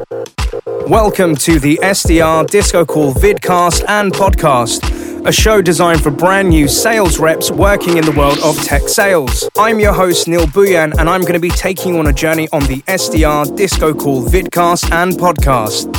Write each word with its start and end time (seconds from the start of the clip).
Welcome 0.00 1.36
to 1.36 1.60
the 1.60 1.78
SDR 1.82 2.48
Disco 2.48 2.86
Call 2.86 3.12
vidcast 3.12 3.84
and 3.86 4.10
podcast, 4.10 5.26
a 5.26 5.32
show 5.32 5.60
designed 5.60 6.02
for 6.02 6.10
brand 6.10 6.48
new 6.48 6.68
sales 6.68 7.18
reps 7.18 7.50
working 7.50 7.98
in 7.98 8.04
the 8.06 8.12
world 8.12 8.38
of 8.38 8.56
tech 8.64 8.88
sales. 8.88 9.48
I'm 9.58 9.78
your 9.78 9.92
host, 9.92 10.26
Neil 10.26 10.46
Bhuiyan, 10.46 10.98
and 10.98 11.10
I'm 11.10 11.20
going 11.20 11.34
to 11.34 11.40
be 11.40 11.50
taking 11.50 11.92
you 11.94 12.00
on 12.00 12.06
a 12.06 12.14
journey 12.14 12.48
on 12.50 12.62
the 12.62 12.80
SDR 12.82 13.54
Disco 13.56 13.92
Call 13.92 14.24
vidcast 14.24 14.90
and 14.90 15.12
podcast. 15.12 15.94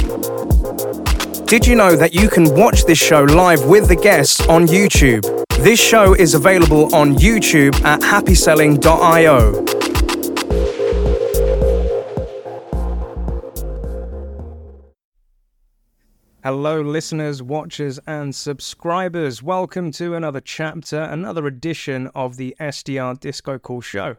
Did 1.45 1.68
you 1.68 1.75
know 1.75 1.95
that 1.95 2.15
you 2.15 2.27
can 2.27 2.55
watch 2.55 2.86
this 2.86 2.97
show 2.97 3.23
live 3.23 3.65
with 3.65 3.88
the 3.88 3.95
guests 3.95 4.41
on 4.47 4.65
YouTube? 4.65 5.45
This 5.59 5.79
show 5.79 6.15
is 6.15 6.33
available 6.33 6.93
on 6.95 7.15
YouTube 7.18 7.79
at 7.83 7.99
happyselling.io. 8.02 9.80
Hello, 16.44 16.81
listeners, 16.81 17.44
watchers, 17.44 18.00
and 18.08 18.34
subscribers. 18.34 19.44
Welcome 19.44 19.91
to 19.91 20.16
another 20.16 20.41
chapter, 20.41 20.99
another 20.99 21.45
edition 21.45 22.08
of 22.16 22.38
the 22.38 22.55
SDR 22.59 23.20
Disco 23.20 23.59
Call 23.59 23.80
Show. 23.80 24.16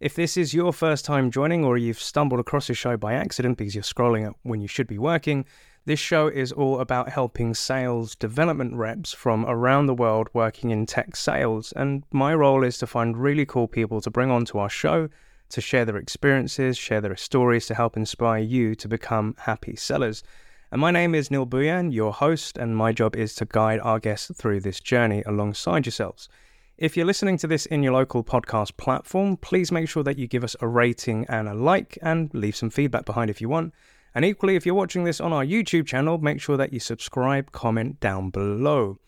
If 0.00 0.16
this 0.16 0.36
is 0.36 0.52
your 0.52 0.72
first 0.72 1.04
time 1.04 1.30
joining, 1.30 1.64
or 1.64 1.78
you've 1.78 2.00
stumbled 2.00 2.40
across 2.40 2.66
the 2.66 2.74
show 2.74 2.96
by 2.96 3.12
accident 3.12 3.56
because 3.56 3.76
you're 3.76 3.84
scrolling 3.84 4.34
when 4.42 4.60
you 4.60 4.66
should 4.66 4.88
be 4.88 4.98
working, 4.98 5.44
this 5.84 6.00
show 6.00 6.26
is 6.26 6.50
all 6.50 6.80
about 6.80 7.08
helping 7.08 7.54
sales 7.54 8.16
development 8.16 8.74
reps 8.74 9.12
from 9.12 9.46
around 9.46 9.86
the 9.86 9.94
world 9.94 10.28
working 10.32 10.70
in 10.70 10.86
tech 10.86 11.14
sales. 11.14 11.72
And 11.76 12.02
my 12.10 12.34
role 12.34 12.64
is 12.64 12.78
to 12.78 12.88
find 12.88 13.16
really 13.16 13.46
cool 13.46 13.68
people 13.68 14.00
to 14.00 14.10
bring 14.10 14.32
onto 14.32 14.58
our 14.58 14.68
show 14.68 15.08
to 15.50 15.60
share 15.60 15.84
their 15.84 15.98
experiences, 15.98 16.76
share 16.76 17.00
their 17.00 17.16
stories 17.16 17.66
to 17.66 17.76
help 17.76 17.96
inspire 17.96 18.42
you 18.42 18.74
to 18.74 18.88
become 18.88 19.36
happy 19.38 19.76
sellers. 19.76 20.24
And 20.72 20.80
my 20.80 20.92
name 20.92 21.16
is 21.16 21.32
Neil 21.32 21.46
Bhuiyan, 21.46 21.92
your 21.92 22.12
host, 22.12 22.56
and 22.56 22.76
my 22.76 22.92
job 22.92 23.16
is 23.16 23.34
to 23.34 23.44
guide 23.44 23.80
our 23.80 23.98
guests 23.98 24.30
through 24.36 24.60
this 24.60 24.78
journey 24.78 25.24
alongside 25.26 25.84
yourselves. 25.84 26.28
If 26.78 26.96
you're 26.96 27.06
listening 27.06 27.38
to 27.38 27.48
this 27.48 27.66
in 27.66 27.82
your 27.82 27.94
local 27.94 28.22
podcast 28.22 28.76
platform, 28.76 29.36
please 29.36 29.72
make 29.72 29.88
sure 29.88 30.04
that 30.04 30.16
you 30.16 30.28
give 30.28 30.44
us 30.44 30.54
a 30.60 30.68
rating 30.68 31.26
and 31.28 31.48
a 31.48 31.54
like 31.54 31.98
and 32.02 32.32
leave 32.32 32.54
some 32.54 32.70
feedback 32.70 33.04
behind 33.04 33.30
if 33.30 33.40
you 33.40 33.48
want. 33.48 33.74
And 34.14 34.24
equally, 34.24 34.54
if 34.54 34.64
you're 34.64 34.76
watching 34.76 35.02
this 35.02 35.20
on 35.20 35.32
our 35.32 35.44
YouTube 35.44 35.88
channel, 35.88 36.18
make 36.18 36.40
sure 36.40 36.56
that 36.56 36.72
you 36.72 36.78
subscribe, 36.78 37.50
comment 37.50 37.98
down 37.98 38.30
below. 38.30 39.00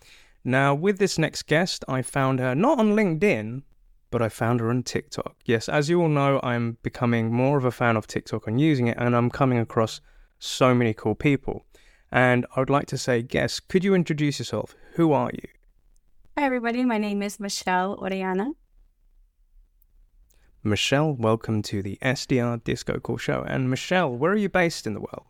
Now, 0.43 0.75
with 0.75 0.99
this 0.99 1.17
next 1.17 1.47
guest, 1.47 1.85
I 1.87 2.03
found 2.03 2.41
her 2.41 2.57
not 2.57 2.81
on 2.81 2.97
LinkedIn, 2.97 3.63
but 4.11 4.21
I 4.21 4.31
found 4.31 4.59
her 4.59 4.69
on 4.69 4.83
TikTok. 4.83 5.37
Yes, 5.45 5.69
as 5.69 5.89
you 5.89 6.03
all 6.03 6.09
know, 6.09 6.41
I'm 6.43 6.79
becoming 6.83 7.33
more 7.33 7.57
of 7.57 7.65
a 7.65 7.71
fan 7.71 7.97
of 7.97 8.09
TikTok 8.09 8.49
and 8.49 8.61
using 8.61 8.89
it, 8.89 8.97
and 8.99 9.15
I'm 9.15 9.31
coming 9.31 9.59
across 9.59 10.01
so 10.43 10.75
many 10.75 10.93
cool 10.93 11.15
people. 11.15 11.65
And 12.11 12.45
I 12.57 12.61
would 12.61 12.71
like 12.71 12.87
to 12.87 12.99
say, 12.99 13.23
guest, 13.23 13.69
could 13.69 13.85
you 13.85 13.95
introduce 13.95 14.39
yourself? 14.39 14.75
Who 14.95 15.13
are 15.13 15.31
you? 15.33 15.49
Hi, 16.37 16.45
everybody. 16.45 16.85
My 16.85 16.99
name 16.99 17.23
is 17.23 17.39
Michelle 17.39 17.97
Orellana. 17.97 18.53
Michelle, 20.65 21.13
welcome 21.13 21.63
to 21.63 21.83
the 21.83 21.99
SDR 22.03 22.63
Disco 22.65 22.99
Call 22.99 23.19
Show. 23.19 23.45
And 23.47 23.71
Michelle, 23.71 24.15
where 24.15 24.33
are 24.33 24.37
you 24.37 24.49
based 24.49 24.87
in 24.87 24.95
the 24.95 25.01
world? 25.01 25.27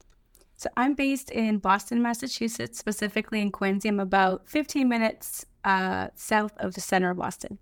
So 0.57 0.71
I'm 0.77 0.95
based 0.95 1.31
in 1.31 1.59
Boston, 1.59 2.03
Massachusetts, 2.03 2.79
specifically 2.79 3.41
in 3.41 3.51
Quincy. 3.51 3.89
I'm 3.89 4.01
about 4.01 4.49
15 4.49 4.89
minutes 4.89 5.45
uh, 5.65 6.09
south 6.15 6.53
of 6.59 6.75
the 6.75 6.81
center 6.81 7.11
of 7.11 7.19
Boston. 7.19 7.59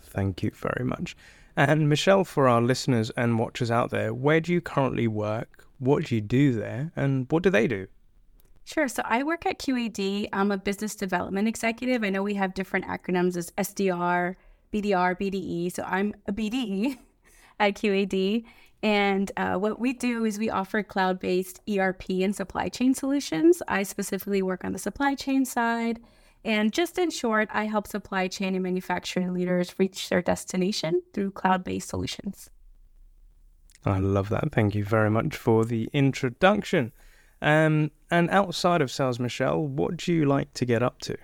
Thank 0.00 0.42
you 0.42 0.50
very 0.50 0.84
much. 0.84 1.16
And 1.56 1.88
Michelle, 1.88 2.24
for 2.24 2.48
our 2.48 2.60
listeners 2.60 3.10
and 3.10 3.38
watchers 3.38 3.70
out 3.70 3.90
there, 3.90 4.12
where 4.12 4.40
do 4.40 4.52
you 4.52 4.60
currently 4.60 5.06
work? 5.06 5.66
What 5.78 6.06
do 6.06 6.14
you 6.14 6.20
do 6.20 6.52
there? 6.52 6.92
And 6.96 7.26
what 7.30 7.42
do 7.42 7.50
they 7.50 7.68
do? 7.68 7.86
Sure. 8.64 8.88
So 8.88 9.02
I 9.04 9.22
work 9.22 9.46
at 9.46 9.58
QAD. 9.58 10.28
I'm 10.32 10.50
a 10.50 10.56
business 10.56 10.94
development 10.94 11.46
executive. 11.46 12.02
I 12.02 12.10
know 12.10 12.22
we 12.22 12.34
have 12.34 12.54
different 12.54 12.86
acronyms 12.86 13.36
as 13.36 13.50
SDR, 13.52 14.36
BDR, 14.72 15.18
BDE. 15.20 15.72
So 15.72 15.84
I'm 15.84 16.14
a 16.26 16.32
BDE 16.32 16.98
at 17.60 17.74
QAD. 17.74 18.44
And 18.82 19.30
uh, 19.36 19.54
what 19.54 19.78
we 19.78 19.92
do 19.92 20.24
is 20.24 20.38
we 20.38 20.50
offer 20.50 20.82
cloud 20.82 21.20
based 21.20 21.60
ERP 21.68 22.10
and 22.10 22.34
supply 22.34 22.68
chain 22.68 22.94
solutions. 22.94 23.62
I 23.68 23.82
specifically 23.82 24.42
work 24.42 24.64
on 24.64 24.72
the 24.72 24.78
supply 24.78 25.14
chain 25.14 25.44
side. 25.44 26.00
And 26.44 26.72
just 26.72 26.98
in 26.98 27.10
short, 27.10 27.48
I 27.52 27.64
help 27.64 27.86
supply 27.86 28.28
chain 28.28 28.54
and 28.54 28.62
manufacturing 28.62 29.32
leaders 29.32 29.74
reach 29.78 30.08
their 30.08 30.20
destination 30.20 31.02
through 31.12 31.30
cloud 31.30 31.64
based 31.64 31.88
solutions. 31.88 32.50
I 33.84 33.98
love 33.98 34.28
that. 34.30 34.52
Thank 34.52 34.74
you 34.74 34.84
very 34.84 35.10
much 35.10 35.36
for 35.36 35.64
the 35.64 35.88
introduction. 35.92 36.92
Um, 37.42 37.90
and 38.10 38.30
outside 38.30 38.80
of 38.80 38.90
sales, 38.90 39.18
Michelle, 39.18 39.66
what 39.66 39.96
do 39.98 40.12
you 40.12 40.24
like 40.24 40.52
to 40.54 40.64
get 40.64 40.82
up 40.82 41.00
to? 41.02 41.16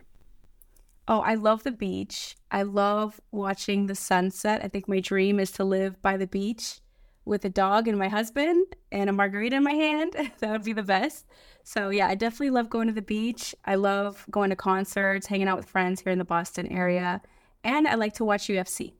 Oh, 1.08 1.20
I 1.20 1.34
love 1.34 1.64
the 1.64 1.72
beach. 1.72 2.36
I 2.50 2.62
love 2.62 3.20
watching 3.30 3.86
the 3.86 3.94
sunset. 3.94 4.60
I 4.62 4.68
think 4.68 4.88
my 4.88 5.00
dream 5.00 5.40
is 5.40 5.50
to 5.52 5.64
live 5.64 6.00
by 6.02 6.16
the 6.16 6.26
beach 6.26 6.80
with 7.24 7.44
a 7.44 7.48
dog 7.48 7.88
and 7.88 7.98
my 7.98 8.08
husband 8.08 8.66
and 8.92 9.10
a 9.10 9.12
margarita 9.12 9.56
in 9.56 9.62
my 9.62 9.72
hand. 9.72 10.12
that 10.38 10.50
would 10.50 10.64
be 10.64 10.72
the 10.72 10.82
best. 10.82 11.26
So, 11.72 11.90
yeah, 11.90 12.08
I 12.08 12.16
definitely 12.16 12.50
love 12.50 12.68
going 12.68 12.88
to 12.88 12.92
the 12.92 13.00
beach. 13.00 13.54
I 13.64 13.76
love 13.76 14.26
going 14.28 14.50
to 14.50 14.56
concerts, 14.56 15.28
hanging 15.28 15.46
out 15.46 15.56
with 15.56 15.66
friends 15.66 16.00
here 16.00 16.10
in 16.10 16.18
the 16.18 16.24
Boston 16.24 16.66
area. 16.66 17.22
And 17.62 17.86
I 17.86 17.94
like 17.94 18.12
to 18.14 18.24
watch 18.24 18.48
UFC. 18.48 18.94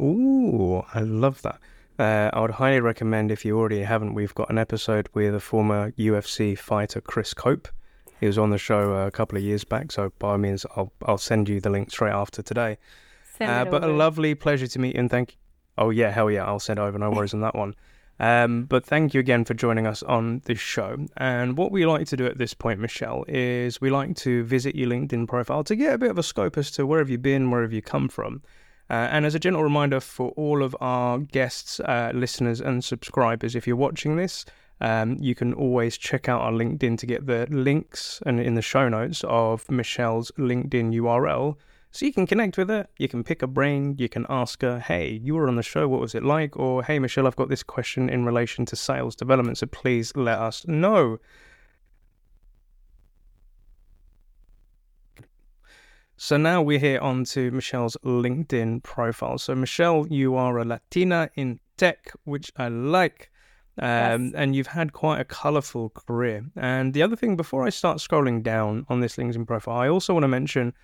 Ooh, 0.00 0.82
I 0.92 1.02
love 1.02 1.40
that. 1.42 1.60
Uh, 2.00 2.36
I 2.36 2.40
would 2.40 2.50
highly 2.50 2.80
recommend 2.80 3.30
if 3.30 3.44
you 3.44 3.56
already 3.56 3.82
haven't, 3.82 4.14
we've 4.14 4.34
got 4.34 4.50
an 4.50 4.58
episode 4.58 5.08
with 5.14 5.36
a 5.36 5.38
former 5.38 5.92
UFC 5.92 6.58
fighter, 6.58 7.00
Chris 7.00 7.32
Cope. 7.32 7.68
He 8.18 8.26
was 8.26 8.36
on 8.36 8.50
the 8.50 8.58
show 8.58 8.90
a 9.06 9.10
couple 9.12 9.38
of 9.38 9.44
years 9.44 9.62
back, 9.62 9.92
so 9.92 10.12
by 10.18 10.30
all 10.30 10.38
means, 10.38 10.66
I'll 10.74 10.92
I'll 11.06 11.16
send 11.16 11.48
you 11.48 11.60
the 11.60 11.70
link 11.70 11.92
straight 11.92 12.10
after 12.12 12.42
today. 12.42 12.76
Uh, 13.40 13.64
but 13.66 13.84
a 13.84 13.86
lovely 13.86 14.34
pleasure 14.34 14.66
to 14.66 14.78
meet 14.80 14.96
you, 14.96 15.00
and 15.00 15.08
thank. 15.08 15.38
Oh 15.78 15.90
yeah, 15.90 16.10
hell 16.10 16.28
yeah, 16.28 16.44
I'll 16.44 16.58
send 16.58 16.80
over. 16.80 16.98
No 16.98 17.12
worries 17.12 17.34
on 17.34 17.40
that 17.42 17.54
one. 17.54 17.76
Um, 18.20 18.64
but 18.64 18.84
thank 18.84 19.14
you 19.14 19.20
again 19.20 19.46
for 19.46 19.54
joining 19.54 19.86
us 19.86 20.02
on 20.02 20.42
this 20.44 20.60
show. 20.60 21.06
And 21.16 21.56
what 21.56 21.72
we 21.72 21.86
like 21.86 22.06
to 22.08 22.18
do 22.18 22.26
at 22.26 22.36
this 22.36 22.52
point, 22.52 22.78
Michelle, 22.78 23.24
is 23.26 23.80
we 23.80 23.88
like 23.88 24.14
to 24.16 24.44
visit 24.44 24.76
your 24.76 24.90
LinkedIn 24.90 25.26
profile 25.26 25.64
to 25.64 25.74
get 25.74 25.94
a 25.94 25.98
bit 25.98 26.10
of 26.10 26.18
a 26.18 26.22
scope 26.22 26.58
as 26.58 26.70
to 26.72 26.86
where 26.86 26.98
have 26.98 27.08
you 27.08 27.16
been, 27.16 27.50
where 27.50 27.62
have 27.62 27.72
you 27.72 27.80
come 27.80 28.10
from. 28.10 28.42
Uh, 28.90 29.08
and 29.10 29.24
as 29.24 29.34
a 29.34 29.38
gentle 29.38 29.62
reminder 29.62 30.00
for 30.00 30.32
all 30.32 30.62
of 30.62 30.76
our 30.82 31.18
guests, 31.18 31.80
uh, 31.80 32.12
listeners, 32.14 32.60
and 32.60 32.84
subscribers, 32.84 33.54
if 33.54 33.66
you're 33.66 33.74
watching 33.74 34.16
this, 34.16 34.44
um, 34.82 35.16
you 35.18 35.34
can 35.34 35.54
always 35.54 35.96
check 35.96 36.28
out 36.28 36.42
our 36.42 36.52
LinkedIn 36.52 36.98
to 36.98 37.06
get 37.06 37.26
the 37.26 37.46
links 37.48 38.22
and 38.26 38.38
in 38.38 38.54
the 38.54 38.62
show 38.62 38.86
notes 38.90 39.24
of 39.24 39.70
Michelle's 39.70 40.30
LinkedIn 40.32 40.94
URL. 40.94 41.56
So 41.92 42.06
you 42.06 42.12
can 42.12 42.26
connect 42.26 42.56
with 42.56 42.68
her, 42.68 42.86
you 42.98 43.08
can 43.08 43.24
pick 43.24 43.42
a 43.42 43.48
brain, 43.48 43.96
you 43.98 44.08
can 44.08 44.24
ask 44.28 44.62
her, 44.62 44.78
hey, 44.78 45.20
you 45.24 45.34
were 45.34 45.48
on 45.48 45.56
the 45.56 45.62
show, 45.62 45.88
what 45.88 46.00
was 46.00 46.14
it 46.14 46.22
like? 46.22 46.56
Or, 46.56 46.84
hey, 46.84 47.00
Michelle, 47.00 47.26
I've 47.26 47.34
got 47.34 47.48
this 47.48 47.64
question 47.64 48.08
in 48.08 48.24
relation 48.24 48.64
to 48.66 48.76
sales 48.76 49.16
development, 49.16 49.58
so 49.58 49.66
please 49.66 50.14
let 50.14 50.38
us 50.38 50.64
know. 50.68 51.18
So 56.16 56.36
now 56.36 56.60
we're 56.60 56.78
here 56.78 57.00
on 57.00 57.24
to 57.24 57.50
Michelle's 57.50 57.96
LinkedIn 58.04 58.82
profile. 58.82 59.38
So 59.38 59.54
Michelle, 59.54 60.06
you 60.08 60.36
are 60.36 60.58
a 60.58 60.64
Latina 60.66 61.30
in 61.34 61.58
tech, 61.76 62.12
which 62.24 62.52
I 62.56 62.68
like. 62.68 63.30
Um, 63.78 64.26
yes. 64.26 64.32
And 64.36 64.54
you've 64.54 64.66
had 64.66 64.92
quite 64.92 65.18
a 65.18 65.24
colorful 65.24 65.88
career. 65.88 66.44
And 66.56 66.92
the 66.92 67.02
other 67.02 67.16
thing, 67.16 67.36
before 67.36 67.64
I 67.66 67.70
start 67.70 67.98
scrolling 67.98 68.42
down 68.42 68.84
on 68.90 69.00
this 69.00 69.16
LinkedIn 69.16 69.46
profile, 69.46 69.78
I 69.78 69.88
also 69.88 70.12
want 70.12 70.24
to 70.24 70.28
mention, 70.28 70.74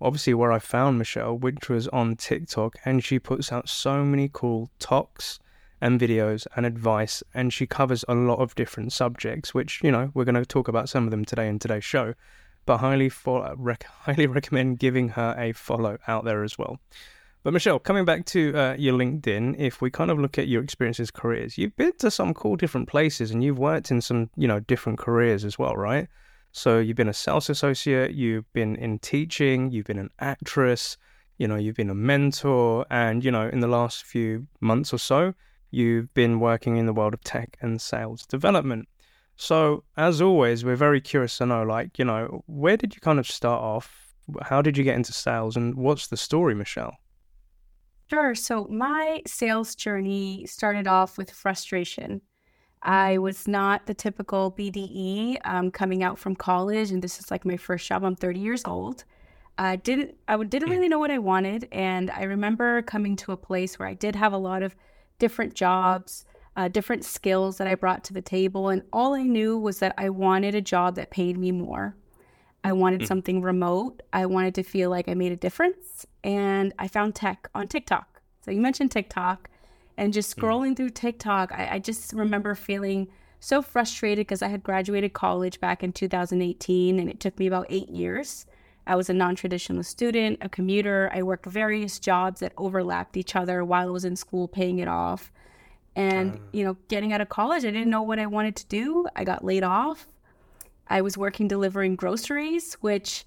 obviously, 0.00 0.34
where 0.34 0.52
I 0.52 0.58
found 0.58 0.98
Michelle, 0.98 1.36
which 1.36 1.68
was 1.68 1.88
on 1.88 2.16
TikTok. 2.16 2.76
And 2.84 3.02
she 3.02 3.18
puts 3.18 3.52
out 3.52 3.68
so 3.68 4.04
many 4.04 4.30
cool 4.32 4.70
talks 4.78 5.38
and 5.80 6.00
videos 6.00 6.46
and 6.56 6.66
advice. 6.66 7.22
And 7.34 7.52
she 7.52 7.66
covers 7.66 8.04
a 8.08 8.14
lot 8.14 8.38
of 8.38 8.54
different 8.54 8.92
subjects, 8.92 9.54
which, 9.54 9.80
you 9.82 9.90
know, 9.90 10.10
we're 10.14 10.24
going 10.24 10.34
to 10.34 10.46
talk 10.46 10.68
about 10.68 10.88
some 10.88 11.04
of 11.04 11.10
them 11.10 11.24
today 11.24 11.48
in 11.48 11.58
today's 11.58 11.84
show 11.84 12.14
but 12.66 12.78
highly 12.78 13.08
for, 13.08 13.54
rec- 13.56 13.84
highly 14.02 14.26
recommend 14.26 14.78
giving 14.78 15.10
her 15.10 15.34
a 15.38 15.52
follow 15.52 15.98
out 16.06 16.24
there 16.24 16.44
as 16.44 16.58
well. 16.58 16.78
But 17.42 17.54
Michelle, 17.54 17.78
coming 17.78 18.04
back 18.04 18.26
to 18.26 18.54
uh, 18.54 18.74
your 18.78 18.94
LinkedIn, 18.94 19.58
if 19.58 19.80
we 19.80 19.90
kind 19.90 20.10
of 20.10 20.18
look 20.18 20.38
at 20.38 20.46
your 20.46 20.62
experiences, 20.62 21.10
careers, 21.10 21.56
you've 21.56 21.74
been 21.76 21.92
to 21.98 22.10
some 22.10 22.34
cool 22.34 22.56
different 22.56 22.86
places 22.86 23.30
and 23.30 23.42
you've 23.42 23.58
worked 23.58 23.90
in 23.90 24.02
some, 24.02 24.28
you 24.36 24.46
know, 24.46 24.60
different 24.60 24.98
careers 24.98 25.44
as 25.44 25.58
well, 25.58 25.74
right? 25.74 26.06
So 26.52 26.78
you've 26.78 26.96
been 26.96 27.08
a 27.08 27.14
sales 27.14 27.48
associate, 27.48 28.12
you've 28.12 28.50
been 28.52 28.76
in 28.76 28.98
teaching, 28.98 29.70
you've 29.70 29.86
been 29.86 29.98
an 29.98 30.10
actress, 30.18 30.96
you 31.38 31.46
know, 31.46 31.56
you've 31.56 31.76
been 31.76 31.90
a 31.90 31.94
mentor, 31.94 32.84
and 32.90 33.24
you 33.24 33.30
know, 33.30 33.48
in 33.48 33.60
the 33.60 33.68
last 33.68 34.04
few 34.04 34.46
months 34.60 34.92
or 34.92 34.98
so, 34.98 35.32
you've 35.70 36.12
been 36.14 36.40
working 36.40 36.76
in 36.76 36.86
the 36.86 36.92
world 36.92 37.14
of 37.14 37.22
tech 37.22 37.56
and 37.60 37.80
sales 37.80 38.26
development. 38.26 38.88
So, 39.36 39.84
as 39.96 40.20
always, 40.20 40.64
we're 40.64 40.76
very 40.76 41.00
curious 41.00 41.38
to 41.38 41.46
know, 41.46 41.62
like, 41.62 41.98
you 41.98 42.04
know, 42.04 42.42
where 42.46 42.76
did 42.76 42.94
you 42.94 43.00
kind 43.00 43.18
of 43.18 43.26
start 43.26 43.62
off? 43.62 44.14
How 44.42 44.60
did 44.60 44.76
you 44.76 44.84
get 44.84 44.96
into 44.96 45.12
sales? 45.12 45.56
And 45.56 45.76
what's 45.76 46.08
the 46.08 46.16
story, 46.16 46.54
Michelle? 46.54 46.96
Sure. 48.10 48.34
So 48.34 48.66
my 48.68 49.22
sales 49.26 49.74
journey 49.74 50.44
started 50.46 50.88
off 50.88 51.16
with 51.16 51.30
frustration. 51.30 52.20
I 52.82 53.18
was 53.18 53.46
not 53.46 53.86
the 53.86 53.94
typical 53.94 54.52
BDE 54.52 55.38
um, 55.44 55.70
coming 55.70 56.02
out 56.02 56.18
from 56.18 56.34
college, 56.34 56.90
and 56.90 57.02
this 57.02 57.18
is 57.18 57.30
like 57.30 57.44
my 57.44 57.56
first 57.56 57.86
job. 57.86 58.04
I'm 58.04 58.16
30 58.16 58.40
years 58.40 58.62
old. 58.64 59.04
I 59.58 59.76
didn't 59.76 60.14
I 60.26 60.42
didn't 60.42 60.68
hmm. 60.68 60.74
really 60.74 60.88
know 60.88 60.98
what 60.98 61.10
I 61.10 61.18
wanted, 61.18 61.68
and 61.72 62.10
I 62.10 62.22
remember 62.22 62.82
coming 62.82 63.16
to 63.16 63.32
a 63.32 63.36
place 63.36 63.78
where 63.78 63.88
I 63.88 63.94
did 63.94 64.16
have 64.16 64.32
a 64.32 64.38
lot 64.38 64.62
of 64.62 64.74
different 65.18 65.54
jobs, 65.54 66.24
uh, 66.56 66.68
different 66.68 67.04
skills 67.04 67.58
that 67.58 67.66
I 67.66 67.74
brought 67.74 68.02
to 68.04 68.14
the 68.14 68.22
table, 68.22 68.70
and 68.70 68.82
all 68.92 69.14
I 69.14 69.22
knew 69.22 69.58
was 69.58 69.80
that 69.80 69.94
I 69.98 70.08
wanted 70.08 70.54
a 70.54 70.62
job 70.62 70.94
that 70.96 71.10
paid 71.10 71.36
me 71.36 71.52
more. 71.52 71.94
I 72.62 72.72
wanted 72.72 73.02
mm. 73.02 73.06
something 73.06 73.42
remote. 73.42 74.02
I 74.12 74.26
wanted 74.26 74.54
to 74.56 74.62
feel 74.62 74.90
like 74.90 75.08
I 75.08 75.14
made 75.14 75.32
a 75.32 75.36
difference. 75.36 76.06
And 76.22 76.72
I 76.78 76.88
found 76.88 77.14
tech 77.14 77.48
on 77.54 77.68
TikTok. 77.68 78.20
So 78.44 78.50
you 78.50 78.60
mentioned 78.60 78.90
TikTok. 78.90 79.48
And 79.96 80.12
just 80.12 80.34
hmm. 80.34 80.40
scrolling 80.40 80.72
mm. 80.72 80.76
through 80.76 80.90
TikTok, 80.90 81.52
I, 81.52 81.68
I 81.72 81.78
just 81.78 82.12
remember 82.12 82.54
feeling 82.54 83.08
so 83.40 83.62
frustrated 83.62 84.26
because 84.26 84.42
I 84.42 84.48
had 84.48 84.62
graduated 84.62 85.12
college 85.12 85.60
back 85.60 85.82
in 85.82 85.92
2018 85.92 87.00
and 87.00 87.08
it 87.08 87.20
took 87.20 87.38
me 87.38 87.46
about 87.46 87.66
eight 87.70 87.88
years. 87.88 88.46
I 88.86 88.96
was 88.96 89.08
a 89.08 89.14
non 89.14 89.36
traditional 89.36 89.82
student, 89.82 90.38
a 90.40 90.48
commuter. 90.48 91.10
I 91.14 91.22
worked 91.22 91.46
various 91.46 91.98
jobs 91.98 92.40
that 92.40 92.52
overlapped 92.58 93.16
each 93.16 93.36
other 93.36 93.64
while 93.64 93.88
I 93.88 93.90
was 93.90 94.04
in 94.04 94.16
school, 94.16 94.48
paying 94.48 94.78
it 94.78 94.88
off. 94.88 95.32
And, 95.96 96.34
uh. 96.34 96.38
you 96.52 96.64
know, 96.64 96.76
getting 96.88 97.12
out 97.12 97.20
of 97.20 97.28
college, 97.28 97.64
I 97.64 97.70
didn't 97.70 97.90
know 97.90 98.02
what 98.02 98.18
I 98.18 98.26
wanted 98.26 98.56
to 98.56 98.66
do. 98.66 99.06
I 99.16 99.24
got 99.24 99.44
laid 99.44 99.62
off. 99.64 100.06
I 100.88 101.02
was 101.02 101.16
working 101.16 101.46
delivering 101.46 101.96
groceries, 101.96 102.74
which 102.80 103.24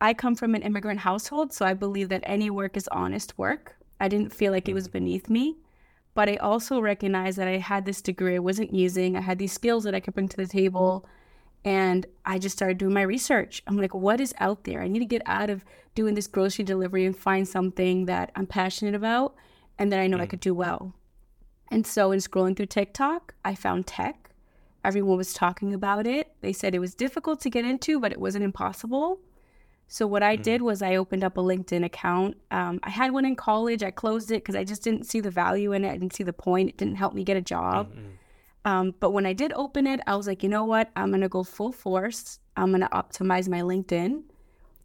I 0.00 0.12
come 0.12 0.34
from 0.34 0.54
an 0.54 0.62
immigrant 0.62 1.00
household, 1.00 1.52
so 1.52 1.64
I 1.64 1.72
believe 1.72 2.10
that 2.10 2.22
any 2.24 2.50
work 2.50 2.76
is 2.76 2.88
honest 2.88 3.38
work. 3.38 3.76
I 4.00 4.08
didn't 4.08 4.34
feel 4.34 4.52
like 4.52 4.68
it 4.68 4.74
was 4.74 4.88
mm. 4.88 4.92
beneath 4.92 5.30
me, 5.30 5.56
but 6.14 6.28
I 6.28 6.36
also 6.36 6.80
recognized 6.80 7.38
that 7.38 7.48
I 7.48 7.58
had 7.58 7.84
this 7.84 8.00
degree 8.00 8.36
I 8.36 8.38
wasn't 8.38 8.72
using. 8.72 9.16
I 9.16 9.20
had 9.20 9.38
these 9.38 9.52
skills 9.52 9.84
that 9.84 9.94
I 9.94 10.00
could 10.00 10.14
bring 10.14 10.28
to 10.28 10.36
the 10.36 10.46
table, 10.46 11.06
and 11.64 12.06
I 12.24 12.38
just 12.38 12.56
started 12.56 12.78
doing 12.78 12.94
my 12.94 13.02
research. 13.02 13.62
I'm 13.66 13.76
like, 13.76 13.94
what 13.94 14.20
is 14.20 14.34
out 14.38 14.64
there? 14.64 14.80
I 14.80 14.88
need 14.88 15.00
to 15.00 15.04
get 15.04 15.22
out 15.26 15.50
of 15.50 15.64
doing 15.94 16.14
this 16.14 16.26
grocery 16.26 16.64
delivery 16.64 17.04
and 17.04 17.16
find 17.16 17.46
something 17.46 18.06
that 18.06 18.30
I'm 18.36 18.46
passionate 18.46 18.94
about 18.94 19.34
and 19.78 19.90
that 19.92 20.00
I 20.00 20.06
know 20.06 20.18
mm. 20.18 20.22
I 20.22 20.26
could 20.26 20.40
do 20.40 20.54
well. 20.54 20.94
And 21.70 21.86
so, 21.86 22.12
in 22.12 22.20
scrolling 22.20 22.56
through 22.56 22.66
TikTok, 22.66 23.34
I 23.44 23.54
found 23.54 23.86
tech. 23.86 24.30
Everyone 24.84 25.16
was 25.16 25.32
talking 25.32 25.72
about 25.72 26.06
it. 26.06 26.32
They 26.42 26.52
said 26.52 26.74
it 26.74 26.78
was 26.78 26.94
difficult 26.94 27.40
to 27.40 27.50
get 27.50 27.64
into, 27.64 27.98
but 27.98 28.12
it 28.12 28.20
wasn't 28.20 28.44
impossible. 28.44 29.18
So 29.86 30.06
what 30.06 30.22
I 30.22 30.36
did 30.36 30.60
mm. 30.60 30.64
was 30.64 30.82
I 30.82 30.96
opened 30.96 31.24
up 31.24 31.36
a 31.36 31.40
LinkedIn 31.40 31.84
account. 31.84 32.36
Um, 32.50 32.80
I 32.82 32.90
had 32.90 33.12
one 33.12 33.24
in 33.24 33.36
college. 33.36 33.82
I 33.82 33.90
closed 33.90 34.30
it 34.30 34.42
because 34.42 34.56
I 34.56 34.64
just 34.64 34.82
didn't 34.82 35.04
see 35.04 35.20
the 35.20 35.30
value 35.30 35.72
in 35.72 35.84
it. 35.84 35.90
I 35.90 35.96
didn't 35.96 36.14
see 36.14 36.24
the 36.24 36.32
point. 36.32 36.70
It 36.70 36.76
didn't 36.76 36.96
help 36.96 37.14
me 37.14 37.24
get 37.24 37.36
a 37.36 37.42
job. 37.42 37.90
Mm-hmm. 37.90 38.08
Um, 38.66 38.94
but 38.98 39.10
when 39.10 39.26
I 39.26 39.34
did 39.34 39.52
open 39.54 39.86
it, 39.86 40.00
I 40.06 40.16
was 40.16 40.26
like, 40.26 40.42
you 40.42 40.48
know 40.48 40.64
what? 40.64 40.90
I'm 40.96 41.10
gonna 41.10 41.28
go 41.28 41.44
full 41.44 41.70
force. 41.70 42.38
I'm 42.56 42.70
gonna 42.70 42.88
optimize 42.90 43.48
my 43.48 43.60
LinkedIn. 43.60 44.22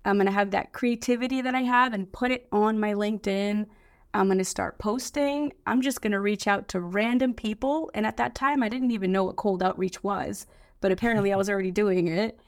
I'm 0.03 0.17
gonna 0.17 0.31
have 0.31 0.51
that 0.51 0.73
creativity 0.73 1.41
that 1.41 1.55
I 1.55 1.61
have 1.61 1.93
and 1.93 2.11
put 2.11 2.31
it 2.31 2.47
on 2.51 2.79
my 2.79 2.93
LinkedIn. 2.93 3.67
I'm 4.13 4.25
going 4.25 4.39
to 4.39 4.45
start 4.45 4.79
posting. 4.79 5.53
I'm 5.67 5.81
just 5.81 6.01
going 6.01 6.13
to 6.13 6.19
reach 6.19 6.47
out 6.47 6.67
to 6.69 6.79
random 6.79 7.33
people. 7.33 7.91
And 7.93 8.05
at 8.05 8.17
that 8.17 8.33
time, 8.33 8.63
I 8.63 8.69
didn't 8.69 8.91
even 8.91 9.11
know 9.11 9.23
what 9.23 9.35
cold 9.35 9.61
outreach 9.61 10.03
was, 10.03 10.47
but 10.81 10.91
apparently 10.91 11.31
I 11.31 11.37
was 11.37 11.49
already 11.51 11.71
doing 11.71 12.07
it. 12.07 12.39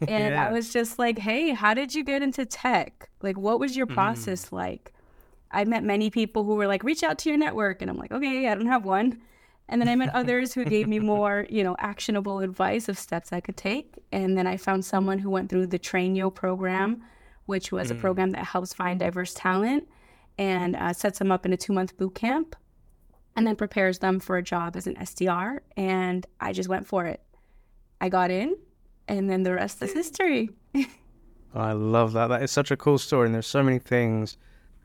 And 0.06 0.34
yeah. 0.34 0.46
I 0.46 0.52
was 0.52 0.72
just 0.72 0.98
like, 0.98 1.18
hey, 1.18 1.50
how 1.50 1.74
did 1.74 1.92
you 1.92 2.04
get 2.04 2.22
into 2.22 2.46
tech? 2.46 3.10
Like, 3.20 3.36
what 3.36 3.58
was 3.58 3.76
your 3.76 3.86
mm-hmm. 3.86 3.94
process 3.94 4.46
mm. 4.46 4.52
like? 4.52 4.92
I 5.50 5.64
met 5.64 5.82
many 5.82 6.08
people 6.10 6.44
who 6.44 6.54
were 6.54 6.66
like, 6.66 6.84
reach 6.84 7.02
out 7.02 7.18
to 7.18 7.28
your 7.28 7.38
network. 7.38 7.82
And 7.82 7.90
I'm 7.90 7.96
like, 7.96 8.12
okay, 8.12 8.48
I 8.48 8.54
don't 8.54 8.66
have 8.66 8.84
one. 8.84 9.20
And 9.68 9.80
then 9.80 9.88
I 9.88 9.96
met 9.96 10.10
others 10.14 10.54
who 10.54 10.64
gave 10.64 10.86
me 10.86 10.98
more, 10.98 11.46
you 11.50 11.64
know, 11.64 11.74
actionable 11.78 12.40
advice 12.40 12.88
of 12.88 12.98
steps 12.98 13.32
I 13.32 13.40
could 13.40 13.56
take. 13.56 13.94
And 14.12 14.36
then 14.38 14.46
I 14.46 14.56
found 14.56 14.84
someone 14.84 15.18
who 15.18 15.30
went 15.30 15.50
through 15.50 15.66
the 15.66 15.78
Trainyo 15.78 16.32
program, 16.32 17.02
which 17.46 17.72
was 17.72 17.88
mm. 17.88 17.92
a 17.92 17.94
program 17.96 18.30
that 18.30 18.44
helps 18.44 18.72
find 18.72 19.00
diverse 19.00 19.34
talent 19.34 19.88
and 20.38 20.76
uh, 20.76 20.92
sets 20.92 21.18
them 21.18 21.32
up 21.32 21.44
in 21.44 21.52
a 21.52 21.56
two 21.56 21.72
month 21.72 21.96
boot 21.96 22.14
camp 22.14 22.54
and 23.36 23.46
then 23.46 23.56
prepares 23.56 23.98
them 23.98 24.20
for 24.20 24.36
a 24.36 24.42
job 24.42 24.76
as 24.76 24.86
an 24.86 24.96
SDR. 24.96 25.60
And 25.76 26.26
I 26.40 26.52
just 26.52 26.68
went 26.68 26.86
for 26.86 27.06
it. 27.06 27.20
I 28.00 28.08
got 28.08 28.30
in, 28.30 28.56
and 29.08 29.28
then 29.28 29.42
the 29.42 29.54
rest 29.54 29.82
is 29.82 29.92
history. 29.92 30.50
I 31.54 31.72
love 31.72 32.12
that. 32.12 32.28
That 32.28 32.42
is 32.42 32.50
such 32.50 32.70
a 32.70 32.76
cool 32.76 32.98
story. 32.98 33.26
And 33.26 33.34
there's 33.34 33.46
so 33.46 33.62
many 33.62 33.78
things 33.78 34.36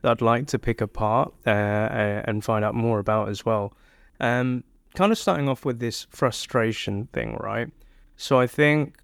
that 0.02 0.10
I'd 0.10 0.22
like 0.22 0.46
to 0.48 0.58
pick 0.58 0.80
apart 0.80 1.32
uh, 1.46 1.50
uh, 1.50 2.22
and 2.24 2.42
find 2.42 2.64
out 2.64 2.74
more 2.74 2.98
about 2.98 3.28
as 3.28 3.44
well. 3.44 3.74
Um, 4.20 4.64
kind 4.94 5.12
of 5.12 5.18
starting 5.18 5.48
off 5.48 5.64
with 5.64 5.78
this 5.78 6.06
frustration 6.10 7.08
thing, 7.12 7.36
right? 7.40 7.68
So 8.16 8.40
I 8.40 8.46
think 8.46 8.96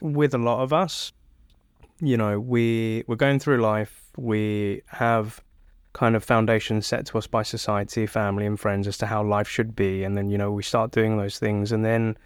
with 0.00 0.34
a 0.34 0.38
lot 0.38 0.62
of 0.62 0.72
us, 0.72 1.12
you 2.00 2.16
know, 2.16 2.38
we 2.38 3.04
we're 3.06 3.16
going 3.16 3.38
through 3.38 3.58
life. 3.58 4.10
We 4.16 4.82
have 4.88 5.42
kind 5.92 6.16
of 6.16 6.24
foundations 6.24 6.86
set 6.86 7.06
to 7.06 7.18
us 7.18 7.26
by 7.26 7.42
society, 7.42 8.06
family, 8.06 8.46
and 8.46 8.58
friends 8.58 8.86
as 8.86 8.98
to 8.98 9.06
how 9.06 9.22
life 9.22 9.48
should 9.48 9.76
be. 9.76 10.04
And 10.04 10.16
then, 10.16 10.30
you 10.30 10.38
know, 10.38 10.50
we 10.50 10.62
start 10.62 10.90
doing 10.90 11.16
those 11.16 11.38
things 11.38 11.72
and 11.72 11.84
then 11.84 12.16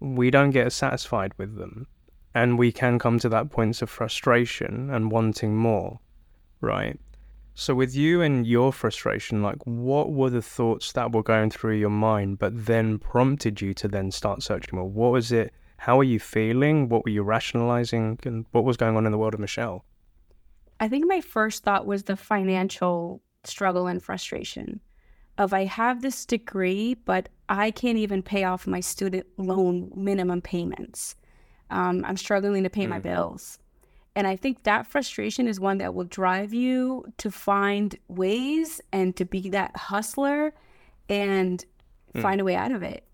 we 0.00 0.30
don't 0.30 0.50
get 0.50 0.72
satisfied 0.72 1.32
with 1.38 1.56
them. 1.56 1.86
And 2.34 2.58
we 2.58 2.72
can 2.72 2.98
come 2.98 3.18
to 3.20 3.28
that 3.28 3.50
point 3.50 3.80
of 3.80 3.88
frustration 3.88 4.90
and 4.90 5.12
wanting 5.12 5.56
more, 5.56 6.00
right? 6.60 6.98
So, 7.54 7.76
with 7.76 7.94
you 7.94 8.20
and 8.20 8.44
your 8.44 8.72
frustration, 8.72 9.40
like 9.40 9.64
what 9.64 10.10
were 10.10 10.30
the 10.30 10.42
thoughts 10.42 10.90
that 10.92 11.12
were 11.12 11.22
going 11.22 11.50
through 11.50 11.76
your 11.76 11.90
mind, 11.90 12.40
but 12.40 12.66
then 12.66 12.98
prompted 12.98 13.60
you 13.60 13.72
to 13.74 13.86
then 13.86 14.10
start 14.10 14.42
searching 14.42 14.76
more? 14.76 14.88
What 14.88 15.12
was 15.12 15.30
it? 15.30 15.52
How 15.76 15.96
were 15.96 16.04
you 16.04 16.18
feeling? 16.18 16.88
What 16.88 17.04
were 17.04 17.12
you 17.12 17.22
rationalizing? 17.22 18.18
And 18.24 18.46
what 18.50 18.64
was 18.64 18.76
going 18.76 18.96
on 18.96 19.06
in 19.06 19.12
the 19.12 19.18
world 19.18 19.34
of 19.34 19.40
Michelle? 19.40 19.84
I 20.80 20.88
think 20.88 21.06
my 21.06 21.20
first 21.20 21.62
thought 21.62 21.86
was 21.86 22.04
the 22.04 22.16
financial 22.16 23.22
struggle 23.44 23.86
and 23.86 24.02
frustration 24.02 24.80
of 25.38 25.52
I 25.52 25.64
have 25.64 26.02
this 26.02 26.24
degree, 26.24 26.94
but 26.94 27.28
I 27.48 27.70
can't 27.70 27.98
even 27.98 28.22
pay 28.22 28.44
off 28.44 28.66
my 28.66 28.80
student 28.80 29.26
loan 29.36 29.90
minimum 29.94 30.40
payments. 30.40 31.16
Um, 31.70 32.04
I'm 32.06 32.16
struggling 32.16 32.62
to 32.62 32.70
pay 32.70 32.86
mm. 32.86 32.90
my 32.90 32.98
bills. 33.00 33.58
And 34.16 34.26
I 34.26 34.36
think 34.36 34.62
that 34.62 34.86
frustration 34.86 35.48
is 35.48 35.58
one 35.58 35.78
that 35.78 35.94
will 35.94 36.04
drive 36.04 36.54
you 36.54 37.04
to 37.18 37.30
find 37.30 37.96
ways 38.06 38.80
and 38.92 39.16
to 39.16 39.24
be 39.24 39.48
that 39.50 39.76
hustler 39.76 40.54
and 41.08 41.64
mm. 42.14 42.22
find 42.22 42.40
a 42.40 42.44
way 42.44 42.54
out 42.54 42.70
of 42.70 42.82
it. 42.82 43.04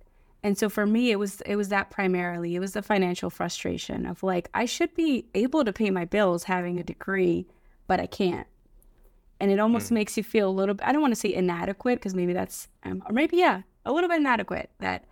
And 0.42 0.56
so 0.56 0.68
for 0.68 0.86
me 0.86 1.10
it 1.10 1.18
was 1.18 1.40
it 1.42 1.56
was 1.56 1.68
that 1.68 1.90
primarily. 1.90 2.54
It 2.54 2.60
was 2.60 2.72
the 2.72 2.82
financial 2.82 3.30
frustration 3.30 4.06
of 4.06 4.22
like 4.22 4.48
I 4.54 4.66
should 4.66 4.94
be 4.94 5.26
able 5.34 5.64
to 5.64 5.72
pay 5.72 5.90
my 5.90 6.04
bills 6.04 6.44
having 6.44 6.78
a 6.78 6.84
degree, 6.84 7.46
but 7.86 8.00
I 8.00 8.06
can't. 8.06 8.46
And 9.40 9.50
it 9.50 9.58
almost 9.58 9.88
mm. 9.88 9.92
makes 9.92 10.16
you 10.16 10.22
feel 10.22 10.48
a 10.48 10.52
little 10.52 10.74
bit 10.74 10.86
I 10.86 10.92
don't 10.92 11.00
want 11.00 11.12
to 11.14 11.20
say 11.20 11.32
inadequate 11.32 11.98
because 11.98 12.14
maybe 12.14 12.32
that's 12.32 12.68
um, 12.84 13.02
or 13.06 13.12
maybe 13.12 13.38
yeah, 13.38 13.62
a 13.84 13.92
little 13.92 14.08
bit 14.08 14.18
inadequate 14.18 14.70
that 14.80 15.04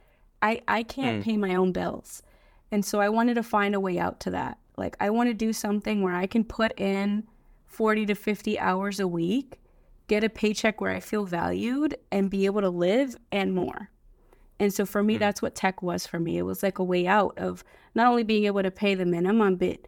I 0.42 0.61
I 0.68 0.82
can't 0.82 1.20
mm. 1.20 1.25
pay 1.25 1.37
my 1.37 1.54
own 1.54 1.73
bills. 1.73 2.23
And 2.70 2.85
so 2.85 3.00
I 3.00 3.08
wanted 3.08 3.35
to 3.35 3.42
find 3.42 3.75
a 3.75 3.80
way 3.80 3.99
out 3.99 4.20
to 4.20 4.30
that. 4.30 4.58
Like 4.76 4.97
I 5.00 5.11
want 5.11 5.30
to 5.30 5.35
do 5.35 5.52
something 5.52 6.02
where 6.02 6.14
I 6.14 6.26
can 6.26 6.44
put 6.44 6.78
in 6.78 7.26
40 7.66 8.06
to 8.06 8.14
50 8.14 8.58
hours 8.58 9.00
a 9.00 9.08
week, 9.08 9.61
get 10.06 10.25
a 10.25 10.28
paycheck 10.28 10.80
where 10.80 10.92
I 10.92 11.00
feel 11.00 11.25
valued 11.25 11.97
and 12.11 12.30
be 12.30 12.47
able 12.47 12.61
to 12.61 12.70
live 12.70 13.16
and 13.32 13.54
more. 13.54 13.90
And 14.61 14.75
so 14.75 14.85
for 14.85 15.02
me, 15.02 15.16
mm 15.16 15.18
that's 15.20 15.42
what 15.42 15.54
tech 15.54 15.82
was 15.82 16.06
for 16.06 16.18
me. 16.18 16.38
It 16.38 16.42
was 16.42 16.62
like 16.62 16.78
a 16.78 16.85
way 16.85 17.06
out 17.06 17.37
of 17.38 17.64
not 17.94 18.06
only 18.06 18.23
being 18.23 18.44
able 18.44 18.62
to 18.62 18.70
pay 18.70 18.94
the 18.94 19.04
minimum, 19.04 19.56
but 19.56 19.78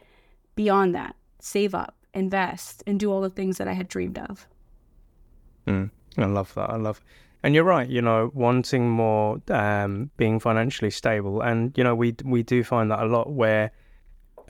beyond 0.54 0.94
that, 0.94 1.14
save 1.40 1.74
up, 1.74 1.96
invest, 2.14 2.82
and 2.86 2.98
do 2.98 3.10
all 3.10 3.20
the 3.20 3.30
things 3.30 3.58
that 3.58 3.68
I 3.68 3.72
had 3.72 3.88
dreamed 3.88 4.18
of. 4.18 4.46
Mm, 5.66 5.90
I 6.18 6.26
love 6.26 6.52
that. 6.54 6.70
I 6.70 6.76
love. 6.76 7.00
And 7.42 7.54
you're 7.54 7.64
right. 7.64 7.88
You 7.88 8.02
know, 8.02 8.30
wanting 8.34 8.90
more, 8.90 9.40
um, 9.48 10.10
being 10.16 10.40
financially 10.40 10.90
stable, 10.90 11.40
and 11.40 11.76
you 11.76 11.84
know, 11.84 11.94
we 11.94 12.14
we 12.24 12.42
do 12.42 12.62
find 12.64 12.90
that 12.90 13.00
a 13.00 13.06
lot 13.06 13.32
where 13.32 13.72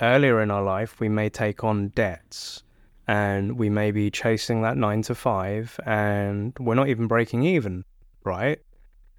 earlier 0.03 0.41
in 0.41 0.51
our 0.51 0.63
life 0.63 0.99
we 1.01 1.09
may 1.09 1.29
take 1.29 1.63
on 1.63 1.89
debts 1.89 2.63
and 3.07 3.59
we 3.59 3.69
may 3.69 3.91
be 3.91 4.11
chasing 4.11 4.63
that 4.63 4.77
nine 4.77 5.03
to 5.03 5.15
five 5.15 5.79
and 5.85 6.57
we're 6.59 6.75
not 6.75 6.89
even 6.89 7.07
breaking 7.07 7.43
even, 7.43 7.85
right? 8.25 8.61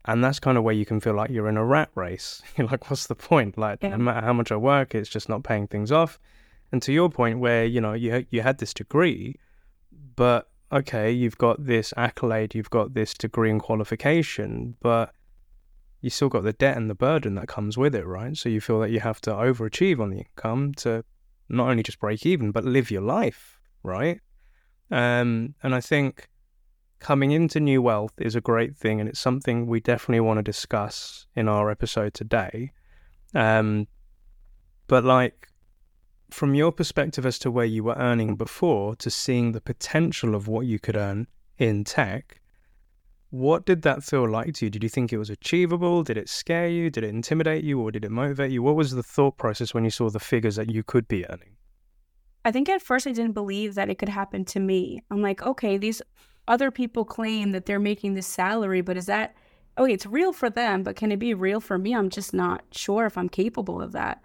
And 0.06 0.24
that's 0.24 0.40
kind 0.40 0.58
of 0.58 0.64
where 0.64 0.74
you 0.74 0.86
can 0.86 1.00
feel 1.00 1.14
like 1.14 1.30
you're 1.30 1.50
in 1.50 1.58
a 1.58 1.66
rat 1.66 1.90
race. 1.94 2.42
You're 2.58 2.68
like, 2.68 2.90
what's 2.90 3.06
the 3.06 3.16
point? 3.16 3.56
Like, 3.56 3.84
yeah. 3.84 3.90
no 3.90 3.98
matter 3.98 4.26
how 4.26 4.34
much 4.34 4.52
I 4.52 4.56
work, 4.56 4.96
it's 4.96 5.10
just 5.10 5.30
not 5.30 5.44
paying 5.44 5.68
things 5.68 5.92
off. 5.92 6.20
And 6.72 6.82
to 6.84 6.94
your 6.94 7.10
point, 7.10 7.40
where 7.40 7.66
you 7.66 7.82
know 7.82 7.94
you 7.94 8.26
you 8.30 8.42
had 8.42 8.60
this 8.60 8.74
degree, 8.74 9.36
but 10.16 10.50
okay, 10.72 11.12
you've 11.12 11.38
got 11.38 11.66
this 11.66 11.94
accolade, 11.98 12.56
you've 12.56 12.70
got 12.70 12.94
this 12.94 13.14
degree 13.14 13.52
and 13.52 13.62
qualification, 13.62 14.76
but 14.80 15.14
you 16.02 16.10
still 16.10 16.30
got 16.30 16.44
the 16.44 16.54
debt 16.54 16.78
and 16.78 16.90
the 16.90 16.96
burden 16.96 17.36
that 17.36 17.48
comes 17.48 17.78
with 17.78 17.94
it, 17.94 18.06
right? 18.06 18.36
So 18.36 18.50
you 18.50 18.62
feel 18.62 18.80
that 18.80 18.92
you 18.92 19.02
have 19.02 19.22
to 19.22 19.32
overachieve 19.32 20.00
on 20.00 20.10
the 20.10 20.20
income 20.20 20.74
to 20.76 21.04
not 21.50 21.70
only 21.70 21.84
just 21.84 22.00
break 22.00 22.26
even, 22.26 22.52
but 22.52 22.64
live 22.64 22.90
your 22.90 23.02
life, 23.02 23.60
right? 23.84 24.20
Um, 24.90 25.56
and 25.62 25.76
I 25.76 25.82
think 25.82 26.30
coming 27.00 27.32
into 27.32 27.60
new 27.60 27.82
wealth 27.82 28.14
is 28.18 28.36
a 28.36 28.42
great 28.42 28.76
thing, 28.76 29.00
and 29.00 29.10
it's 29.10 29.20
something 29.20 29.68
we 29.68 29.80
definitely 29.80 30.22
want 30.22 30.38
to 30.38 30.44
discuss 30.44 31.28
in 31.36 31.48
our 31.48 31.70
episode 31.70 32.14
today. 32.14 32.72
Um, 33.36 33.88
but 34.88 35.04
like 35.04 35.50
from 36.34 36.56
your 36.56 36.72
perspective 36.72 37.26
as 37.26 37.38
to 37.40 37.52
where 37.52 37.66
you 37.66 37.84
were 37.84 37.96
earning 37.96 38.36
before 38.36 38.96
to 38.96 39.10
seeing 39.10 39.52
the 39.52 39.62
potential 39.62 40.34
of 40.34 40.48
what 40.48 40.66
you 40.66 40.80
could 40.80 40.96
earn 40.96 41.28
in 41.58 41.84
tech, 41.84 42.42
what 43.30 43.66
did 43.66 43.82
that 43.84 44.04
feel 44.04 44.30
like 44.30 44.56
to 44.56 44.66
you? 44.66 44.70
Did 44.70 44.84
you 44.84 44.90
think 44.90 45.14
it 45.14 45.18
was 45.18 45.30
achievable? 45.30 46.04
Did 46.04 46.18
it 46.18 46.30
scare 46.30 46.68
you? 46.68 46.90
Did 46.90 47.04
it 47.04 47.10
intimidate 47.10 47.64
you? 47.64 47.80
Or 47.80 47.92
did 47.92 48.04
it 48.04 48.12
motivate 48.12 48.52
you? 48.52 48.62
What 48.62 48.76
was 48.76 48.92
the 48.92 49.04
thought 49.04 49.38
process 49.38 49.74
when 49.74 49.86
you 49.86 49.90
saw 49.90 50.10
the 50.10 50.20
figures 50.20 50.58
that 50.58 50.70
you 50.70 50.84
could 50.84 51.08
be 51.08 51.26
earning? 51.30 51.56
I 52.44 52.52
think 52.52 52.68
at 52.70 52.82
first 52.82 53.08
I 53.08 53.12
didn't 53.12 53.34
believe 53.34 53.76
that 53.76 53.90
it 53.90 54.00
could 54.00 54.10
happen 54.10 54.44
to 54.46 54.60
me. 54.60 55.04
I'm 55.12 55.22
like, 55.22 55.44
okay, 55.44 55.78
these 55.78 56.02
other 56.48 56.72
people 56.72 57.06
claim 57.06 57.52
that 57.52 57.66
they're 57.66 57.80
making 57.80 58.16
this 58.16 58.28
salary, 58.28 58.82
but 58.82 58.98
is 58.98 59.06
that, 59.06 59.36
okay, 59.78 59.94
it's 59.94 60.06
real 60.06 60.34
for 60.34 60.50
them, 60.50 60.84
but 60.84 60.96
can 60.96 61.12
it 61.12 61.20
be 61.20 61.34
real 61.34 61.62
for 61.62 61.78
me? 61.78 61.94
I'm 61.94 62.10
just 62.10 62.34
not 62.34 62.64
sure 62.72 63.06
if 63.06 63.18
I'm 63.18 63.30
capable 63.30 63.82
of 63.82 63.92
that. 63.92 64.22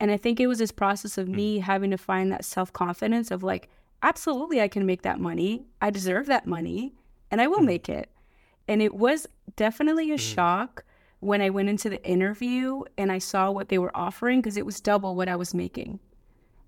And 0.00 0.10
I 0.10 0.16
think 0.16 0.40
it 0.40 0.46
was 0.46 0.58
this 0.58 0.72
process 0.72 1.18
of 1.18 1.28
me 1.28 1.58
mm. 1.58 1.62
having 1.62 1.90
to 1.90 1.98
find 1.98 2.32
that 2.32 2.44
self 2.44 2.72
confidence 2.72 3.30
of 3.30 3.42
like, 3.42 3.68
absolutely, 4.02 4.60
I 4.60 4.68
can 4.68 4.86
make 4.86 5.02
that 5.02 5.20
money. 5.20 5.66
I 5.80 5.90
deserve 5.90 6.26
that 6.26 6.46
money 6.46 6.94
and 7.30 7.40
I 7.40 7.46
will 7.46 7.60
mm. 7.60 7.66
make 7.66 7.88
it. 7.88 8.08
And 8.66 8.80
it 8.80 8.94
was 8.94 9.26
definitely 9.56 10.10
a 10.10 10.16
mm. 10.16 10.34
shock 10.34 10.84
when 11.20 11.42
I 11.42 11.50
went 11.50 11.68
into 11.68 11.90
the 11.90 12.02
interview 12.02 12.82
and 12.96 13.12
I 13.12 13.18
saw 13.18 13.50
what 13.50 13.68
they 13.68 13.78
were 13.78 13.94
offering 13.94 14.40
because 14.40 14.56
it 14.56 14.64
was 14.64 14.80
double 14.80 15.14
what 15.14 15.28
I 15.28 15.36
was 15.36 15.52
making. 15.52 16.00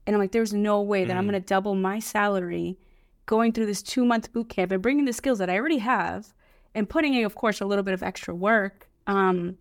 And 0.06 0.14
I'm 0.14 0.20
like, 0.20 0.32
there's 0.32 0.52
no 0.52 0.82
way 0.82 1.04
that 1.04 1.16
I'm 1.16 1.26
going 1.26 1.40
to 1.40 1.46
double 1.46 1.74
my 1.74 2.00
salary 2.00 2.76
going 3.24 3.52
through 3.52 3.66
this 3.66 3.82
two 3.82 4.04
month 4.04 4.32
boot 4.32 4.50
camp 4.50 4.72
and 4.72 4.82
bringing 4.82 5.04
the 5.04 5.12
skills 5.12 5.38
that 5.38 5.48
I 5.48 5.56
already 5.56 5.78
have 5.78 6.34
and 6.74 6.88
putting 6.88 7.14
in, 7.14 7.24
of 7.24 7.34
course, 7.34 7.60
a 7.60 7.66
little 7.66 7.84
bit 7.84 7.94
of 7.94 8.02
extra 8.02 8.34
work. 8.34 8.88
Um, 9.06 9.58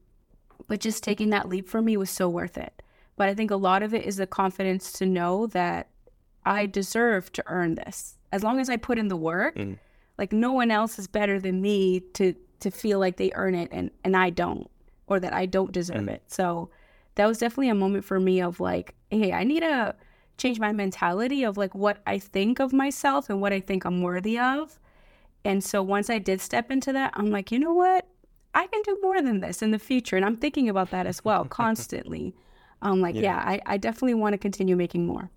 but 0.68 0.80
just 0.80 1.04
taking 1.04 1.30
that 1.30 1.48
leap 1.48 1.70
for 1.70 1.82
me 1.82 1.96
was 1.96 2.10
so 2.10 2.28
worth 2.28 2.58
it. 2.58 2.81
But 3.16 3.30
I 3.30 3.36
think 3.36 3.52
a 3.52 3.56
lot 3.56 3.84
of 3.84 3.94
it 3.94 4.06
is 4.06 4.18
the 4.18 4.28
confidence 4.28 4.92
to 4.94 5.06
know 5.06 5.48
that 5.48 5.90
I 6.46 6.66
deserve 6.66 7.32
to 7.34 7.44
earn 7.48 7.76
this. 7.76 8.18
As 8.32 8.44
long 8.44 8.60
as 8.60 8.70
I 8.70 8.78
put 8.78 8.98
in 8.98 9.10
the 9.10 9.18
work, 9.18 9.56
mm. 9.56 9.78
like 10.18 10.32
no 10.32 10.52
one 10.52 10.72
else 10.72 10.98
is 10.98 11.08
better 11.08 11.40
than 11.40 11.62
me 11.62 12.02
to 12.14 12.34
to 12.62 12.70
feel 12.70 13.00
like 13.00 13.18
they 13.18 13.32
earn 13.36 13.56
it 13.56 13.70
and 13.72 13.92
and 14.04 14.16
I 14.16 14.30
don't 14.30 14.70
or 15.08 15.20
that 15.20 15.34
I 15.34 15.46
don't 15.46 15.72
deserve 15.72 16.06
mm. 16.06 16.12
it. 16.12 16.24
So 16.28 16.70
that 17.16 17.26
was 17.26 17.40
definitely 17.40 17.70
a 17.70 17.76
moment 17.76 18.06
for 18.06 18.20
me 18.20 18.42
of 18.42 18.60
like, 18.60 18.96
hey, 19.10 19.34
I 19.34 19.44
need 19.44 19.60
to 19.62 19.96
change 20.38 20.60
my 20.60 20.72
mentality 20.72 21.44
of 21.44 21.58
like 21.58 21.76
what 21.76 22.02
I 22.08 22.18
think 22.18 22.60
of 22.60 22.74
myself 22.74 23.30
and 23.30 23.42
what 23.42 23.54
I 23.54 23.60
think 23.60 23.86
I'm 23.86 24.02
worthy 24.02 24.40
of. 24.40 24.80
And 25.44 25.64
so 25.64 25.84
once 25.84 26.10
I 26.10 26.20
did 26.20 26.42
step 26.42 26.72
into 26.72 26.94
that, 26.94 27.12
I'm 27.16 27.30
like, 27.30 27.52
you 27.52 27.60
know 27.60 27.74
what? 27.74 28.08
I 28.54 28.68
can 28.68 28.82
do 28.84 28.98
more 29.02 29.22
than 29.22 29.40
this 29.40 29.62
in 29.62 29.72
the 29.72 29.80
future. 29.80 30.16
And 30.16 30.26
I'm 30.26 30.38
thinking 30.38 30.70
about 30.70 30.92
that 30.92 31.08
as 31.08 31.24
well 31.24 31.46
constantly. 31.62 32.34
I'm 32.82 33.02
like, 33.02 33.16
yeah, 33.16 33.22
yeah 33.22 33.38
I, 33.38 33.62
I 33.66 33.78
definitely 33.78 34.16
want 34.16 34.34
to 34.34 34.38
continue 34.38 34.76
making 34.76 35.06
more. 35.06 35.30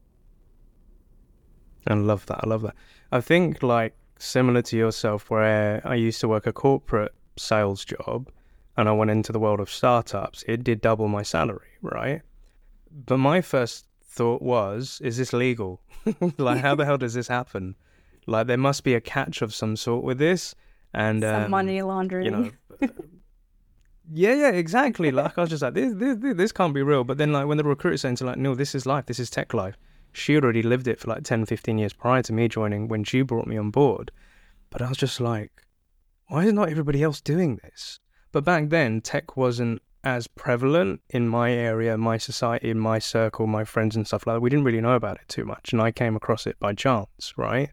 I 1.87 1.95
love 1.95 2.27
that. 2.27 2.41
I 2.43 2.47
love 2.47 2.63
that. 2.63 2.75
I 3.13 3.21
think 3.21 3.63
like 3.63 3.95
similar 4.19 4.63
to 4.63 4.77
yourself, 4.77 5.31
where 5.31 5.83
I 5.85 5.95
used 5.95 6.21
to 6.21 6.29
work 6.29 6.47
a 6.47 6.53
corporate 6.53 7.15
sales 7.37 7.85
job 7.85 8.31
and 8.77 8.89
I 8.89 8.93
went 8.93 9.11
into 9.11 9.33
the 9.33 9.39
world 9.39 9.61
of 9.61 9.71
startups, 9.71 10.45
it 10.49 10.65
did 10.65 10.81
double 10.81 11.09
my 11.09 11.23
salary, 11.23 11.69
right? 11.83 12.23
But 12.91 13.19
my 13.19 13.41
first 13.41 13.87
thought 14.03 14.43
was, 14.43 15.01
is 15.03 15.17
this 15.17 15.33
legal? 15.33 15.81
like, 16.39 16.61
how 16.61 16.75
the 16.75 16.85
hell 16.89 16.99
does 16.99 17.15
this 17.15 17.29
happen? 17.29 17.77
Like, 18.27 18.47
there 18.47 18.57
must 18.57 18.85
be 18.85 18.95
a 18.95 19.01
catch 19.01 19.43
of 19.43 19.55
some 19.55 19.77
sort 19.77 20.05
with 20.05 20.19
this. 20.19 20.55
And 20.93 21.23
some 21.23 21.45
um, 21.45 21.51
money 21.51 21.83
laundering. 21.83 22.25
You 22.25 22.31
know, 22.31 22.51
yeah, 24.13 24.35
yeah, 24.35 24.51
exactly. 24.51 25.11
Like, 25.11 25.39
I 25.39 25.43
was 25.43 25.51
just 25.51 25.63
like, 25.63 25.75
this, 25.75 25.93
this, 25.95 26.17
this 26.21 26.53
can't 26.53 26.75
be 26.75 26.83
real. 26.83 27.05
But 27.05 27.19
then, 27.19 27.33
like, 27.33 27.47
when 27.47 27.57
the 27.57 27.65
recruiter 27.65 27.97
saying 27.97 28.17
to 28.17 28.27
like, 28.27 28.39
no, 28.39 28.55
this 28.55 28.75
is 28.75 28.87
life, 28.87 29.07
this 29.07 29.19
is 29.19 29.31
tech 29.31 29.55
life. 29.55 29.77
She 30.13 30.37
already 30.37 30.63
lived 30.63 30.87
it 30.87 31.01
for 31.01 31.09
like 31.09 31.25
10, 31.25 31.47
15 31.47 31.79
years 31.79 31.93
prior 31.93 32.23
to 32.23 32.33
me 32.33 32.47
joining 32.47 32.87
when 32.87 33.03
she 33.03 33.23
brought 33.23 33.47
me 33.47 33.57
on 33.57 33.71
board. 33.71 34.13
But 34.71 34.83
I 34.83 34.89
was 34.89 34.99
just 34.99 35.21
like, 35.21 35.51
why 36.29 36.45
is 36.45 36.53
not 36.53 36.69
everybody 36.69 37.03
else 37.03 37.21
doing 37.21 37.57
this? 37.63 37.99
But 38.31 38.45
back 38.45 38.69
then, 38.69 39.01
tech 39.01 39.37
wasn't 39.37 39.83
as 40.05 40.27
prevalent 40.27 41.01
in 41.09 41.29
my 41.29 41.51
area, 41.51 41.97
my 41.97 42.19
society, 42.19 42.71
in 42.71 42.79
my 42.79 42.99
circle, 42.99 43.47
my 43.47 43.65
friends 43.65 43.97
and 43.97 44.07
stuff 44.07 44.27
like 44.27 44.37
that. 44.37 44.41
We 44.41 44.51
didn't 44.51 44.65
really 44.65 44.81
know 44.81 44.95
about 44.95 45.17
it 45.17 45.29
too 45.29 45.45
much, 45.45 45.73
and 45.73 45.81
I 45.81 45.91
came 45.91 46.15
across 46.15 46.47
it 46.47 46.59
by 46.61 46.75
chance, 46.75 47.33
right? 47.37 47.71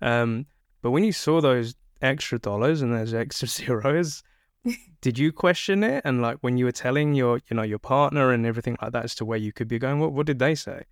Um, 0.00 0.46
but 0.82 0.92
when 0.92 1.04
you 1.04 1.12
saw 1.12 1.40
those 1.40 1.74
extra 2.00 2.38
dollars 2.38 2.80
and 2.80 2.94
those 2.94 3.12
extra 3.12 3.48
zeros, 3.48 4.22
did 5.00 5.18
you 5.18 5.32
question 5.32 5.84
it? 5.84 6.02
And 6.04 6.20
like 6.20 6.38
when 6.40 6.56
you 6.56 6.64
were 6.64 6.72
telling 6.72 7.14
your, 7.14 7.40
you 7.48 7.56
know, 7.56 7.62
your 7.62 7.78
partner 7.78 8.32
and 8.32 8.44
everything 8.44 8.76
like 8.82 8.92
that 8.92 9.04
as 9.04 9.14
to 9.16 9.24
where 9.24 9.38
you 9.38 9.52
could 9.52 9.68
be 9.68 9.78
going, 9.78 10.00
what 10.00 10.12
what 10.12 10.26
did 10.26 10.38
they 10.38 10.54
say? 10.54 10.84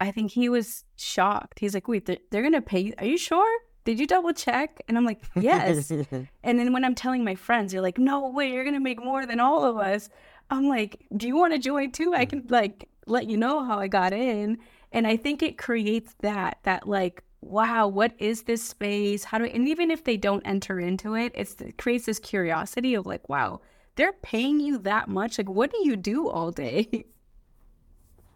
I 0.00 0.10
think 0.10 0.32
he 0.32 0.48
was 0.48 0.84
shocked. 0.96 1.58
He's 1.58 1.72
like, 1.72 1.88
"Wait, 1.88 2.04
they're, 2.04 2.18
they're 2.30 2.42
gonna 2.42 2.60
pay 2.60 2.80
you? 2.80 2.94
Are 2.98 3.06
you 3.06 3.16
sure?" 3.16 3.60
did 3.86 4.00
you 4.00 4.06
double 4.06 4.32
check? 4.34 4.82
And 4.88 4.98
I'm 4.98 5.04
like, 5.06 5.22
yes. 5.36 5.90
and 6.42 6.58
then 6.58 6.72
when 6.72 6.84
I'm 6.84 6.94
telling 6.94 7.24
my 7.24 7.36
friends, 7.36 7.72
they're 7.72 7.80
like, 7.80 7.98
no 7.98 8.28
way, 8.28 8.52
you're 8.52 8.64
going 8.64 8.74
to 8.74 8.80
make 8.80 9.02
more 9.02 9.24
than 9.24 9.40
all 9.40 9.64
of 9.64 9.76
us. 9.78 10.10
I'm 10.50 10.68
like, 10.68 11.06
do 11.16 11.26
you 11.26 11.36
want 11.36 11.54
to 11.54 11.58
join 11.58 11.92
too? 11.92 12.12
I 12.12 12.26
mm. 12.26 12.30
can 12.30 12.46
like 12.48 12.88
let 13.06 13.30
you 13.30 13.36
know 13.36 13.64
how 13.64 13.78
I 13.78 13.86
got 13.86 14.12
in. 14.12 14.58
And 14.92 15.06
I 15.06 15.16
think 15.16 15.42
it 15.42 15.56
creates 15.56 16.14
that, 16.20 16.58
that 16.64 16.88
like, 16.88 17.22
wow, 17.46 17.88
what 17.88 18.12
is 18.18 18.42
this 18.42 18.62
space? 18.62 19.24
How 19.24 19.38
do 19.38 19.44
I, 19.44 19.48
and 19.48 19.68
even 19.68 19.90
if 19.90 20.04
they 20.04 20.16
don't 20.16 20.46
enter 20.46 20.78
into 20.78 21.14
it, 21.14 21.32
it's, 21.34 21.54
it 21.60 21.78
creates 21.78 22.06
this 22.06 22.18
curiosity 22.18 22.94
of 22.94 23.06
like, 23.06 23.28
wow, 23.28 23.60
they're 23.96 24.12
paying 24.12 24.60
you 24.60 24.78
that 24.78 25.08
much. 25.08 25.38
Like, 25.38 25.48
what 25.48 25.70
do 25.70 25.78
you 25.82 25.96
do 25.96 26.28
all 26.28 26.50
day? 26.50 27.06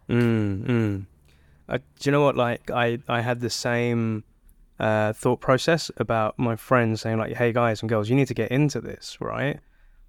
Mm, 0.09 0.65
mm. 0.65 1.05
Do 1.69 1.79
you 2.01 2.11
know 2.11 2.21
what? 2.21 2.35
Like, 2.35 2.69
I, 2.69 2.99
I 3.07 3.21
had 3.21 3.39
the 3.39 3.49
same 3.49 4.25
uh, 4.81 5.13
thought 5.13 5.39
process 5.39 5.91
about 5.97 6.37
my 6.39 6.55
friends 6.55 7.01
saying 7.01 7.17
like, 7.17 7.33
"Hey 7.33 7.53
guys 7.53 7.81
and 7.81 7.89
girls, 7.89 8.09
you 8.09 8.15
need 8.15 8.27
to 8.27 8.33
get 8.33 8.51
into 8.51 8.81
this, 8.81 9.17
right?" 9.21 9.59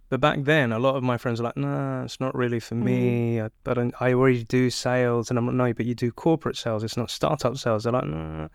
But 0.08 0.20
back 0.20 0.42
then, 0.42 0.72
a 0.72 0.78
lot 0.78 0.96
of 0.96 1.02
my 1.02 1.18
friends 1.18 1.40
were 1.40 1.44
like, 1.44 1.56
"Nah, 1.56 2.04
it's 2.04 2.18
not 2.20 2.34
really 2.34 2.58
for 2.58 2.74
me. 2.74 3.36
Mm. 3.36 3.46
I, 3.46 3.50
but 3.64 3.78
I, 3.78 3.92
I, 4.00 4.12
already 4.14 4.44
do 4.44 4.70
sales." 4.70 5.28
And 5.28 5.38
I'm 5.38 5.46
like, 5.46 5.54
"No, 5.54 5.72
but 5.74 5.86
you 5.86 5.94
do 5.94 6.10
corporate 6.10 6.56
sales. 6.56 6.82
It's 6.82 6.96
not 6.96 7.10
startup 7.10 7.56
sales." 7.58 7.84
They're 7.84 7.92
like, 7.92 8.06
"Nah, 8.06 8.48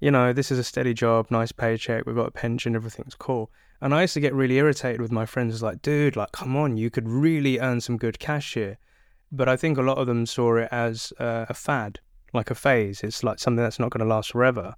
you 0.00 0.10
know, 0.10 0.32
this 0.32 0.50
is 0.50 0.58
a 0.58 0.64
steady 0.64 0.94
job, 0.94 1.30
nice 1.30 1.52
paycheck. 1.52 2.06
We've 2.06 2.16
got 2.16 2.28
a 2.28 2.32
pension, 2.32 2.74
everything's 2.74 3.14
cool." 3.14 3.50
And 3.80 3.94
I 3.94 4.02
used 4.02 4.14
to 4.14 4.20
get 4.20 4.34
really 4.34 4.56
irritated 4.56 5.00
with 5.00 5.12
my 5.12 5.26
friends. 5.26 5.62
Like, 5.62 5.82
dude, 5.82 6.16
like, 6.16 6.32
come 6.32 6.56
on, 6.56 6.76
you 6.76 6.90
could 6.90 7.08
really 7.08 7.58
earn 7.58 7.80
some 7.80 7.98
good 7.98 8.18
cash 8.18 8.54
here. 8.54 8.78
But 9.30 9.48
I 9.48 9.56
think 9.56 9.78
a 9.78 9.82
lot 9.82 9.98
of 9.98 10.06
them 10.06 10.26
saw 10.26 10.56
it 10.56 10.68
as 10.70 11.12
uh, 11.18 11.46
a 11.48 11.54
fad, 11.54 12.00
like 12.32 12.50
a 12.50 12.54
phase. 12.54 13.02
It's 13.02 13.24
like 13.24 13.38
something 13.38 13.62
that's 13.62 13.78
not 13.78 13.90
going 13.90 14.06
to 14.06 14.14
last 14.14 14.30
forever 14.30 14.74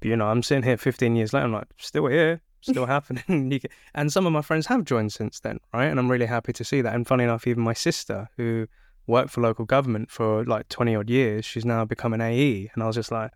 But, 0.00 0.08
you 0.08 0.16
know, 0.16 0.26
I'm 0.26 0.42
sitting 0.42 0.64
here 0.64 0.76
15 0.76 1.16
years 1.16 1.32
later, 1.32 1.46
I'm 1.46 1.52
like, 1.52 1.68
still 1.78 2.06
here, 2.06 2.40
still 2.60 2.86
happening. 2.96 3.60
and 3.94 4.12
some 4.12 4.26
of 4.26 4.32
my 4.32 4.42
friends 4.42 4.66
have 4.66 4.84
joined 4.84 5.12
since 5.12 5.40
then, 5.40 5.58
right? 5.72 5.86
And 5.86 5.98
I'm 5.98 6.10
really 6.10 6.26
happy 6.26 6.52
to 6.52 6.64
see 6.64 6.82
that. 6.82 6.94
And 6.94 7.06
funny 7.06 7.24
enough, 7.24 7.46
even 7.46 7.62
my 7.62 7.72
sister, 7.72 8.28
who 8.36 8.68
worked 9.06 9.30
for 9.30 9.40
local 9.40 9.64
government 9.64 10.10
for 10.10 10.44
like 10.44 10.68
20 10.68 10.94
odd 10.94 11.10
years, 11.10 11.44
she's 11.44 11.64
now 11.64 11.84
become 11.84 12.12
an 12.12 12.20
AE. 12.20 12.70
And 12.74 12.82
I 12.82 12.86
was 12.86 12.96
just 12.96 13.10
like, 13.10 13.30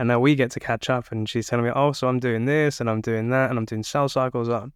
and 0.00 0.08
now 0.08 0.18
we 0.18 0.34
get 0.34 0.50
to 0.52 0.60
catch 0.60 0.88
up. 0.88 1.12
And 1.12 1.28
she's 1.28 1.46
telling 1.46 1.66
me, 1.66 1.72
oh, 1.76 1.92
so 1.92 2.08
I'm 2.08 2.18
doing 2.18 2.46
this 2.46 2.80
and 2.80 2.88
I'm 2.88 3.02
doing 3.02 3.28
that 3.28 3.50
and 3.50 3.58
I'm 3.58 3.66
doing 3.66 3.82
sales 3.82 4.14
cycles. 4.14 4.48
Up. 4.48 4.70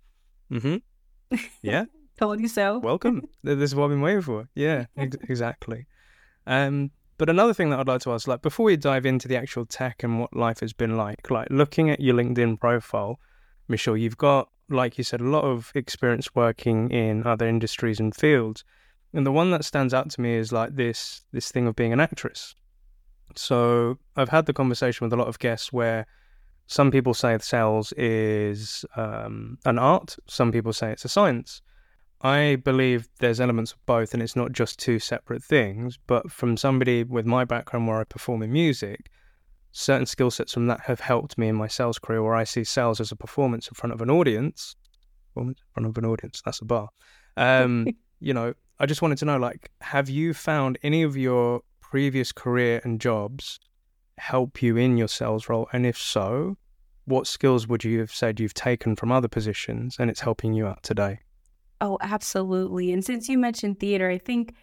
Mm-hmm. 0.53 0.77
Yeah. 1.63 1.87
Told 2.19 2.41
you 2.41 2.47
so. 2.47 2.79
Welcome. 2.79 3.23
this 3.43 3.71
is 3.71 3.75
what 3.75 3.85
I've 3.85 3.91
been 3.91 4.03
waiting 4.03 4.21
for. 4.21 4.49
Yeah, 4.55 4.85
ex- 4.99 5.17
exactly. 5.29 5.87
Um, 6.47 6.91
but 7.17 7.31
another 7.31 7.55
thing 7.55 7.71
that 7.71 7.81
I'd 7.81 7.89
like 7.89 8.03
to 8.03 8.13
ask, 8.13 8.29
like 8.29 8.43
before 8.43 8.67
we 8.67 8.77
dive 8.77 9.07
into 9.07 9.27
the 9.27 9.37
actual 9.37 9.65
tech 9.65 10.03
and 10.05 10.21
what 10.21 10.37
life 10.37 10.61
has 10.61 10.75
been 10.75 10.97
like, 10.99 11.31
like 11.31 11.49
looking 11.51 11.89
at 11.89 12.01
your 12.01 12.15
LinkedIn 12.15 12.61
profile, 12.61 13.19
Michelle, 13.67 13.97
you've 13.97 14.19
got, 14.19 14.51
like 14.69 14.99
you 14.99 15.05
said, 15.05 15.23
a 15.23 15.25
lot 15.29 15.45
of 15.45 15.73
experience 15.75 16.35
working 16.35 16.91
in 16.91 17.27
other 17.27 17.49
industries 17.49 17.99
and 17.99 18.15
fields. 18.15 18.63
And 19.15 19.27
the 19.27 19.33
one 19.33 19.51
that 19.53 19.65
stands 19.65 19.95
out 19.95 20.11
to 20.11 20.21
me 20.21 20.35
is 20.35 20.53
like 20.53 20.77
this 20.77 21.25
this 21.33 21.51
thing 21.51 21.67
of 21.67 21.75
being 21.75 21.95
an 21.95 22.01
actress. 22.01 22.55
So 23.37 23.99
I've 24.17 24.29
had 24.29 24.47
the 24.47 24.53
conversation 24.53 25.05
with 25.05 25.13
a 25.13 25.17
lot 25.17 25.29
of 25.29 25.39
guests 25.39 25.73
where 25.73 26.07
some 26.67 26.91
people 26.91 27.15
say 27.15 27.37
sales 27.39 27.93
is 27.93 28.85
um, 28.97 29.59
an 29.65 29.79
art, 29.79 30.17
some 30.27 30.53
people 30.53 30.73
say 30.73 30.93
it's 30.93 31.05
a 31.05 31.09
science. 31.09 31.61
I 32.23 32.57
believe 32.57 33.07
there's 33.19 33.39
elements 33.39 33.73
of 33.73 33.85
both, 33.85 34.15
and 34.15 34.23
it's 34.23 34.35
not 34.35 34.53
just 34.53 34.79
two 34.79 34.99
separate 34.99 35.45
things. 35.45 35.99
But 36.07 36.31
from 36.31 36.57
somebody 36.57 37.05
with 37.05 37.27
my 37.27 37.45
background 37.45 37.87
where 37.87 38.01
I 38.01 38.05
perform 38.05 38.43
in 38.43 38.51
music, 38.51 39.11
certain 39.73 40.07
skill 40.07 40.31
sets 40.31 40.55
from 40.55 40.67
that 40.69 40.81
have 40.81 41.01
helped 41.01 41.37
me 41.37 41.49
in 41.49 41.57
my 41.57 41.69
sales 41.69 41.99
career 41.99 42.23
where 42.23 42.35
I 42.35 42.45
see 42.45 42.65
sales 42.65 42.99
as 42.99 43.13
a 43.13 43.17
performance 43.17 43.69
in 43.69 43.75
front 43.75 43.93
of 43.93 44.01
an 44.01 44.09
audience. 44.09 44.75
in 45.37 45.55
front 45.75 45.87
of 45.87 45.99
an 45.99 46.07
audience, 46.07 46.41
that's 46.43 46.61
a 46.61 46.65
bar. 46.65 46.89
Um, 47.37 47.89
you 48.21 48.33
know, 48.33 48.55
I 48.79 48.87
just 48.87 49.03
wanted 49.03 49.19
to 49.19 49.27
know 49.27 49.37
like, 49.37 49.71
have 49.83 50.09
you 50.09 50.33
found 50.33 50.79
any 50.83 51.03
of 51.03 51.17
your 51.17 51.61
previous 51.95 52.33
career 52.33 52.81
and 52.83 53.01
jobs 53.01 53.61
help 54.19 54.61
you 54.61 54.77
in 54.77 54.97
your 54.97 55.07
sales 55.07 55.49
role? 55.49 55.69
And 55.73 55.87
if 55.87 55.97
so, 55.97 56.57
what 57.05 57.29
skills 57.29 57.69
would 57.69 57.85
you 57.85 58.01
have 58.01 58.11
said 58.11 58.41
you've 58.41 58.53
taken 58.53 58.97
from 58.97 59.13
other 59.13 59.29
positions 59.29 59.95
and 60.01 60.11
it's 60.11 60.19
helping 60.19 60.55
you 60.55 60.67
out 60.67 60.83
today? 60.83 61.21
Oh, 61.81 61.97
absolutely. 62.01 62.93
And 62.93 63.05
since 63.05 63.29
you 63.29 63.39
mentioned 63.39 63.79
theater, 63.79 64.11
I 64.11 64.19
think 64.19 64.57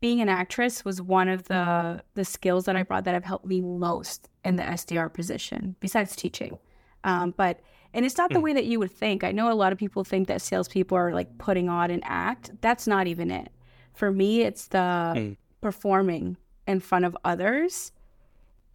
being 0.00 0.22
an 0.22 0.30
actress 0.30 0.82
was 0.82 1.02
one 1.02 1.28
of 1.28 1.48
the 1.48 2.02
the 2.14 2.24
skills 2.24 2.64
that 2.64 2.76
I 2.76 2.82
brought 2.82 3.04
that 3.04 3.12
have 3.12 3.24
helped 3.24 3.44
me 3.44 3.60
most 3.60 4.30
in 4.42 4.56
the 4.56 4.62
SDR 4.62 5.12
position, 5.12 5.76
besides 5.80 6.16
teaching. 6.16 6.56
Um, 7.04 7.34
but 7.36 7.60
and 7.92 8.06
it's 8.06 8.16
not 8.16 8.30
the 8.30 8.38
mm. 8.38 8.44
way 8.44 8.52
that 8.54 8.64
you 8.64 8.78
would 8.78 8.92
think. 8.92 9.22
I 9.22 9.32
know 9.32 9.52
a 9.52 9.60
lot 9.62 9.72
of 9.72 9.78
people 9.78 10.02
think 10.02 10.28
that 10.28 10.40
salespeople 10.40 10.96
are 10.96 11.12
like 11.12 11.36
putting 11.36 11.68
on 11.68 11.90
an 11.90 12.00
act. 12.04 12.52
That's 12.62 12.86
not 12.86 13.06
even 13.06 13.30
it. 13.30 13.50
For 13.92 14.10
me, 14.10 14.40
it's 14.40 14.68
the 14.68 14.78
mm. 14.78 15.36
performing 15.60 16.38
in 16.70 16.80
front 16.80 17.04
of 17.04 17.16
others. 17.24 17.92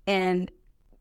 And 0.05 0.51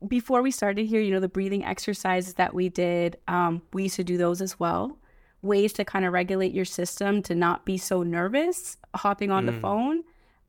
before 0.07 0.41
we 0.41 0.51
started 0.51 0.85
here, 0.85 1.01
you 1.01 1.11
know, 1.11 1.19
the 1.19 1.27
breathing 1.27 1.63
exercises 1.63 2.35
that 2.35 2.53
we 2.53 2.69
did, 2.69 3.17
um, 3.27 3.61
we 3.73 3.83
used 3.83 3.95
to 3.97 4.03
do 4.03 4.17
those 4.17 4.41
as 4.41 4.59
well. 4.59 4.97
Ways 5.41 5.73
to 5.73 5.85
kind 5.85 6.05
of 6.05 6.13
regulate 6.13 6.53
your 6.53 6.65
system 6.65 7.21
to 7.23 7.35
not 7.35 7.65
be 7.65 7.77
so 7.77 8.01
nervous 8.01 8.77
hopping 8.95 9.29
on 9.29 9.43
mm. 9.43 9.47
the 9.47 9.59
phone. 9.59 10.03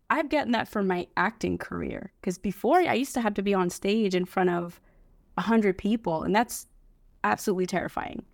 I've 0.09 0.31
gotten 0.31 0.53
that 0.53 0.69
from 0.69 0.87
my 0.87 1.09
acting 1.17 1.59
career 1.59 2.13
because 2.21 2.39
before 2.39 2.79
I 2.79 2.95
used 2.95 3.15
to 3.15 3.21
have 3.21 3.35
to 3.35 3.43
be 3.43 3.55
on 3.55 3.71
stage 3.71 4.15
in 4.15 4.25
front 4.25 4.51
of 4.51 4.81
a 5.37 5.43
hundred 5.43 5.77
people, 5.77 6.23
and 6.23 6.35
that's 6.35 6.69
absolutely 7.25 7.67
terrifying. 7.67 8.25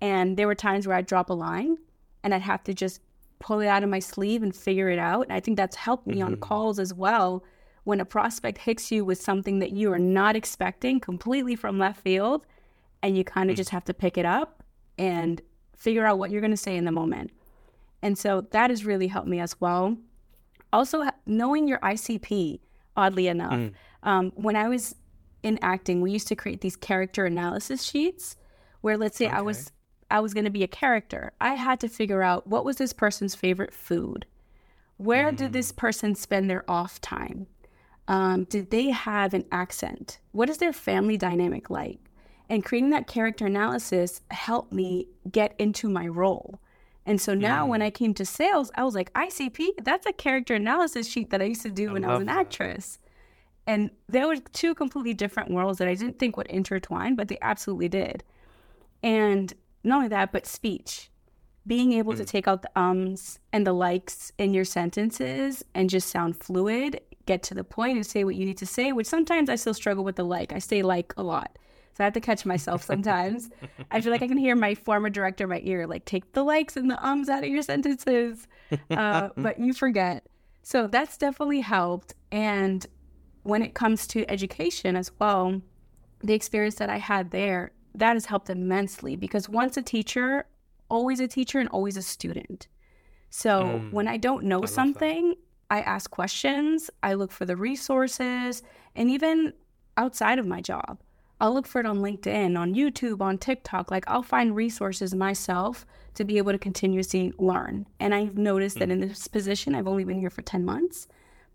And 0.00 0.36
there 0.36 0.46
were 0.46 0.54
times 0.54 0.86
where 0.86 0.96
I'd 0.96 1.06
drop 1.06 1.30
a 1.30 1.34
line 1.34 1.78
and 2.22 2.34
I'd 2.34 2.42
have 2.42 2.62
to 2.64 2.74
just 2.74 3.00
pull 3.38 3.60
it 3.60 3.66
out 3.66 3.82
of 3.82 3.90
my 3.90 3.98
sleeve 3.98 4.42
and 4.42 4.54
figure 4.54 4.88
it 4.88 4.98
out. 4.98 5.22
And 5.22 5.32
I 5.32 5.40
think 5.40 5.56
that's 5.56 5.76
helped 5.76 6.06
me 6.06 6.16
mm-hmm. 6.16 6.24
on 6.24 6.36
calls 6.36 6.78
as 6.78 6.92
well. 6.92 7.44
When 7.84 8.00
a 8.00 8.04
prospect 8.04 8.58
hits 8.58 8.90
you 8.90 9.04
with 9.04 9.20
something 9.20 9.60
that 9.60 9.72
you 9.72 9.92
are 9.92 9.98
not 9.98 10.36
expecting 10.36 11.00
completely 11.00 11.56
from 11.56 11.78
left 11.78 12.02
field, 12.02 12.46
and 13.02 13.16
you 13.16 13.24
kind 13.24 13.48
of 13.48 13.54
mm-hmm. 13.54 13.60
just 13.60 13.70
have 13.70 13.84
to 13.84 13.94
pick 13.94 14.18
it 14.18 14.26
up 14.26 14.62
and 14.98 15.40
figure 15.76 16.04
out 16.04 16.18
what 16.18 16.30
you're 16.30 16.40
going 16.40 16.50
to 16.50 16.56
say 16.56 16.76
in 16.76 16.84
the 16.84 16.92
moment. 16.92 17.30
And 18.02 18.18
so 18.18 18.42
that 18.50 18.70
has 18.70 18.84
really 18.84 19.06
helped 19.06 19.28
me 19.28 19.40
as 19.40 19.60
well. 19.60 19.96
Also, 20.72 21.04
knowing 21.26 21.66
your 21.66 21.78
ICP, 21.78 22.60
oddly 22.96 23.28
enough, 23.28 23.52
mm. 23.52 23.72
um, 24.02 24.32
when 24.34 24.56
I 24.56 24.68
was 24.68 24.94
in 25.42 25.58
acting, 25.62 26.00
we 26.00 26.10
used 26.10 26.28
to 26.28 26.36
create 26.36 26.60
these 26.60 26.76
character 26.76 27.24
analysis 27.24 27.82
sheets 27.82 28.36
where 28.80 28.96
let's 28.96 29.16
say 29.16 29.26
okay. 29.26 29.36
I 29.36 29.40
was 29.40 29.72
I 30.10 30.20
was 30.20 30.34
going 30.34 30.44
to 30.44 30.50
be 30.50 30.62
a 30.62 30.68
character. 30.68 31.32
I 31.40 31.54
had 31.54 31.80
to 31.80 31.88
figure 31.88 32.22
out 32.22 32.46
what 32.46 32.64
was 32.64 32.76
this 32.76 32.92
person's 32.92 33.34
favorite 33.34 33.74
food? 33.74 34.26
Where 34.96 35.30
mm. 35.30 35.36
did 35.36 35.52
this 35.52 35.72
mm. 35.72 35.76
person 35.76 36.14
spend 36.14 36.48
their 36.48 36.68
off 36.70 37.00
time? 37.00 37.46
Um, 38.06 38.44
did 38.44 38.70
they 38.70 38.90
have 38.90 39.34
an 39.34 39.44
accent? 39.52 40.18
What 40.32 40.48
is 40.48 40.58
their 40.58 40.72
family 40.72 41.16
dynamic 41.16 41.68
like? 41.68 41.98
And 42.48 42.64
creating 42.64 42.90
that 42.90 43.06
character 43.06 43.44
analysis 43.44 44.22
helped 44.30 44.72
me 44.72 45.08
get 45.30 45.54
into 45.58 45.90
my 45.90 46.06
role. 46.06 46.58
And 47.04 47.20
so 47.20 47.34
now 47.34 47.66
mm. 47.66 47.68
when 47.68 47.82
I 47.82 47.90
came 47.90 48.14
to 48.14 48.24
sales, 48.24 48.70
I 48.74 48.84
was 48.84 48.94
like, 48.94 49.12
ICP, 49.12 49.82
that's 49.82 50.06
a 50.06 50.12
character 50.12 50.54
analysis 50.54 51.06
sheet 51.06 51.30
that 51.30 51.42
I 51.42 51.46
used 51.46 51.62
to 51.62 51.70
do 51.70 51.90
I 51.90 51.92
when 51.92 52.04
I 52.04 52.08
was 52.08 52.20
an 52.20 52.26
that. 52.26 52.38
actress. 52.38 52.98
And 53.66 53.90
there 54.08 54.26
were 54.26 54.36
two 54.36 54.74
completely 54.74 55.12
different 55.12 55.50
worlds 55.50 55.78
that 55.78 55.88
I 55.88 55.94
didn't 55.94 56.18
think 56.18 56.38
would 56.38 56.46
intertwine, 56.46 57.14
but 57.14 57.28
they 57.28 57.38
absolutely 57.42 57.88
did. 57.88 58.24
And 59.02 59.52
not 59.88 59.96
only 59.96 60.08
that, 60.08 60.32
but 60.32 60.46
speech. 60.46 61.10
Being 61.66 61.92
able 61.92 62.14
mm. 62.14 62.18
to 62.18 62.24
take 62.24 62.48
out 62.48 62.62
the 62.62 62.70
ums 62.74 63.40
and 63.52 63.66
the 63.66 63.72
likes 63.72 64.32
in 64.38 64.54
your 64.54 64.64
sentences 64.64 65.64
and 65.74 65.90
just 65.90 66.08
sound 66.08 66.36
fluid, 66.36 67.00
get 67.26 67.42
to 67.44 67.54
the 67.54 67.64
point 67.64 67.96
and 67.96 68.06
say 68.06 68.24
what 68.24 68.36
you 68.36 68.46
need 68.46 68.58
to 68.58 68.66
say, 68.66 68.92
which 68.92 69.06
sometimes 69.06 69.50
I 69.50 69.56
still 69.56 69.74
struggle 69.74 70.04
with 70.04 70.16
the 70.16 70.24
like. 70.24 70.52
I 70.52 70.58
say 70.60 70.82
like 70.82 71.12
a 71.16 71.22
lot. 71.22 71.58
So 71.98 72.04
I 72.04 72.06
have 72.06 72.14
to 72.14 72.20
catch 72.20 72.46
myself 72.46 72.84
sometimes. 72.84 73.50
I 73.90 74.00
feel 74.00 74.12
like 74.12 74.22
I 74.22 74.28
can 74.28 74.38
hear 74.38 74.54
my 74.54 74.76
former 74.76 75.10
director 75.10 75.44
in 75.44 75.50
my 75.50 75.60
ear, 75.64 75.84
like, 75.86 76.04
take 76.04 76.32
the 76.32 76.44
likes 76.44 76.76
and 76.76 76.88
the 76.88 77.04
ums 77.04 77.28
out 77.28 77.42
of 77.42 77.50
your 77.50 77.62
sentences. 77.62 78.46
Uh, 78.88 79.30
but 79.36 79.58
you 79.58 79.72
forget. 79.72 80.24
So 80.62 80.86
that's 80.86 81.16
definitely 81.16 81.60
helped. 81.60 82.14
And 82.30 82.86
when 83.42 83.62
it 83.62 83.74
comes 83.74 84.06
to 84.08 84.30
education 84.30 84.94
as 84.94 85.10
well, 85.18 85.60
the 86.22 86.34
experience 86.34 86.76
that 86.76 86.88
I 86.88 86.98
had 86.98 87.30
there, 87.32 87.72
that 87.98 88.14
has 88.14 88.26
helped 88.26 88.50
immensely 88.50 89.16
because 89.16 89.48
once 89.48 89.76
a 89.76 89.82
teacher, 89.82 90.46
always 90.88 91.20
a 91.20 91.28
teacher 91.28 91.58
and 91.58 91.68
always 91.68 91.96
a 91.96 92.02
student. 92.02 92.68
So 93.30 93.62
mm, 93.62 93.92
when 93.92 94.08
I 94.08 94.16
don't 94.16 94.44
know 94.44 94.62
I 94.62 94.66
something, 94.66 95.34
I 95.70 95.80
ask 95.80 96.10
questions, 96.10 96.90
I 97.02 97.14
look 97.14 97.30
for 97.30 97.44
the 97.44 97.56
resources, 97.56 98.62
and 98.96 99.10
even 99.10 99.52
outside 99.96 100.38
of 100.38 100.46
my 100.46 100.60
job, 100.60 100.98
I'll 101.40 101.54
look 101.54 101.66
for 101.66 101.80
it 101.80 101.86
on 101.86 101.98
LinkedIn, 101.98 102.58
on 102.58 102.74
YouTube, 102.74 103.20
on 103.20 103.38
TikTok. 103.38 103.90
Like 103.90 104.04
I'll 104.08 104.22
find 104.22 104.56
resources 104.56 105.14
myself 105.14 105.86
to 106.14 106.24
be 106.24 106.38
able 106.38 106.52
to 106.52 106.58
continuously 106.58 107.32
learn. 107.38 107.86
And 108.00 108.14
I've 108.14 108.36
noticed 108.36 108.76
mm. 108.76 108.80
that 108.80 108.90
in 108.90 109.00
this 109.00 109.28
position, 109.28 109.74
I've 109.74 109.86
only 109.86 110.04
been 110.04 110.18
here 110.18 110.30
for 110.30 110.42
10 110.42 110.64
months. 110.64 111.06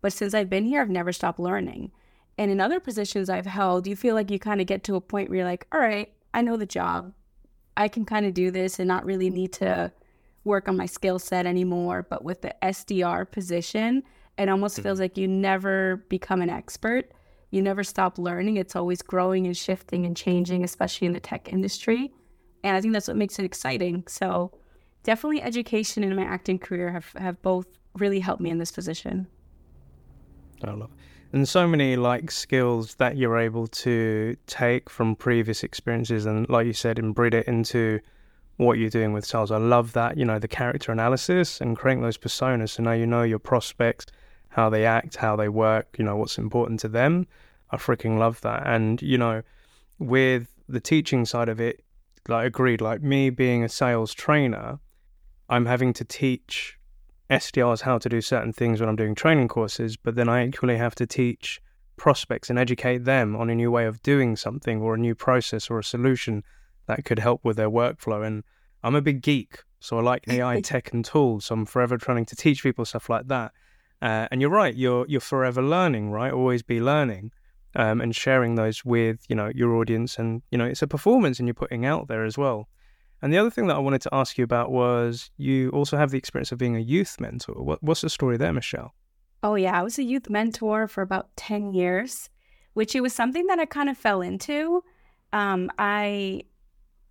But 0.01 0.13
since 0.13 0.33
I've 0.33 0.49
been 0.49 0.65
here, 0.65 0.81
I've 0.81 0.89
never 0.89 1.11
stopped 1.11 1.39
learning. 1.39 1.91
And 2.37 2.49
in 2.49 2.61
other 2.61 2.79
positions 2.79 3.29
I've 3.29 3.45
held, 3.45 3.87
you 3.87 3.95
feel 3.95 4.15
like 4.15 4.31
you 4.31 4.39
kind 4.39 4.61
of 4.61 4.67
get 4.67 4.83
to 4.85 4.95
a 4.95 5.01
point 5.01 5.29
where 5.29 5.37
you're 5.39 5.45
like, 5.45 5.67
all 5.71 5.79
right, 5.79 6.12
I 6.33 6.41
know 6.41 6.57
the 6.57 6.65
job. 6.65 7.13
I 7.75 7.87
can 7.87 8.05
kind 8.05 8.25
of 8.25 8.33
do 8.33 8.51
this 8.51 8.79
and 8.79 8.87
not 8.87 9.05
really 9.05 9.29
need 9.29 9.53
to 9.53 9.91
work 10.43 10.67
on 10.67 10.77
my 10.77 10.85
skill 10.85 11.19
set 11.19 11.45
anymore. 11.45 12.05
But 12.09 12.23
with 12.23 12.41
the 12.41 12.55
SDR 12.61 13.29
position, 13.29 14.03
it 14.37 14.49
almost 14.49 14.75
mm-hmm. 14.75 14.83
feels 14.83 14.99
like 14.99 15.17
you 15.17 15.27
never 15.27 16.05
become 16.09 16.41
an 16.41 16.49
expert. 16.49 17.11
You 17.51 17.61
never 17.61 17.83
stop 17.83 18.17
learning. 18.17 18.57
It's 18.57 18.75
always 18.75 19.01
growing 19.01 19.45
and 19.45 19.55
shifting 19.55 20.05
and 20.05 20.17
changing, 20.17 20.63
especially 20.63 21.07
in 21.07 21.13
the 21.13 21.19
tech 21.19 21.51
industry. 21.51 22.11
And 22.63 22.75
I 22.75 22.81
think 22.81 22.93
that's 22.93 23.07
what 23.07 23.17
makes 23.17 23.37
it 23.37 23.45
exciting. 23.45 24.03
So 24.07 24.51
definitely 25.03 25.41
education 25.41 26.03
and 26.03 26.15
my 26.15 26.23
acting 26.23 26.57
career 26.57 26.91
have, 26.91 27.11
have 27.17 27.41
both 27.41 27.67
really 27.95 28.19
helped 28.19 28.41
me 28.41 28.49
in 28.49 28.57
this 28.57 28.71
position. 28.71 29.27
I 30.63 30.71
love 30.71 30.89
and 31.33 31.49
so 31.49 31.67
many 31.67 31.95
like 31.95 32.31
skills 32.31 32.95
that 32.95 33.17
you're 33.17 33.37
able 33.37 33.67
to 33.67 34.37
take 34.47 34.89
from 34.89 35.15
previous 35.15 35.63
experiences 35.63 36.25
and 36.25 36.47
like 36.49 36.65
you 36.65 36.73
said 36.73 36.97
embed 36.97 37.33
it 37.33 37.47
into 37.47 37.99
what 38.57 38.77
you're 38.77 38.89
doing 38.89 39.13
with 39.13 39.25
sales 39.25 39.51
i 39.51 39.57
love 39.57 39.93
that 39.93 40.15
you 40.15 40.23
know 40.23 40.39
the 40.39 40.47
character 40.47 40.91
analysis 40.91 41.59
and 41.59 41.75
creating 41.75 42.03
those 42.03 42.17
personas. 42.17 42.69
So 42.69 42.83
now 42.83 42.93
you 42.93 43.07
know 43.07 43.23
your 43.23 43.39
prospects 43.39 44.05
how 44.49 44.69
they 44.69 44.85
act 44.85 45.17
how 45.17 45.35
they 45.35 45.49
work 45.49 45.95
you 45.97 46.05
know 46.05 46.15
what's 46.15 46.37
important 46.37 46.79
to 46.81 46.87
them. 46.87 47.27
I 47.71 47.77
freaking 47.77 48.19
love 48.19 48.39
that. 48.41 48.67
And 48.67 49.01
you 49.01 49.17
know 49.17 49.41
with 49.99 50.53
the 50.69 50.79
teaching 50.79 51.25
side 51.25 51.49
of 51.49 51.59
it 51.59 51.83
like 52.27 52.45
agreed 52.45 52.81
like 52.81 53.01
me 53.01 53.29
being 53.29 53.63
a 53.63 53.69
sales 53.69 54.13
trainer 54.13 54.79
i'm 55.49 55.65
having 55.65 55.93
to 55.93 56.05
teach 56.05 56.77
SDRs 57.33 57.81
how 57.81 57.97
to 57.97 58.09
do 58.09 58.21
certain 58.21 58.53
things 58.53 58.79
when 58.79 58.89
I'm 58.89 58.95
doing 58.95 59.15
training 59.15 59.47
courses, 59.47 59.97
but 59.97 60.15
then 60.15 60.29
I 60.29 60.47
equally 60.47 60.77
have 60.77 60.95
to 60.95 61.07
teach 61.07 61.61
prospects 61.97 62.49
and 62.49 62.59
educate 62.59 63.05
them 63.05 63.35
on 63.35 63.49
a 63.49 63.55
new 63.55 63.71
way 63.71 63.85
of 63.85 64.01
doing 64.03 64.35
something 64.35 64.81
or 64.81 64.95
a 64.95 64.99
new 64.99 65.15
process 65.15 65.69
or 65.69 65.79
a 65.79 65.83
solution 65.83 66.43
that 66.87 67.05
could 67.05 67.19
help 67.19 67.43
with 67.43 67.57
their 67.57 67.69
workflow. 67.69 68.25
And 68.25 68.43
I'm 68.83 68.95
a 68.95 69.01
big 69.01 69.21
geek, 69.21 69.63
so 69.79 69.97
I 69.97 70.01
like 70.01 70.25
AI 70.29 70.61
tech 70.61 70.93
and 70.93 71.03
tools. 71.03 71.45
So 71.45 71.55
I'm 71.55 71.65
forever 71.65 71.97
trying 71.97 72.25
to 72.25 72.35
teach 72.35 72.63
people 72.63 72.85
stuff 72.85 73.09
like 73.09 73.27
that. 73.27 73.51
Uh, 74.01 74.27
and 74.31 74.41
you're 74.41 74.49
right, 74.49 74.75
you're 74.75 75.05
you're 75.07 75.21
forever 75.21 75.61
learning, 75.61 76.11
right? 76.11 76.33
Always 76.33 76.61
be 76.61 76.81
learning. 76.81 77.31
Um, 77.75 78.01
and 78.01 78.15
sharing 78.15 78.53
those 78.53 78.85
with 78.85 79.25
you 79.29 79.35
know 79.35 79.51
your 79.55 79.73
audience 79.77 80.19
and 80.19 80.43
you 80.51 80.59
know 80.59 80.65
it's 80.65 80.83
a 80.83 80.87
performance 80.87 81.39
and 81.39 81.47
you're 81.47 81.55
putting 81.55 81.87
out 81.87 82.07
there 82.07 82.23
as 82.23 82.37
well 82.37 82.67
and 83.23 83.31
the 83.31 83.37
other 83.37 83.49
thing 83.49 83.67
that 83.67 83.77
I 83.77 83.79
wanted 83.79 84.01
to 84.01 84.09
ask 84.11 84.37
you 84.37 84.43
about 84.43 84.69
was 84.69 85.31
you 85.37 85.69
also 85.69 85.95
have 85.95 86.11
the 86.11 86.17
experience 86.17 86.51
of 86.51 86.57
being 86.57 86.75
a 86.75 86.81
youth 86.81 87.21
mentor. 87.21 87.63
What, 87.63 87.81
what's 87.81 88.01
the 88.01 88.09
story 88.09 88.35
there, 88.35 88.51
Michelle? 88.51 88.93
Oh, 89.41 89.55
yeah. 89.55 89.79
I 89.79 89.81
was 89.81 89.97
a 89.97 90.03
youth 90.03 90.29
mentor 90.29 90.89
for 90.89 91.01
about 91.01 91.33
10 91.37 91.73
years, 91.73 92.29
which 92.73 92.95
it 92.95 92.99
was 93.01 93.13
something 93.13 93.47
that 93.47 93.59
I 93.59 93.65
kind 93.65 93.89
of 93.89 93.97
fell 93.97 94.21
into. 94.21 94.83
Um, 95.31 95.71
I 95.79 96.43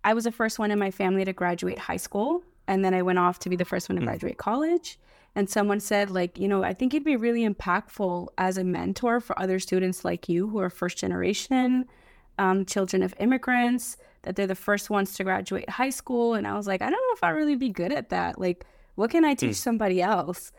I 0.03 0.13
was 0.13 0.25
the 0.25 0.31
first 0.31 0.59
one 0.59 0.69
in 0.69 0.77
my 0.77 0.91
family 0.91 1.25
to 1.25 1.33
graduate 1.33 1.79
high 1.79 1.97
school, 1.97 2.43
and 2.67 2.85
then 2.85 2.93
I 2.93 3.01
went 3.01 3.17
off 3.17 3.39
to 3.39 3.49
be 3.49 3.55
the 3.55 3.65
first 3.65 3.89
one 3.89 3.95
to 3.95 4.01
hmm. 4.01 4.07
graduate 4.07 4.37
college. 4.37 4.99
And 5.35 5.49
someone 5.49 5.79
said, 5.79 6.11
like, 6.11 6.37
you 6.37 6.47
know, 6.47 6.63
I 6.63 6.75
think 6.75 6.93
it'd 6.93 7.03
be 7.03 7.15
really 7.15 7.47
impactful 7.47 8.27
as 8.37 8.59
a 8.59 8.63
mentor 8.63 9.19
for 9.19 9.39
other 9.39 9.57
students 9.59 10.05
like 10.05 10.29
you 10.29 10.47
who 10.47 10.59
are 10.59 10.69
first 10.69 10.99
generation, 10.99 11.85
um, 12.37 12.65
children 12.65 13.01
of 13.01 13.15
immigrants, 13.19 13.97
that 14.23 14.35
they're 14.35 14.47
the 14.47 14.55
first 14.55 14.89
ones 14.89 15.13
to 15.13 15.23
graduate 15.23 15.69
high 15.69 15.89
school. 15.89 16.33
And 16.33 16.47
I 16.47 16.55
was 16.55 16.67
like, 16.67 16.81
I 16.81 16.89
don't 16.89 16.93
know 16.93 17.15
if 17.15 17.23
I 17.23 17.29
really 17.29 17.55
be 17.55 17.69
good 17.69 17.91
at 17.91 18.09
that. 18.09 18.39
Like, 18.39 18.65
what 18.95 19.11
can 19.11 19.23
I 19.23 19.35
teach 19.35 19.51
mm. 19.51 19.55
somebody 19.55 20.01
else? 20.01 20.51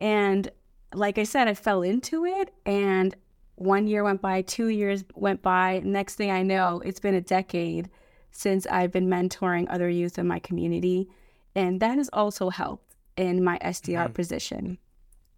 And 0.00 0.50
like 0.94 1.18
I 1.18 1.24
said, 1.24 1.48
I 1.48 1.54
fell 1.54 1.82
into 1.82 2.24
it. 2.24 2.52
And 2.66 3.14
one 3.56 3.86
year 3.86 4.02
went 4.02 4.22
by, 4.22 4.42
two 4.42 4.68
years 4.68 5.04
went 5.14 5.42
by. 5.42 5.80
Next 5.84 6.16
thing 6.16 6.30
I 6.30 6.42
know, 6.42 6.80
it's 6.84 7.00
been 7.00 7.14
a 7.14 7.20
decade 7.20 7.90
since 8.30 8.66
I've 8.66 8.92
been 8.92 9.08
mentoring 9.08 9.66
other 9.68 9.88
youth 9.88 10.18
in 10.18 10.26
my 10.26 10.38
community. 10.38 11.08
And 11.54 11.80
that 11.80 11.98
has 11.98 12.08
also 12.12 12.48
helped 12.48 12.94
in 13.16 13.44
my 13.44 13.58
SDR 13.58 14.04
mm-hmm. 14.04 14.12
position. 14.12 14.78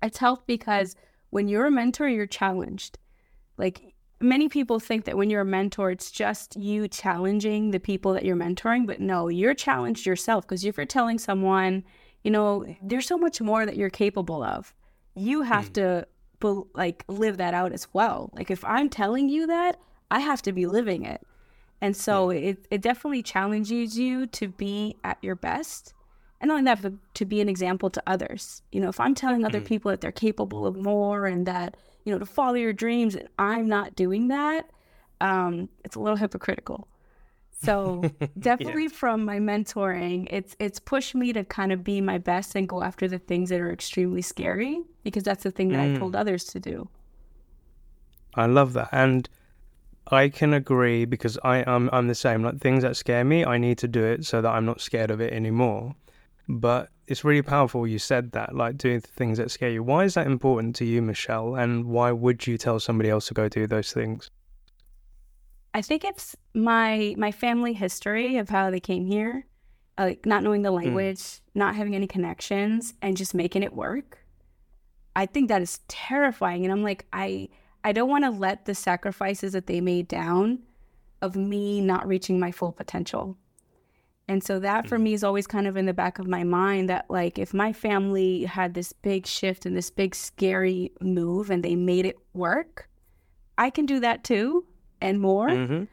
It's 0.02 0.18
helped 0.18 0.46
because 0.46 0.94
when 1.30 1.48
you're 1.48 1.66
a 1.66 1.70
mentor, 1.70 2.08
you're 2.08 2.26
challenged. 2.26 2.98
Like 3.56 3.91
many 4.22 4.48
people 4.48 4.78
think 4.78 5.04
that 5.04 5.16
when 5.16 5.30
you're 5.30 5.42
a 5.42 5.46
mentor, 5.46 5.90
it's 5.90 6.11
just 6.11 6.56
you 6.56 6.88
challenging 6.88 7.70
the 7.70 7.80
people 7.80 8.12
that 8.14 8.24
you're 8.24 8.37
mentoring. 8.37 8.87
But 8.87 9.00
no, 9.00 9.28
you're 9.28 9.54
challenged 9.54 10.06
yourself 10.06 10.44
because 10.44 10.64
if 10.64 10.76
you're 10.76 10.87
telling 10.87 11.18
someone, 11.18 11.85
you 12.22 12.30
know, 12.30 12.64
there's 12.82 13.06
so 13.06 13.18
much 13.18 13.40
more 13.40 13.66
that 13.66 13.76
you're 13.76 13.90
capable 13.90 14.42
of, 14.42 14.74
you 15.14 15.42
have 15.42 15.70
mm. 15.70 15.74
to 15.74 16.06
like 16.74 17.04
live 17.08 17.37
that 17.37 17.54
out 17.54 17.72
as 17.72 17.87
well. 17.92 18.30
Like 18.35 18.50
if 18.50 18.64
I'm 18.64 18.88
telling 18.88 19.28
you 19.28 19.46
that, 19.46 19.80
I 20.11 20.20
have 20.20 20.42
to 20.42 20.52
be 20.52 20.66
living 20.66 21.04
it. 21.04 21.22
And 21.80 21.96
so 21.96 22.30
it, 22.30 22.66
it 22.70 22.80
definitely 22.80 23.22
challenges 23.22 23.98
you 23.98 24.26
to 24.28 24.48
be 24.48 24.96
at 25.04 25.18
your 25.22 25.35
best. 25.35 25.94
And 26.40 26.48
not 26.48 26.54
only 26.54 26.64
that, 26.64 26.82
but 26.82 26.92
to 27.14 27.24
be 27.24 27.40
an 27.40 27.48
example 27.48 27.90
to 27.90 28.02
others. 28.06 28.62
You 28.72 28.80
know, 28.80 28.88
if 28.88 28.98
I'm 29.00 29.14
telling 29.14 29.44
other 29.44 29.61
mm. 29.61 29.66
people 29.66 29.90
that 29.90 30.00
they're 30.00 30.12
capable 30.12 30.66
of 30.66 30.76
more 30.76 31.26
and 31.26 31.46
that, 31.46 31.76
you 32.04 32.12
know, 32.12 32.18
to 32.18 32.26
follow 32.26 32.54
your 32.54 32.72
dreams 32.72 33.14
and 33.14 33.28
I'm 33.38 33.68
not 33.68 33.94
doing 33.94 34.28
that, 34.28 34.70
um, 35.20 35.68
it's 35.84 35.96
a 35.96 36.00
little 36.00 36.16
hypocritical. 36.16 36.88
So 37.62 38.02
definitely 38.38 38.84
yeah. 38.84 38.88
from 38.88 39.24
my 39.24 39.38
mentoring, 39.38 40.26
it's 40.30 40.56
it's 40.58 40.78
pushed 40.78 41.14
me 41.14 41.32
to 41.32 41.44
kind 41.44 41.72
of 41.72 41.84
be 41.84 42.00
my 42.00 42.18
best 42.18 42.54
and 42.56 42.68
go 42.68 42.82
after 42.82 43.06
the 43.06 43.18
things 43.18 43.50
that 43.50 43.60
are 43.60 43.72
extremely 43.72 44.22
scary 44.22 44.82
because 45.04 45.22
that's 45.22 45.44
the 45.44 45.50
thing 45.50 45.68
that 45.68 45.78
mm. 45.78 45.94
I 45.94 45.98
told 45.98 46.16
others 46.16 46.44
to 46.44 46.60
do. 46.60 46.88
I 48.34 48.46
love 48.46 48.72
that. 48.72 48.88
And 48.92 49.28
I 50.08 50.28
can 50.28 50.52
agree 50.52 51.04
because 51.04 51.38
I 51.44 51.58
am 51.58 51.68
I'm, 51.68 51.90
I'm 51.92 52.08
the 52.08 52.14
same. 52.14 52.42
Like 52.42 52.58
things 52.58 52.82
that 52.82 52.96
scare 52.96 53.24
me, 53.24 53.44
I 53.44 53.58
need 53.58 53.78
to 53.78 53.88
do 53.88 54.02
it 54.04 54.26
so 54.26 54.42
that 54.42 54.48
I'm 54.48 54.64
not 54.64 54.80
scared 54.80 55.10
of 55.10 55.20
it 55.20 55.32
anymore. 55.32 55.94
But 56.54 56.90
it's 57.06 57.24
really 57.24 57.40
powerful 57.40 57.86
you 57.86 57.98
said 57.98 58.32
that, 58.32 58.54
like 58.54 58.76
doing 58.76 59.00
things 59.00 59.38
that 59.38 59.50
scare 59.50 59.70
you. 59.70 59.82
Why 59.82 60.04
is 60.04 60.14
that 60.14 60.26
important 60.26 60.76
to 60.76 60.84
you, 60.84 61.00
Michelle? 61.00 61.54
And 61.54 61.86
why 61.86 62.12
would 62.12 62.46
you 62.46 62.58
tell 62.58 62.78
somebody 62.78 63.08
else 63.08 63.28
to 63.28 63.34
go 63.34 63.48
do 63.48 63.66
those 63.66 63.90
things? 63.90 64.30
I 65.72 65.80
think 65.80 66.04
it's 66.04 66.36
my 66.52 67.14
my 67.16 67.32
family 67.32 67.72
history 67.72 68.36
of 68.36 68.50
how 68.50 68.70
they 68.70 68.80
came 68.80 69.06
here, 69.06 69.46
like 69.98 70.26
not 70.26 70.42
knowing 70.42 70.60
the 70.60 70.68
hmm. 70.68 70.76
language, 70.76 71.18
mm. 71.18 71.40
not 71.54 71.74
having 71.74 71.94
any 71.94 72.06
connections, 72.06 72.92
and 73.00 73.16
just 73.16 73.32
making 73.32 73.62
it 73.62 73.72
work. 73.72 74.18
I 75.16 75.24
think 75.24 75.48
that 75.48 75.62
is 75.62 75.80
terrifying, 75.88 76.64
and 76.64 76.72
I'm 76.72 76.82
like, 76.82 77.06
I 77.14 77.48
I 77.82 77.92
don't 77.92 78.10
want 78.10 78.24
to 78.24 78.30
let 78.30 78.66
the 78.66 78.74
sacrifices 78.74 79.54
that 79.54 79.66
they 79.66 79.80
made 79.80 80.06
down 80.06 80.58
of 81.22 81.34
me 81.34 81.80
not 81.80 82.06
reaching 82.06 82.38
my 82.38 82.52
full 82.52 82.72
potential. 82.72 83.38
And 84.28 84.42
so 84.42 84.61
that 84.61 84.88
for 84.88 84.98
mm. 84.98 85.02
me 85.02 85.14
is 85.14 85.24
always 85.24 85.46
kind 85.46 85.66
of 85.66 85.76
in 85.76 85.87
the 85.87 85.92
back 85.92 86.18
of 86.18 86.26
my 86.26 86.44
mind 86.44 86.88
that 86.88 87.06
like 87.11 87.38
if 87.38 87.52
my 87.52 87.72
family 87.72 88.44
had 88.44 88.74
this 88.74 88.92
big 88.92 89.26
shift 89.26 89.66
and 89.66 89.76
this 89.76 89.90
big 89.90 90.14
scary 90.14 90.92
move 91.00 91.50
and 91.50 91.62
they 91.62 91.76
made 91.76 92.06
it 92.06 92.16
work, 92.32 92.88
I 93.58 93.70
can 93.70 93.85
do 93.85 94.00
that 94.00 94.24
too 94.24 94.64
and 95.00 95.20
more. 95.20 95.48
Mm-hmm. 95.48 95.85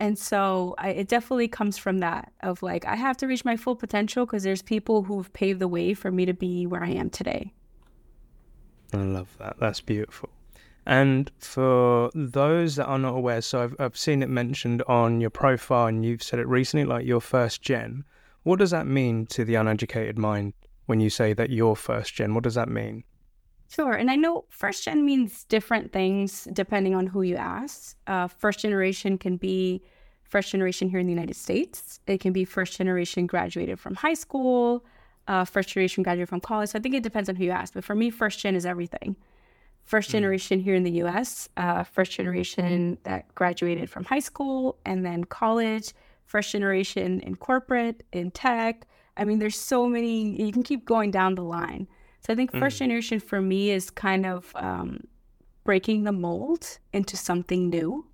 And 0.00 0.18
so 0.18 0.74
I, 0.78 0.90
it 0.90 1.08
definitely 1.08 1.48
comes 1.48 1.78
from 1.78 1.98
that 1.98 2.32
of 2.42 2.62
like, 2.62 2.84
I 2.84 2.96
have 2.96 3.16
to 3.18 3.26
reach 3.26 3.44
my 3.44 3.56
full 3.56 3.76
potential 3.76 4.26
because 4.26 4.42
there's 4.42 4.62
people 4.62 5.04
who've 5.04 5.32
paved 5.32 5.60
the 5.60 5.68
way 5.68 5.94
for 5.94 6.10
me 6.10 6.26
to 6.26 6.34
be 6.34 6.66
where 6.66 6.82
I 6.82 6.90
am 6.90 7.10
today. 7.10 7.52
I 8.92 8.98
love 8.98 9.36
that. 9.38 9.58
That's 9.58 9.80
beautiful. 9.80 10.30
And 10.86 11.30
for 11.38 12.10
those 12.14 12.76
that 12.76 12.86
are 12.86 12.98
not 12.98 13.14
aware, 13.14 13.40
so 13.40 13.62
I've, 13.62 13.76
I've 13.78 13.96
seen 13.96 14.22
it 14.22 14.28
mentioned 14.28 14.82
on 14.86 15.20
your 15.20 15.30
profile 15.30 15.86
and 15.86 16.04
you've 16.04 16.22
said 16.22 16.38
it 16.38 16.46
recently, 16.46 16.84
like 16.84 17.06
your 17.06 17.20
first 17.20 17.62
gen. 17.62 18.04
What 18.42 18.58
does 18.58 18.70
that 18.72 18.86
mean 18.86 19.26
to 19.26 19.44
the 19.44 19.54
uneducated 19.54 20.18
mind 20.18 20.52
when 20.86 21.00
you 21.00 21.08
say 21.08 21.32
that 21.32 21.50
you're 21.50 21.76
first 21.76 22.14
gen? 22.14 22.34
What 22.34 22.44
does 22.44 22.54
that 22.54 22.68
mean? 22.68 23.04
Sure. 23.68 23.94
And 23.94 24.10
I 24.10 24.16
know 24.16 24.44
first 24.50 24.84
gen 24.84 25.06
means 25.06 25.44
different 25.44 25.92
things 25.92 26.46
depending 26.52 26.94
on 26.94 27.06
who 27.06 27.22
you 27.22 27.36
ask. 27.36 27.96
Uh, 28.06 28.28
first 28.28 28.60
generation 28.60 29.16
can 29.16 29.38
be 29.38 29.82
first 30.24 30.50
generation 30.50 30.88
here 30.88 30.98
in 30.98 31.06
the 31.06 31.12
United 31.12 31.36
States, 31.36 32.00
it 32.06 32.20
can 32.20 32.32
be 32.32 32.44
first 32.44 32.76
generation 32.76 33.26
graduated 33.26 33.78
from 33.78 33.94
high 33.94 34.14
school, 34.14 34.84
uh, 35.28 35.44
first 35.44 35.68
generation 35.68 36.02
graduated 36.02 36.28
from 36.28 36.40
college. 36.40 36.70
So 36.70 36.78
I 36.78 36.82
think 36.82 36.94
it 36.94 37.02
depends 37.02 37.28
on 37.28 37.36
who 37.36 37.44
you 37.44 37.50
ask. 37.50 37.72
But 37.72 37.84
for 37.84 37.94
me, 37.94 38.10
first 38.10 38.40
gen 38.40 38.56
is 38.56 38.66
everything. 38.66 39.16
First 39.84 40.08
mm. 40.08 40.12
generation 40.12 40.60
here 40.60 40.74
in 40.74 40.82
the 40.82 41.02
US, 41.02 41.48
uh, 41.56 41.84
first 41.84 42.12
generation 42.12 42.98
that 43.04 43.32
graduated 43.34 43.90
from 43.90 44.04
high 44.04 44.20
school 44.20 44.78
and 44.84 45.04
then 45.04 45.24
college, 45.24 45.92
first 46.26 46.50
generation 46.50 47.20
in 47.20 47.36
corporate, 47.36 48.02
in 48.12 48.30
tech. 48.30 48.86
I 49.16 49.24
mean, 49.24 49.38
there's 49.38 49.58
so 49.58 49.86
many, 49.86 50.42
you 50.42 50.52
can 50.52 50.62
keep 50.62 50.84
going 50.84 51.10
down 51.10 51.34
the 51.34 51.42
line. 51.42 51.86
So 52.20 52.32
I 52.32 52.36
think 52.36 52.52
first 52.52 52.76
mm. 52.76 52.80
generation 52.80 53.20
for 53.20 53.40
me 53.40 53.70
is 53.70 53.90
kind 53.90 54.24
of 54.24 54.50
um, 54.56 55.04
breaking 55.64 56.04
the 56.04 56.12
mold 56.12 56.78
into 56.92 57.16
something 57.16 57.68
new 57.68 58.06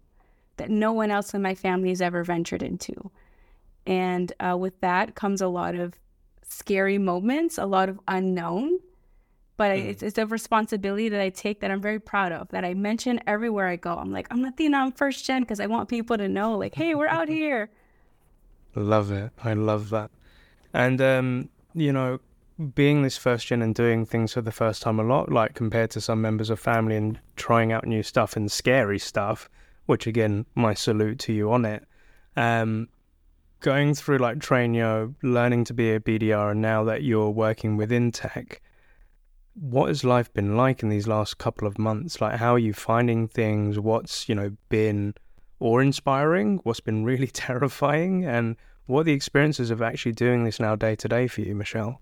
that 0.56 0.68
no 0.68 0.92
one 0.92 1.10
else 1.10 1.32
in 1.32 1.40
my 1.40 1.54
family 1.54 1.88
has 1.90 2.02
ever 2.02 2.24
ventured 2.24 2.62
into. 2.62 3.10
And 3.86 4.32
uh, 4.40 4.56
with 4.58 4.78
that 4.80 5.14
comes 5.14 5.40
a 5.40 5.48
lot 5.48 5.74
of 5.74 5.94
scary 6.46 6.98
moments, 6.98 7.56
a 7.56 7.66
lot 7.66 7.88
of 7.88 8.00
unknown. 8.08 8.80
But 9.60 9.72
mm. 9.72 9.90
it's, 9.90 10.02
it's, 10.02 10.16
a 10.16 10.24
responsibility 10.24 11.10
that 11.10 11.20
I 11.20 11.28
take 11.28 11.60
that 11.60 11.70
I'm 11.70 11.82
very 11.82 12.00
proud 12.00 12.32
of, 12.32 12.48
that 12.48 12.64
I 12.64 12.72
mention 12.72 13.20
everywhere 13.26 13.68
I 13.68 13.76
go. 13.76 13.94
I'm 13.94 14.10
like, 14.10 14.26
I'm 14.30 14.40
Latina, 14.40 14.78
I'm 14.78 14.90
first 14.90 15.26
gen, 15.26 15.42
because 15.42 15.60
I 15.60 15.66
want 15.66 15.90
people 15.90 16.16
to 16.16 16.30
know, 16.30 16.56
like, 16.56 16.74
hey, 16.74 16.94
we're 16.94 17.08
out 17.08 17.28
here. 17.40 17.68
Love 18.74 19.10
it. 19.10 19.32
I 19.44 19.52
love 19.52 19.90
that. 19.90 20.10
And, 20.72 20.98
um, 21.02 21.50
you 21.74 21.92
know, 21.92 22.20
being 22.74 23.02
this 23.02 23.18
first 23.18 23.48
gen 23.48 23.60
and 23.60 23.74
doing 23.74 24.06
things 24.06 24.32
for 24.32 24.40
the 24.40 24.50
first 24.50 24.80
time 24.80 24.98
a 24.98 25.02
lot, 25.02 25.30
like 25.30 25.52
compared 25.52 25.90
to 25.90 26.00
some 26.00 26.22
members 26.22 26.48
of 26.48 26.58
family 26.58 26.96
and 26.96 27.20
trying 27.36 27.70
out 27.70 27.86
new 27.86 28.02
stuff 28.02 28.36
and 28.36 28.50
scary 28.50 28.98
stuff, 28.98 29.50
which 29.84 30.06
again, 30.06 30.46
my 30.54 30.72
salute 30.72 31.18
to 31.18 31.34
you 31.34 31.52
on 31.52 31.66
it. 31.66 31.84
Um, 32.34 32.88
going 33.60 33.92
through 33.92 34.20
like 34.20 34.38
Trainio, 34.38 35.14
learning 35.22 35.64
to 35.64 35.74
be 35.74 35.92
a 35.92 36.00
BDR, 36.00 36.52
and 36.52 36.62
now 36.62 36.82
that 36.84 37.02
you're 37.02 37.28
working 37.28 37.76
within 37.76 38.10
tech, 38.10 38.62
what 39.60 39.88
has 39.88 40.04
life 40.04 40.32
been 40.32 40.56
like 40.56 40.82
in 40.82 40.88
these 40.88 41.06
last 41.06 41.36
couple 41.36 41.68
of 41.68 41.78
months? 41.78 42.20
Like, 42.20 42.36
how 42.36 42.54
are 42.54 42.58
you 42.58 42.72
finding 42.72 43.28
things? 43.28 43.78
What's, 43.78 44.26
you 44.26 44.34
know, 44.34 44.56
been 44.70 45.14
awe 45.60 45.78
inspiring? 45.78 46.60
What's 46.62 46.80
been 46.80 47.04
really 47.04 47.26
terrifying? 47.46 48.24
And 48.24 48.56
what 48.86 49.02
are 49.02 49.04
the 49.04 49.12
experiences 49.12 49.70
of 49.70 49.82
actually 49.82 50.12
doing 50.12 50.44
this 50.44 50.60
now 50.60 50.76
day 50.76 50.96
to 50.96 51.08
day 51.08 51.26
for 51.26 51.42
you, 51.42 51.54
Michelle? 51.54 52.00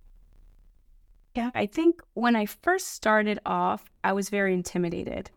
Yeah, 1.34 1.50
I 1.54 1.66
think 1.66 2.00
when 2.14 2.36
I 2.36 2.46
first 2.46 2.94
started 2.94 3.40
off, 3.44 3.90
I 4.04 4.12
was 4.12 4.30
very 4.30 4.54
intimidated. 4.54 5.30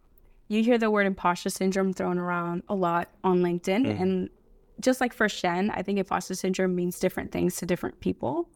You 0.48 0.64
hear 0.64 0.78
the 0.78 0.92
word 0.92 1.08
imposter 1.08 1.50
syndrome 1.50 1.92
thrown 1.92 2.20
around 2.20 2.64
a 2.70 2.76
lot 2.76 3.10
on 3.24 3.42
LinkedIn. 3.42 3.86
Mm. 3.88 4.02
And 4.02 4.30
just 4.80 5.02
like 5.02 5.12
first 5.12 5.42
gen, 5.42 5.72
I 5.72 5.82
think 5.82 5.98
imposter 5.98 6.36
syndrome 6.36 6.76
means 6.76 7.00
different 7.00 7.32
things 7.32 7.56
to 7.58 7.66
different 7.66 8.00
people. 8.00 8.48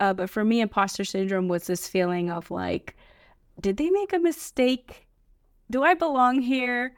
Uh, 0.00 0.14
but 0.14 0.30
for 0.30 0.44
me, 0.44 0.60
imposter 0.60 1.04
syndrome 1.04 1.46
was 1.46 1.66
this 1.66 1.86
feeling 1.86 2.30
of 2.30 2.50
like, 2.50 2.96
did 3.60 3.76
they 3.76 3.90
make 3.90 4.12
a 4.12 4.18
mistake? 4.18 5.06
Do 5.70 5.82
I 5.82 5.94
belong 5.94 6.40
here? 6.40 6.94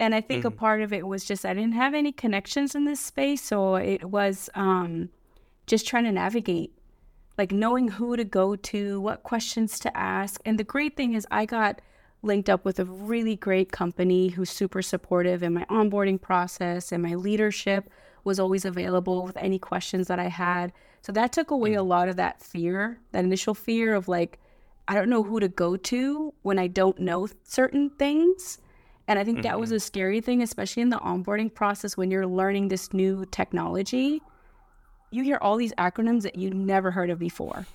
And 0.00 0.14
I 0.14 0.20
think 0.20 0.42
mm. 0.42 0.48
a 0.48 0.50
part 0.50 0.82
of 0.82 0.92
it 0.92 1.06
was 1.06 1.24
just 1.24 1.46
I 1.46 1.54
didn't 1.54 1.72
have 1.72 1.94
any 1.94 2.10
connections 2.10 2.74
in 2.74 2.84
this 2.84 3.00
space. 3.00 3.42
So 3.42 3.76
it 3.76 4.04
was 4.04 4.50
um, 4.54 5.10
just 5.66 5.86
trying 5.86 6.04
to 6.04 6.12
navigate 6.12 6.72
like 7.40 7.52
knowing 7.52 7.88
who 7.88 8.16
to 8.16 8.24
go 8.24 8.54
to, 8.54 9.00
what 9.00 9.22
questions 9.22 9.78
to 9.78 9.96
ask. 9.96 10.42
And 10.44 10.58
the 10.58 10.64
great 10.64 10.94
thing 10.94 11.14
is, 11.14 11.26
I 11.30 11.46
got 11.46 11.80
linked 12.22 12.50
up 12.50 12.66
with 12.66 12.78
a 12.78 12.84
really 12.84 13.34
great 13.34 13.72
company 13.72 14.28
who's 14.28 14.50
super 14.50 14.82
supportive 14.82 15.42
in 15.42 15.54
my 15.54 15.64
onboarding 15.70 16.20
process 16.20 16.92
and 16.92 17.02
my 17.02 17.14
leadership 17.14 17.88
was 18.24 18.38
always 18.38 18.66
available 18.66 19.24
with 19.24 19.38
any 19.38 19.58
questions 19.58 20.08
that 20.08 20.18
I 20.18 20.28
had. 20.28 20.70
So 21.02 21.12
that 21.12 21.32
took 21.32 21.50
away 21.50 21.74
a 21.74 21.78
mm. 21.78 21.86
lot 21.86 22.08
of 22.08 22.16
that 22.16 22.42
fear, 22.42 22.98
that 23.12 23.24
initial 23.24 23.54
fear 23.54 23.94
of 23.94 24.08
like, 24.08 24.38
I 24.88 24.94
don't 24.94 25.08
know 25.08 25.22
who 25.22 25.40
to 25.40 25.48
go 25.48 25.76
to 25.76 26.34
when 26.42 26.58
I 26.58 26.66
don't 26.66 26.98
know 26.98 27.28
certain 27.44 27.90
things. 27.90 28.58
And 29.08 29.18
I 29.18 29.24
think 29.24 29.38
mm-hmm. 29.38 29.42
that 29.44 29.60
was 29.60 29.70
mm-hmm. 29.70 29.76
a 29.76 29.80
scary 29.80 30.20
thing, 30.20 30.42
especially 30.42 30.82
in 30.82 30.90
the 30.90 30.98
onboarding 30.98 31.52
process 31.52 31.96
when 31.96 32.10
you're 32.10 32.26
learning 32.26 32.68
this 32.68 32.92
new 32.92 33.24
technology 33.30 34.20
you 35.10 35.24
hear 35.24 35.38
all 35.40 35.56
these 35.56 35.72
acronyms 35.74 36.22
that 36.22 36.36
you 36.36 36.50
never 36.50 36.90
heard 36.90 37.10
of 37.10 37.18
before. 37.18 37.66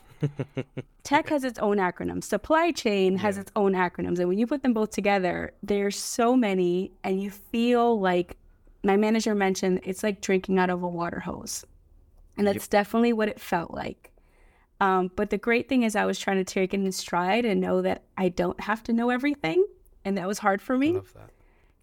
Tech 1.04 1.30
has 1.30 1.44
its 1.44 1.60
own 1.60 1.78
acronyms. 1.78 2.24
Supply 2.24 2.72
chain 2.72 3.18
has 3.18 3.36
yeah. 3.36 3.42
its 3.42 3.52
own 3.56 3.74
acronyms. 3.74 4.20
And 4.20 4.30
when 4.30 4.38
you 4.38 4.48
put 4.48 4.64
them 4.64 4.74
both 4.74 4.92
together, 4.92 5.54
there's 5.62 6.00
so 6.00 6.36
many, 6.36 6.92
and 7.04 7.22
you 7.22 7.30
feel 7.30 8.00
like 8.00 8.38
my 8.84 8.96
manager 8.96 9.36
mentioned 9.36 9.82
it's 9.84 10.04
like 10.04 10.22
drinking 10.22 10.60
out 10.60 10.70
of 10.70 10.84
a 10.84 10.88
water 10.88 11.20
hose. 11.20 11.66
And 12.38 12.46
that's 12.46 12.66
yep. 12.66 12.70
definitely 12.70 13.14
what 13.14 13.30
it 13.30 13.40
felt 13.40 13.72
like. 13.72 14.12
Um, 14.82 15.10
but 15.16 15.30
the 15.30 15.38
great 15.38 15.70
thing 15.70 15.84
is, 15.84 15.96
I 15.96 16.06
was 16.06 16.20
trying 16.20 16.38
to 16.38 16.44
take 16.44 16.74
it 16.74 16.80
in 16.80 16.92
stride 16.92 17.46
and 17.46 17.62
know 17.62 17.82
that 17.82 18.04
I 18.18 18.30
don't 18.30 18.60
have 18.60 18.84
to 18.84 18.94
know 18.94 19.10
everything. 19.10 19.66
And 20.04 20.18
that 20.18 20.28
was 20.28 20.40
hard 20.40 20.62
for 20.62 20.78
me. 20.78 21.00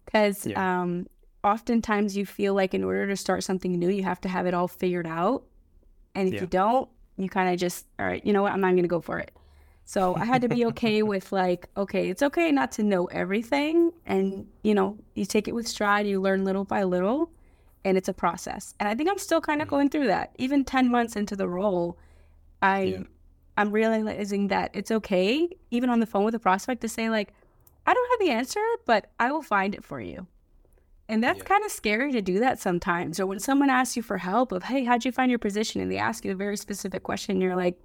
Because 0.05 0.45
yeah. 0.45 0.81
um, 0.81 1.07
oftentimes 1.43 2.15
you 2.15 2.25
feel 2.25 2.53
like 2.53 2.73
in 2.73 2.83
order 2.83 3.07
to 3.07 3.15
start 3.15 3.43
something 3.43 3.71
new, 3.71 3.89
you 3.89 4.03
have 4.03 4.21
to 4.21 4.29
have 4.29 4.45
it 4.45 4.53
all 4.53 4.67
figured 4.67 5.07
out. 5.07 5.43
And 6.15 6.27
if 6.27 6.35
yeah. 6.35 6.41
you 6.41 6.47
don't, 6.47 6.89
you 7.17 7.29
kind 7.29 7.53
of 7.53 7.59
just, 7.59 7.85
all 7.99 8.05
right, 8.05 8.23
you 8.25 8.33
know 8.33 8.43
what, 8.43 8.53
I'm 8.53 8.61
not 8.61 8.71
going 8.71 8.83
to 8.83 8.87
go 8.87 9.01
for 9.01 9.19
it. 9.19 9.31
So 9.85 10.15
I 10.15 10.25
had 10.25 10.41
to 10.43 10.49
be 10.49 10.65
okay 10.67 11.03
with 11.03 11.31
like, 11.31 11.67
okay, 11.75 12.09
it's 12.09 12.21
okay 12.21 12.51
not 12.51 12.71
to 12.73 12.83
know 12.83 13.05
everything. 13.05 13.91
And, 14.05 14.47
you 14.61 14.73
know, 14.73 14.97
you 15.15 15.25
take 15.25 15.47
it 15.47 15.53
with 15.53 15.67
stride, 15.67 16.07
you 16.07 16.21
learn 16.21 16.45
little 16.45 16.63
by 16.63 16.83
little, 16.83 17.31
and 17.85 17.97
it's 17.97 18.09
a 18.09 18.13
process. 18.13 18.73
And 18.79 18.87
I 18.87 18.95
think 18.95 19.09
I'm 19.09 19.17
still 19.17 19.41
kind 19.41 19.61
of 19.61 19.67
mm. 19.67 19.71
going 19.71 19.89
through 19.89 20.07
that. 20.07 20.33
Even 20.37 20.63
10 20.63 20.89
months 20.89 21.15
into 21.15 21.35
the 21.35 21.47
role, 21.47 21.97
I 22.61 22.81
yeah. 22.81 22.99
I'm 23.57 23.71
realizing 23.71 24.47
that 24.47 24.71
it's 24.73 24.91
okay, 24.91 25.47
even 25.69 25.89
on 25.89 25.99
the 25.99 26.05
phone 26.05 26.23
with 26.23 26.35
a 26.35 26.39
prospect, 26.39 26.81
to 26.81 26.89
say 26.89 27.09
like, 27.09 27.33
I 27.85 27.93
don't 27.93 28.09
have 28.11 28.27
the 28.27 28.33
answer, 28.33 28.61
but 28.85 29.11
I 29.19 29.31
will 29.31 29.41
find 29.41 29.75
it 29.75 29.83
for 29.83 29.99
you. 29.99 30.27
And 31.09 31.23
that's 31.23 31.39
yeah. 31.39 31.45
kind 31.45 31.65
of 31.65 31.71
scary 31.71 32.11
to 32.13 32.21
do 32.21 32.39
that 32.39 32.59
sometimes. 32.59 33.19
Or 33.19 33.25
when 33.25 33.39
someone 33.39 33.69
asks 33.69 33.95
you 33.95 34.01
for 34.01 34.17
help 34.17 34.51
of, 34.51 34.63
hey, 34.63 34.85
how'd 34.85 35.05
you 35.05 35.11
find 35.11 35.29
your 35.29 35.39
position? 35.39 35.81
And 35.81 35.91
they 35.91 35.97
ask 35.97 36.23
you 36.25 36.31
a 36.31 36.35
very 36.35 36.57
specific 36.57 37.03
question, 37.03 37.41
you're 37.41 37.55
like, 37.55 37.79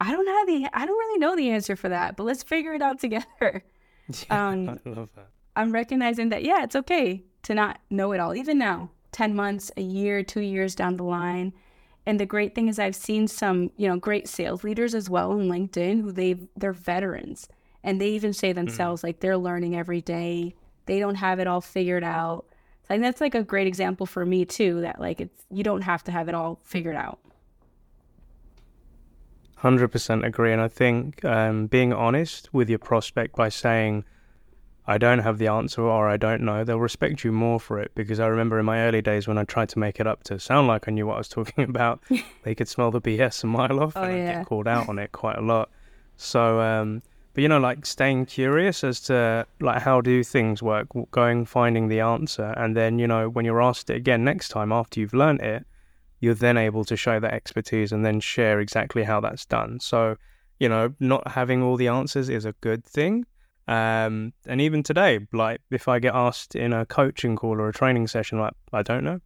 I 0.00 0.10
don't 0.10 0.26
have 0.26 0.46
the, 0.46 0.68
I 0.72 0.84
don't 0.84 0.98
really 0.98 1.18
know 1.18 1.36
the 1.36 1.50
answer 1.50 1.76
for 1.76 1.88
that, 1.88 2.16
but 2.16 2.24
let's 2.24 2.42
figure 2.42 2.74
it 2.74 2.82
out 2.82 2.98
together. 3.00 3.64
Yeah, 4.28 4.48
um, 4.48 4.68
I 4.68 4.90
love 4.90 5.08
that. 5.16 5.28
I'm 5.56 5.72
recognizing 5.72 6.28
that, 6.28 6.44
yeah, 6.44 6.62
it's 6.62 6.76
okay 6.76 7.24
to 7.44 7.54
not 7.54 7.80
know 7.88 8.12
it 8.12 8.20
all, 8.20 8.34
even 8.34 8.58
now, 8.58 8.90
10 9.14 9.34
months, 9.34 9.70
a 9.76 9.80
year, 9.80 10.22
two 10.22 10.40
years 10.40 10.74
down 10.74 10.96
the 10.96 11.04
line. 11.04 11.52
And 12.04 12.20
the 12.20 12.26
great 12.26 12.54
thing 12.54 12.68
is 12.68 12.78
I've 12.78 12.96
seen 12.96 13.28
some, 13.28 13.70
you 13.76 13.88
know, 13.88 13.96
great 13.96 14.28
sales 14.28 14.64
leaders 14.64 14.94
as 14.94 15.08
well 15.08 15.32
in 15.32 15.48
LinkedIn 15.48 16.02
who 16.02 16.12
they 16.12 16.36
they're 16.56 16.72
veterans 16.72 17.48
and 17.82 18.00
they 18.00 18.08
even 18.08 18.32
say 18.32 18.50
mm. 18.50 18.56
themselves 18.56 19.00
mm 19.00 19.04
like 19.04 19.20
they're 19.20 19.38
learning 19.38 19.76
every 19.76 20.00
day. 20.00 20.54
They 20.86 20.98
don't 20.98 21.14
have 21.14 21.38
it 21.38 21.46
all 21.46 21.60
figured 21.60 22.04
out. 22.04 22.46
So 22.82 22.88
I 22.90 22.94
think 22.94 23.04
that's 23.04 23.20
like 23.20 23.34
a 23.34 23.42
great 23.42 23.66
example 23.66 24.04
for 24.04 24.26
me 24.26 24.44
too 24.44 24.80
that 24.82 25.00
like 25.00 25.20
it's 25.20 25.44
you 25.50 25.62
don't 25.62 25.82
have 25.82 26.02
to 26.04 26.12
have 26.12 26.28
it 26.28 26.34
all 26.34 26.58
figured 26.64 26.96
out. 26.96 27.20
100% 29.62 30.26
agree. 30.26 30.52
And 30.52 30.60
I 30.60 30.68
think 30.68 31.24
um, 31.24 31.68
being 31.68 31.92
honest 31.92 32.52
with 32.52 32.68
your 32.68 32.78
prospect 32.78 33.34
by 33.34 33.48
saying, 33.48 34.04
I 34.86 34.98
don't 34.98 35.20
have 35.20 35.38
the 35.38 35.46
answer 35.46 35.80
or 35.80 36.08
I 36.08 36.16
don't 36.16 36.42
know, 36.42 36.62
they'll 36.62 36.78
respect 36.78 37.24
you 37.24 37.32
more 37.32 37.58
for 37.58 37.78
it. 37.78 37.92
Because 37.94 38.20
I 38.20 38.26
remember 38.26 38.58
in 38.58 38.66
my 38.66 38.80
early 38.80 39.00
days 39.00 39.26
when 39.26 39.38
I 39.38 39.44
tried 39.44 39.70
to 39.70 39.78
make 39.78 39.98
it 39.98 40.06
up 40.06 40.24
to 40.24 40.38
sound 40.38 40.68
like 40.68 40.88
I 40.88 40.92
knew 40.92 41.06
what 41.06 41.14
I 41.14 41.18
was 41.18 41.28
talking 41.38 41.64
about, 41.64 42.02
they 42.42 42.54
could 42.54 42.68
smell 42.68 42.90
the 42.90 43.00
BS 43.00 43.44
a 43.44 43.46
mile 43.46 43.80
off 43.80 43.96
oh, 43.96 44.02
and 44.02 44.18
yeah. 44.18 44.30
I'd 44.30 44.34
get 44.38 44.46
called 44.46 44.68
out 44.68 44.88
on 44.88 44.98
it 44.98 45.12
quite 45.12 45.38
a 45.38 45.42
lot. 45.42 45.70
So, 46.16 46.60
um, 46.60 47.02
but 47.32 47.42
you 47.42 47.48
know, 47.48 47.58
like 47.58 47.84
staying 47.84 48.26
curious 48.26 48.84
as 48.84 49.00
to 49.02 49.46
like 49.60 49.82
how 49.82 50.00
do 50.00 50.22
things 50.22 50.62
work, 50.62 50.86
going 51.10 51.44
finding 51.44 51.88
the 51.88 52.00
answer, 52.00 52.54
and 52.56 52.76
then 52.76 53.00
you 53.00 53.08
know 53.08 53.28
when 53.28 53.44
you're 53.44 53.60
asked 53.60 53.90
it 53.90 53.96
again 53.96 54.22
next 54.22 54.50
time 54.50 54.70
after 54.70 55.00
you've 55.00 55.12
learned 55.12 55.40
it, 55.40 55.66
you're 56.20 56.34
then 56.34 56.56
able 56.56 56.84
to 56.84 56.96
show 56.96 57.18
that 57.18 57.34
expertise 57.34 57.90
and 57.90 58.04
then 58.04 58.20
share 58.20 58.60
exactly 58.60 59.02
how 59.02 59.20
that's 59.20 59.44
done. 59.44 59.80
So, 59.80 60.16
you 60.60 60.68
know, 60.68 60.94
not 61.00 61.32
having 61.32 61.62
all 61.62 61.76
the 61.76 61.88
answers 61.88 62.28
is 62.28 62.44
a 62.44 62.52
good 62.60 62.84
thing. 62.84 63.26
Um, 63.66 64.32
and 64.46 64.60
even 64.60 64.82
today, 64.82 65.20
like 65.32 65.60
if 65.70 65.88
I 65.88 65.98
get 65.98 66.14
asked 66.14 66.54
in 66.54 66.72
a 66.72 66.84
coaching 66.84 67.36
call 67.36 67.60
or 67.60 67.68
a 67.68 67.72
training 67.72 68.06
session, 68.08 68.38
like, 68.38 68.52
I 68.72 68.82
don't 68.82 69.04
know, 69.04 69.20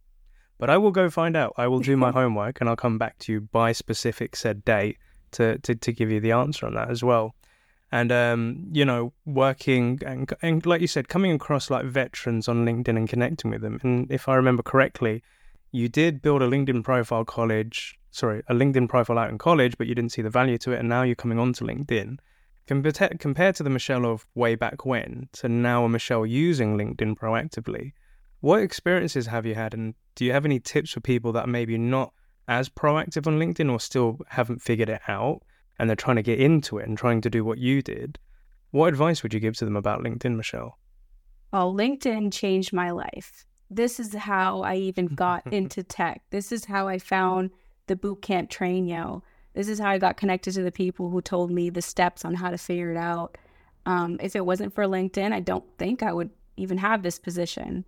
but 0.57 0.69
I 0.69 0.77
will 0.77 0.91
go 0.91 1.09
find 1.09 1.35
out. 1.35 1.53
I 1.57 1.67
will 1.67 1.79
do 1.79 1.97
my 1.97 2.11
homework 2.19 2.61
and 2.61 2.69
I'll 2.69 2.75
come 2.75 2.97
back 2.97 3.17
to 3.19 3.33
you 3.33 3.41
by 3.41 3.71
specific 3.71 4.35
said 4.35 4.63
date 4.63 4.97
to, 5.31 5.57
to, 5.59 5.75
to 5.75 5.91
give 5.91 6.09
you 6.09 6.19
the 6.19 6.31
answer 6.31 6.65
on 6.65 6.75
that 6.75 6.89
as 6.89 7.03
well. 7.03 7.35
And, 7.91 8.11
um, 8.11 8.67
you 8.71 8.85
know, 8.85 9.13
working 9.25 9.99
and, 10.05 10.31
and 10.41 10.63
like 10.65 10.79
you 10.79 10.87
said, 10.87 11.07
coming 11.07 11.31
across 11.31 11.69
like 11.69 11.85
veterans 11.85 12.47
on 12.47 12.65
LinkedIn 12.65 12.95
and 12.95 13.09
connecting 13.09 13.49
with 13.51 13.61
them. 13.61 13.79
And 13.83 14.11
if 14.11 14.29
I 14.29 14.35
remember 14.35 14.61
correctly, 14.61 15.23
you 15.71 15.89
did 15.89 16.21
build 16.21 16.41
a 16.41 16.47
LinkedIn 16.47 16.83
profile 16.83 17.25
college, 17.25 17.99
sorry, 18.11 18.43
a 18.47 18.53
LinkedIn 18.53 18.89
profile 18.89 19.17
out 19.17 19.29
in 19.29 19.37
college, 19.37 19.75
but 19.77 19.87
you 19.87 19.95
didn't 19.95 20.11
see 20.11 20.21
the 20.21 20.29
value 20.29 20.57
to 20.59 20.71
it, 20.71 20.79
and 20.79 20.89
now 20.89 21.03
you're 21.03 21.15
coming 21.15 21.39
onto 21.39 21.65
LinkedIn. 21.65 22.17
Compared, 22.69 23.55
to 23.55 23.63
the 23.63 23.69
Michelle 23.69 24.05
of 24.05 24.27
way 24.35 24.55
back 24.55 24.85
when 24.85 25.27
to 25.33 25.49
now 25.49 25.85
a 25.85 25.89
Michelle 25.89 26.25
using 26.25 26.77
LinkedIn 26.77 27.17
proactively, 27.17 27.93
what 28.41 28.61
experiences 28.61 29.27
have 29.27 29.45
you 29.45 29.55
had, 29.55 29.73
and 29.73 29.95
do 30.15 30.23
you 30.23 30.31
have 30.31 30.45
any 30.45 30.59
tips 30.59 30.91
for 30.91 30.99
people 30.99 31.31
that 31.33 31.45
are 31.45 31.51
maybe 31.51 31.77
not 31.77 32.13
as 32.47 32.69
proactive 32.69 33.27
on 33.27 33.39
LinkedIn 33.39 33.71
or 33.71 33.79
still 33.79 34.19
haven't 34.29 34.61
figured 34.61 34.89
it 34.89 35.01
out 35.07 35.41
and 35.77 35.89
they're 35.89 35.95
trying 35.95 36.17
to 36.17 36.23
get 36.23 36.39
into 36.39 36.77
it 36.77 36.87
and 36.87 36.97
trying 36.97 37.21
to 37.21 37.29
do 37.29 37.43
what 37.43 37.57
you 37.57 37.81
did? 37.81 38.19
What 38.71 38.87
advice 38.87 39.23
would 39.23 39.33
you 39.33 39.39
give 39.39 39.57
to 39.57 39.65
them 39.65 39.75
about 39.75 40.01
LinkedIn, 40.01 40.35
Michelle? 40.35 40.77
Well, 41.51 41.73
LinkedIn 41.73 42.31
changed 42.31 42.71
my 42.71 42.91
life 42.91 43.45
this 43.69 43.99
is 43.99 44.13
how 44.13 44.61
I 44.61 44.75
even 44.75 45.07
got 45.07 45.45
into 45.53 45.83
tech. 45.83 46.21
This 46.31 46.51
is 46.51 46.65
how 46.65 46.87
I 46.87 46.99
found 46.99 47.51
the 47.87 47.95
bootcamp 47.95 48.49
train 48.49 48.87
yo. 48.87 49.23
This 49.53 49.67
is 49.67 49.79
how 49.79 49.89
I 49.89 49.97
got 49.97 50.17
connected 50.17 50.53
to 50.53 50.63
the 50.63 50.71
people 50.71 51.09
who 51.09 51.21
told 51.21 51.51
me 51.51 51.69
the 51.69 51.81
steps 51.81 52.23
on 52.23 52.35
how 52.35 52.49
to 52.49 52.57
figure 52.57 52.91
it 52.91 52.97
out. 52.97 53.37
Um, 53.85 54.17
if 54.21 54.35
it 54.35 54.45
wasn't 54.45 54.73
for 54.73 54.85
LinkedIn, 54.85 55.33
I 55.33 55.39
don't 55.39 55.65
think 55.77 56.03
I 56.03 56.13
would 56.13 56.29
even 56.57 56.77
have 56.77 57.01
this 57.01 57.17
position. 57.17 57.85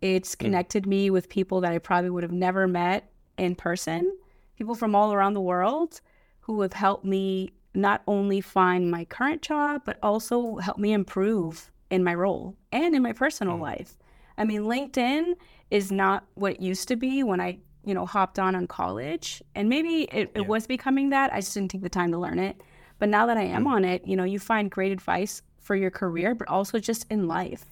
It's 0.00 0.34
hmm. 0.34 0.44
connected 0.44 0.84
mm. 0.84 0.88
me 0.88 1.10
with 1.10 1.28
people 1.28 1.60
that 1.62 1.72
I 1.72 1.78
probably 1.78 2.10
would 2.10 2.22
have 2.22 2.32
never 2.32 2.66
met 2.66 3.10
in 3.36 3.54
person, 3.54 4.16
people 4.56 4.74
from 4.74 4.94
all 4.94 5.12
around 5.12 5.34
the 5.34 5.40
world 5.40 6.00
who 6.40 6.60
have 6.62 6.72
helped 6.72 7.04
me 7.04 7.52
not 7.74 8.02
only 8.06 8.40
find 8.40 8.90
my 8.90 9.04
current 9.04 9.42
job, 9.42 9.82
but 9.84 9.98
also 10.02 10.56
help 10.56 10.78
me 10.78 10.92
improve 10.92 11.70
in 11.90 12.02
my 12.02 12.14
role 12.14 12.56
and 12.72 12.94
in 12.94 13.02
my 13.02 13.12
personal 13.12 13.56
mm. 13.56 13.62
life. 13.62 13.96
I 14.36 14.44
mean, 14.44 14.62
LinkedIn 14.62 15.34
is 15.70 15.90
not 15.90 16.24
what 16.34 16.52
it 16.52 16.60
used 16.60 16.88
to 16.88 16.96
be 16.96 17.22
when 17.22 17.40
I, 17.40 17.58
you 17.88 17.94
know, 17.94 18.04
hopped 18.04 18.38
on 18.38 18.54
in 18.54 18.66
college. 18.66 19.42
And 19.54 19.68
maybe 19.68 20.02
it, 20.12 20.30
yeah. 20.34 20.42
it 20.42 20.46
was 20.46 20.66
becoming 20.66 21.08
that. 21.08 21.32
I 21.32 21.40
just 21.40 21.54
didn't 21.54 21.70
take 21.70 21.80
the 21.80 21.88
time 21.88 22.12
to 22.12 22.18
learn 22.18 22.38
it. 22.38 22.60
But 22.98 23.08
now 23.08 23.24
that 23.26 23.38
I 23.38 23.44
am 23.44 23.64
mm. 23.64 23.68
on 23.68 23.84
it, 23.84 24.06
you 24.06 24.14
know, 24.14 24.24
you 24.24 24.38
find 24.38 24.70
great 24.70 24.92
advice 24.92 25.40
for 25.58 25.74
your 25.74 25.90
career, 25.90 26.34
but 26.34 26.48
also 26.48 26.78
just 26.78 27.06
in 27.10 27.26
life. 27.26 27.64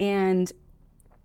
And 0.00 0.50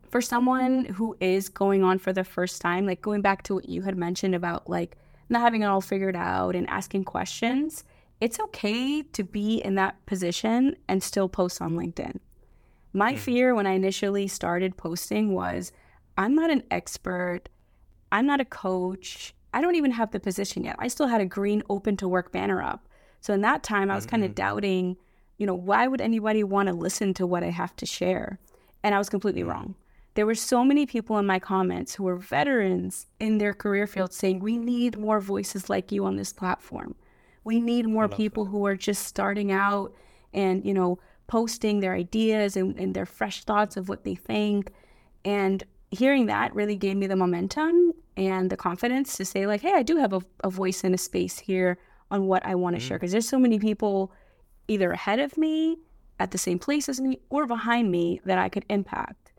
for 0.08 0.22
someone 0.22 0.86
who 0.86 1.18
is 1.20 1.50
going 1.50 1.84
on 1.84 1.98
for 1.98 2.14
the 2.14 2.24
first 2.24 2.62
time, 2.62 2.86
like 2.86 3.02
going 3.02 3.22
back 3.22 3.42
to 3.44 3.56
what 3.56 3.68
you 3.68 3.82
had 3.82 3.98
mentioned 3.98 4.36
about 4.36 4.70
like 4.70 4.98
not 5.30 5.42
having 5.42 5.64
it 5.64 5.66
all 5.66 5.82
figured 5.82 6.16
out 6.16 6.56
and 6.56 6.70
asking 6.70 7.06
questions, 7.06 7.84
it's 8.20 8.40
okay 8.40 9.02
to 9.02 9.24
be 9.24 9.56
in 9.56 9.76
that 9.76 10.06
position 10.06 10.76
and 10.88 11.02
still 11.02 11.28
post 11.28 11.60
on 11.60 11.74
LinkedIn. 11.74 12.20
My 12.94 13.14
mm. 13.14 13.18
fear 13.18 13.56
when 13.56 13.66
I 13.66 13.72
initially 13.72 14.28
started 14.28 14.78
posting 14.78 15.34
was 15.34 15.72
I'm 16.18 16.36
not 16.36 16.52
an 16.52 16.64
expert, 16.70 17.50
I'm 18.12 18.26
not 18.26 18.42
a 18.42 18.46
coach, 18.46 19.34
I 19.54 19.62
don't 19.62 19.76
even 19.76 19.92
have 19.92 20.12
the 20.12 20.20
position 20.20 20.64
yet. 20.64 20.76
I 20.80 20.88
still 20.88 21.08
had 21.08 21.22
a 21.22 21.26
green 21.26 21.64
open 21.70 21.98
to 21.98 22.08
work 22.08 22.32
banner 22.32 22.62
up. 22.62 22.88
So 23.20 23.34
in 23.34 23.42
that 23.42 23.64
time, 23.64 23.92
I 23.92 23.96
was 23.96 24.06
mm-hmm. 24.06 24.12
kind 24.12 24.24
of 24.24 24.36
doubting, 24.36 24.98
you 25.38 25.46
know, 25.46 25.56
why 25.56 25.88
would 25.88 26.02
anybody 26.02 26.44
want 26.44 26.68
to 26.68 26.74
listen 26.74 27.14
to 27.16 27.28
what 27.28 27.44
I 27.44 27.50
have 27.50 27.76
to 27.78 27.86
share? 27.86 28.40
And 28.84 28.96
I 28.96 28.98
was 28.98 29.10
completely 29.10 29.44
mm. 29.44 29.50
wrong. 29.50 29.76
There 30.14 30.26
were 30.26 30.36
so 30.36 30.66
many 30.66 30.86
people 30.86 31.18
in 31.20 31.26
my 31.26 31.40
comments 31.40 31.96
who 31.96 32.04
were 32.04 32.18
veterans 32.18 33.08
in 33.20 33.38
their 33.38 33.54
career 33.54 33.88
field 33.88 34.14
saying, 34.14 34.40
We 34.40 34.58
need 34.58 34.98
more 34.98 35.22
voices 35.22 35.70
like 35.70 35.92
you 35.92 36.06
on 36.06 36.18
this 36.18 36.34
platform. 36.34 36.96
We 37.44 37.62
need 37.62 37.88
more 37.88 38.08
people 38.08 38.46
that. 38.46 38.52
who 38.52 38.66
are 38.66 38.76
just 38.76 39.06
starting 39.08 39.52
out 39.52 39.94
and, 40.34 40.66
you 40.66 40.74
know, 40.74 41.00
posting 41.28 41.80
their 41.80 41.94
ideas 41.94 42.58
and, 42.58 42.78
and 42.78 42.94
their 42.94 43.06
fresh 43.06 43.44
thoughts 43.46 43.78
of 43.78 43.88
what 43.88 44.04
they 44.04 44.16
think. 44.16 44.74
And 45.24 45.64
hearing 45.92 46.26
that 46.28 46.56
really 46.56 46.76
gave 46.76 46.98
me 46.98 47.08
the 47.08 47.16
momentum 47.16 47.94
and 48.18 48.50
the 48.50 48.58
confidence 48.58 49.18
to 49.18 49.26
say, 49.26 49.46
like, 49.46 49.62
hey, 49.62 49.74
I 49.74 49.84
do 49.84 49.98
have 49.98 50.14
a, 50.14 50.22
a 50.44 50.50
voice 50.50 50.84
in 50.84 50.94
a 50.94 50.98
space 50.98 51.40
here 51.40 51.78
on 52.10 52.28
what 52.28 52.46
I 52.46 52.56
want 52.56 52.76
to 52.76 52.80
mm-hmm. 52.80 52.88
share. 52.88 52.98
Because 52.98 53.12
there's 53.12 53.28
so 53.28 53.40
many 53.40 53.60
people 53.60 54.12
either 54.68 54.92
ahead 54.92 55.20
of 55.20 55.38
me, 55.38 55.78
at 56.20 56.32
the 56.32 56.38
same 56.38 56.60
place 56.60 56.88
as 56.88 57.02
me, 57.02 57.20
or 57.30 57.48
behind 57.48 57.92
me 57.92 58.22
that 58.26 58.38
I 58.38 58.48
could 58.48 58.66
impact. 58.70 59.34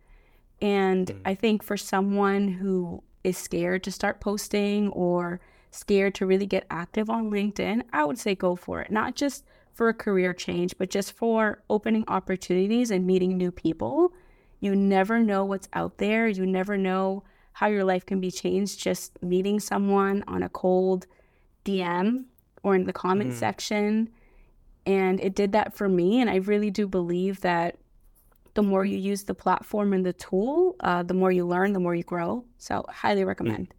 And 0.61 1.07
mm-hmm. 1.07 1.21
I 1.25 1.35
think 1.35 1.62
for 1.62 1.77
someone 1.77 2.49
who 2.49 3.03
is 3.25 3.38
scared 3.38 3.85
to 3.85 3.93
start 3.93 4.21
posting 4.21 4.88
or 4.88 5.41
scared 5.71 6.15
to 6.17 6.27
really 6.27 6.47
get 6.47 6.67
active 6.71 7.09
on 7.09 7.31
LinkedIn, 7.31 7.85
I 7.93 8.05
would 8.05 8.19
say 8.19 8.35
go 8.35 8.57
for 8.57 8.81
it. 8.81 8.91
Not 8.91 9.15
just 9.15 9.45
for 9.73 9.88
a 9.88 9.95
career 9.95 10.35
change, 10.35 10.77
but 10.77 10.91
just 10.91 11.12
for 11.12 11.62
opening 11.71 12.05
opportunities 12.09 12.91
and 12.91 13.07
meeting 13.07 13.38
new 13.38 13.51
people. 13.51 14.12
You 14.62 14.77
never 14.77 15.18
know 15.18 15.44
what's 15.44 15.68
out 15.72 15.98
there. 15.98 16.29
You 16.29 16.46
never 16.46 16.79
know 16.79 17.25
how 17.53 17.66
your 17.66 17.83
life 17.83 18.07
can 18.07 18.20
be 18.20 18.31
changed 18.31 18.79
just 18.79 19.20
meeting 19.20 19.59
someone 19.59 20.22
on 20.29 20.44
a 20.44 20.48
cold 20.48 21.09
DM 21.64 22.27
or 22.62 22.77
in 22.77 22.85
the 22.85 22.92
comment 22.92 23.33
mm. 23.33 23.35
section. 23.35 24.09
And 24.87 25.18
it 25.18 25.35
did 25.35 25.51
that 25.51 25.75
for 25.75 25.88
me. 25.88 26.20
And 26.20 26.31
I 26.31 26.37
really 26.37 26.70
do 26.70 26.87
believe 26.87 27.40
that 27.40 27.77
the 28.55 28.62
more 28.62 28.85
you 28.85 28.96
use 28.96 29.25
the 29.25 29.35
platform 29.35 29.92
and 29.92 30.07
the 30.07 30.12
tool, 30.12 30.77
uh, 30.79 31.03
the 31.03 31.14
more 31.14 31.33
you 31.33 31.44
learn, 31.44 31.72
the 31.72 31.81
more 31.81 31.96
you 31.96 32.05
grow. 32.05 32.44
So, 32.59 32.85
highly 32.88 33.25
recommend. 33.25 33.75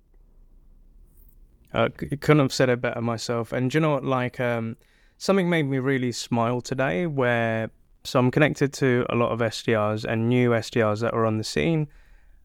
Mm. 1.74 1.86
Uh, 1.86 1.90
couldn't 2.18 2.40
have 2.40 2.54
said 2.54 2.68
it 2.68 2.82
better 2.82 3.02
myself. 3.02 3.54
And 3.54 3.74
you 3.74 3.80
know 3.80 3.92
what? 3.92 4.04
Like, 4.04 4.42
um, 4.42 4.76
something 5.18 5.50
made 5.50 5.64
me 5.64 5.80
really 5.80 6.12
smile 6.12 6.60
today 6.60 7.08
where 7.08 7.72
so 8.04 8.20
I'm 8.20 8.32
connected 8.32 8.74
to 8.74 9.06
a 9.10 9.16
lot 9.16 9.32
of 9.32 9.40
SDRs 9.40 10.06
and 10.06 10.30
new 10.30 10.52
SDRs 10.52 11.02
that 11.02 11.14
are 11.14 11.26
on 11.26 11.38
the 11.38 11.44
scene 11.44 11.88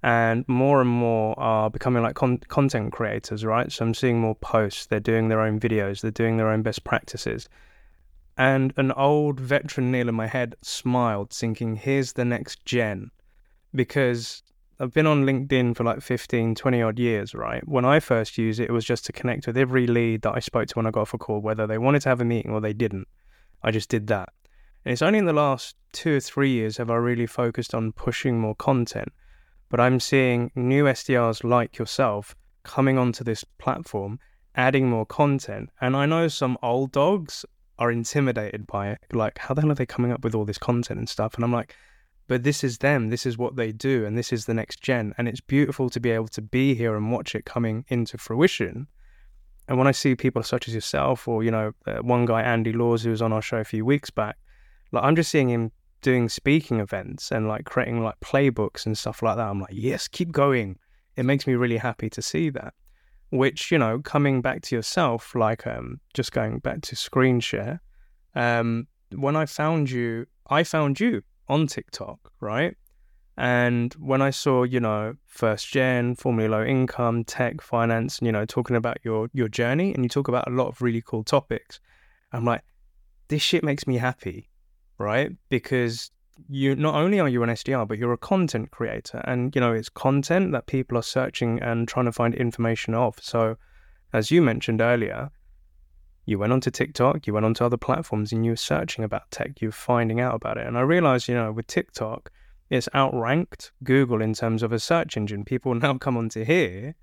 and 0.02 0.44
more 0.48 0.80
and 0.80 0.90
more 0.90 1.38
are 1.38 1.70
becoming 1.70 2.02
like 2.02 2.14
con- 2.14 2.38
content 2.48 2.92
creators, 2.92 3.44
right? 3.44 3.70
So 3.72 3.84
I'm 3.84 3.94
seeing 3.94 4.20
more 4.20 4.36
posts, 4.36 4.86
they're 4.86 5.00
doing 5.00 5.28
their 5.28 5.40
own 5.40 5.58
videos, 5.58 6.00
they're 6.00 6.10
doing 6.10 6.36
their 6.36 6.48
own 6.48 6.62
best 6.62 6.84
practices. 6.84 7.48
And 8.36 8.72
an 8.76 8.92
old 8.92 9.40
veteran 9.40 9.90
Neil 9.90 10.08
in 10.08 10.14
my 10.14 10.28
head 10.28 10.54
smiled, 10.62 11.30
thinking, 11.30 11.74
here's 11.74 12.12
the 12.12 12.24
next 12.24 12.64
gen. 12.64 13.10
Because 13.74 14.44
I've 14.78 14.92
been 14.92 15.08
on 15.08 15.26
LinkedIn 15.26 15.76
for 15.76 15.82
like 15.82 16.00
15, 16.00 16.54
20 16.54 16.82
odd 16.82 16.98
years, 17.00 17.34
right? 17.34 17.66
When 17.66 17.84
I 17.84 17.98
first 17.98 18.38
used 18.38 18.60
it, 18.60 18.68
it 18.68 18.72
was 18.72 18.84
just 18.84 19.04
to 19.06 19.12
connect 19.12 19.48
with 19.48 19.58
every 19.58 19.88
lead 19.88 20.22
that 20.22 20.36
I 20.36 20.38
spoke 20.38 20.68
to 20.68 20.74
when 20.76 20.86
I 20.86 20.92
got 20.92 21.02
off 21.02 21.14
a 21.14 21.18
call, 21.18 21.40
whether 21.40 21.66
they 21.66 21.78
wanted 21.78 22.02
to 22.02 22.10
have 22.10 22.20
a 22.20 22.24
meeting 22.24 22.52
or 22.52 22.60
they 22.60 22.72
didn't. 22.72 23.08
I 23.60 23.72
just 23.72 23.88
did 23.88 24.06
that. 24.06 24.28
And 24.84 24.92
it's 24.92 25.02
only 25.02 25.18
in 25.18 25.26
the 25.26 25.32
last 25.32 25.76
two 25.92 26.16
or 26.16 26.20
three 26.20 26.50
years 26.50 26.76
have 26.76 26.90
I 26.90 26.96
really 26.96 27.26
focused 27.26 27.74
on 27.74 27.92
pushing 27.92 28.38
more 28.38 28.54
content. 28.54 29.12
But 29.68 29.80
I'm 29.80 30.00
seeing 30.00 30.50
new 30.54 30.84
SDRs 30.84 31.44
like 31.44 31.78
yourself 31.78 32.34
coming 32.62 32.98
onto 32.98 33.24
this 33.24 33.44
platform, 33.58 34.18
adding 34.54 34.88
more 34.88 35.06
content. 35.06 35.70
And 35.80 35.96
I 35.96 36.06
know 36.06 36.28
some 36.28 36.56
old 36.62 36.92
dogs 36.92 37.44
are 37.78 37.90
intimidated 37.90 38.66
by 38.66 38.90
it. 38.90 38.98
Like, 39.12 39.38
how 39.38 39.54
the 39.54 39.60
hell 39.60 39.70
are 39.70 39.74
they 39.74 39.86
coming 39.86 40.12
up 40.12 40.24
with 40.24 40.34
all 40.34 40.44
this 40.44 40.58
content 40.58 40.98
and 40.98 41.08
stuff? 41.08 41.34
And 41.34 41.44
I'm 41.44 41.52
like, 41.52 41.76
but 42.26 42.42
this 42.42 42.62
is 42.62 42.78
them. 42.78 43.08
This 43.08 43.24
is 43.24 43.38
what 43.38 43.56
they 43.56 43.72
do. 43.72 44.04
And 44.04 44.16
this 44.16 44.32
is 44.32 44.44
the 44.44 44.54
next 44.54 44.82
gen. 44.82 45.14
And 45.16 45.28
it's 45.28 45.40
beautiful 45.40 45.88
to 45.90 46.00
be 46.00 46.10
able 46.10 46.28
to 46.28 46.42
be 46.42 46.74
here 46.74 46.94
and 46.96 47.10
watch 47.10 47.34
it 47.34 47.46
coming 47.46 47.84
into 47.88 48.18
fruition. 48.18 48.86
And 49.66 49.78
when 49.78 49.86
I 49.86 49.92
see 49.92 50.14
people 50.14 50.42
such 50.42 50.68
as 50.68 50.74
yourself, 50.74 51.26
or, 51.26 51.42
you 51.42 51.50
know, 51.50 51.72
uh, 51.86 51.98
one 51.98 52.26
guy, 52.26 52.42
Andy 52.42 52.72
Laws, 52.72 53.02
who 53.02 53.10
was 53.10 53.22
on 53.22 53.32
our 53.32 53.42
show 53.42 53.58
a 53.58 53.64
few 53.64 53.84
weeks 53.84 54.10
back, 54.10 54.36
like, 54.92 55.04
I'm 55.04 55.16
just 55.16 55.30
seeing 55.30 55.48
him 55.48 55.72
doing 56.00 56.28
speaking 56.28 56.80
events 56.80 57.32
and 57.32 57.48
like 57.48 57.64
creating 57.64 58.02
like 58.02 58.18
playbooks 58.20 58.86
and 58.86 58.96
stuff 58.96 59.22
like 59.22 59.36
that. 59.36 59.48
I'm 59.48 59.60
like, 59.60 59.72
yes, 59.72 60.08
keep 60.08 60.32
going. 60.32 60.78
It 61.16 61.24
makes 61.24 61.46
me 61.46 61.54
really 61.54 61.78
happy 61.78 62.08
to 62.10 62.22
see 62.22 62.50
that 62.50 62.74
which 63.30 63.70
you 63.70 63.78
know 63.78 64.00
coming 64.00 64.40
back 64.40 64.62
to 64.62 64.74
yourself 64.74 65.34
like 65.34 65.66
um 65.66 66.00
just 66.14 66.32
going 66.32 66.58
back 66.58 66.80
to 66.80 66.96
screen 66.96 67.40
share 67.40 67.80
um 68.34 68.86
when 69.14 69.36
i 69.36 69.44
found 69.44 69.90
you 69.90 70.26
i 70.48 70.62
found 70.62 70.98
you 70.98 71.22
on 71.48 71.66
tiktok 71.66 72.32
right 72.40 72.76
and 73.36 73.94
when 73.94 74.22
i 74.22 74.30
saw 74.30 74.62
you 74.62 74.80
know 74.80 75.14
first 75.26 75.68
gen 75.68 76.14
formerly 76.14 76.48
low 76.48 76.64
income 76.64 77.22
tech 77.24 77.60
finance 77.60 78.18
you 78.22 78.32
know 78.32 78.44
talking 78.44 78.76
about 78.76 78.96
your 79.04 79.28
your 79.32 79.48
journey 79.48 79.92
and 79.94 80.04
you 80.04 80.08
talk 80.08 80.28
about 80.28 80.46
a 80.48 80.50
lot 80.50 80.68
of 80.68 80.80
really 80.80 81.02
cool 81.02 81.22
topics 81.22 81.80
i'm 82.32 82.44
like 82.44 82.62
this 83.28 83.42
shit 83.42 83.62
makes 83.62 83.86
me 83.86 83.98
happy 83.98 84.48
right 84.98 85.30
because 85.48 86.10
you 86.48 86.76
not 86.76 86.94
only 86.94 87.18
are 87.18 87.28
you 87.28 87.42
an 87.42 87.50
SDR, 87.50 87.86
but 87.86 87.98
you're 87.98 88.12
a 88.12 88.18
content 88.18 88.70
creator, 88.70 89.18
and 89.24 89.54
you 89.54 89.60
know 89.60 89.72
it's 89.72 89.88
content 89.88 90.52
that 90.52 90.66
people 90.66 90.96
are 90.98 91.02
searching 91.02 91.60
and 91.60 91.88
trying 91.88 92.06
to 92.06 92.12
find 92.12 92.34
information 92.34 92.94
of. 92.94 93.16
So, 93.20 93.56
as 94.12 94.30
you 94.30 94.40
mentioned 94.42 94.80
earlier, 94.80 95.30
you 96.26 96.38
went 96.38 96.52
onto 96.52 96.70
TikTok, 96.70 97.26
you 97.26 97.32
went 97.32 97.46
onto 97.46 97.64
other 97.64 97.76
platforms, 97.76 98.32
and 98.32 98.44
you 98.44 98.52
were 98.52 98.56
searching 98.56 99.04
about 99.04 99.30
tech, 99.30 99.60
you 99.60 99.68
were 99.68 99.72
finding 99.72 100.20
out 100.20 100.34
about 100.34 100.58
it. 100.58 100.66
And 100.66 100.78
I 100.78 100.82
realized, 100.82 101.28
you 101.28 101.34
know, 101.34 101.50
with 101.50 101.66
TikTok, 101.66 102.30
it's 102.70 102.88
outranked 102.94 103.72
Google 103.82 104.20
in 104.22 104.34
terms 104.34 104.62
of 104.62 104.72
a 104.72 104.78
search 104.78 105.16
engine. 105.16 105.44
People 105.44 105.74
now 105.74 105.98
come 105.98 106.16
onto 106.16 106.44
here 106.44 106.94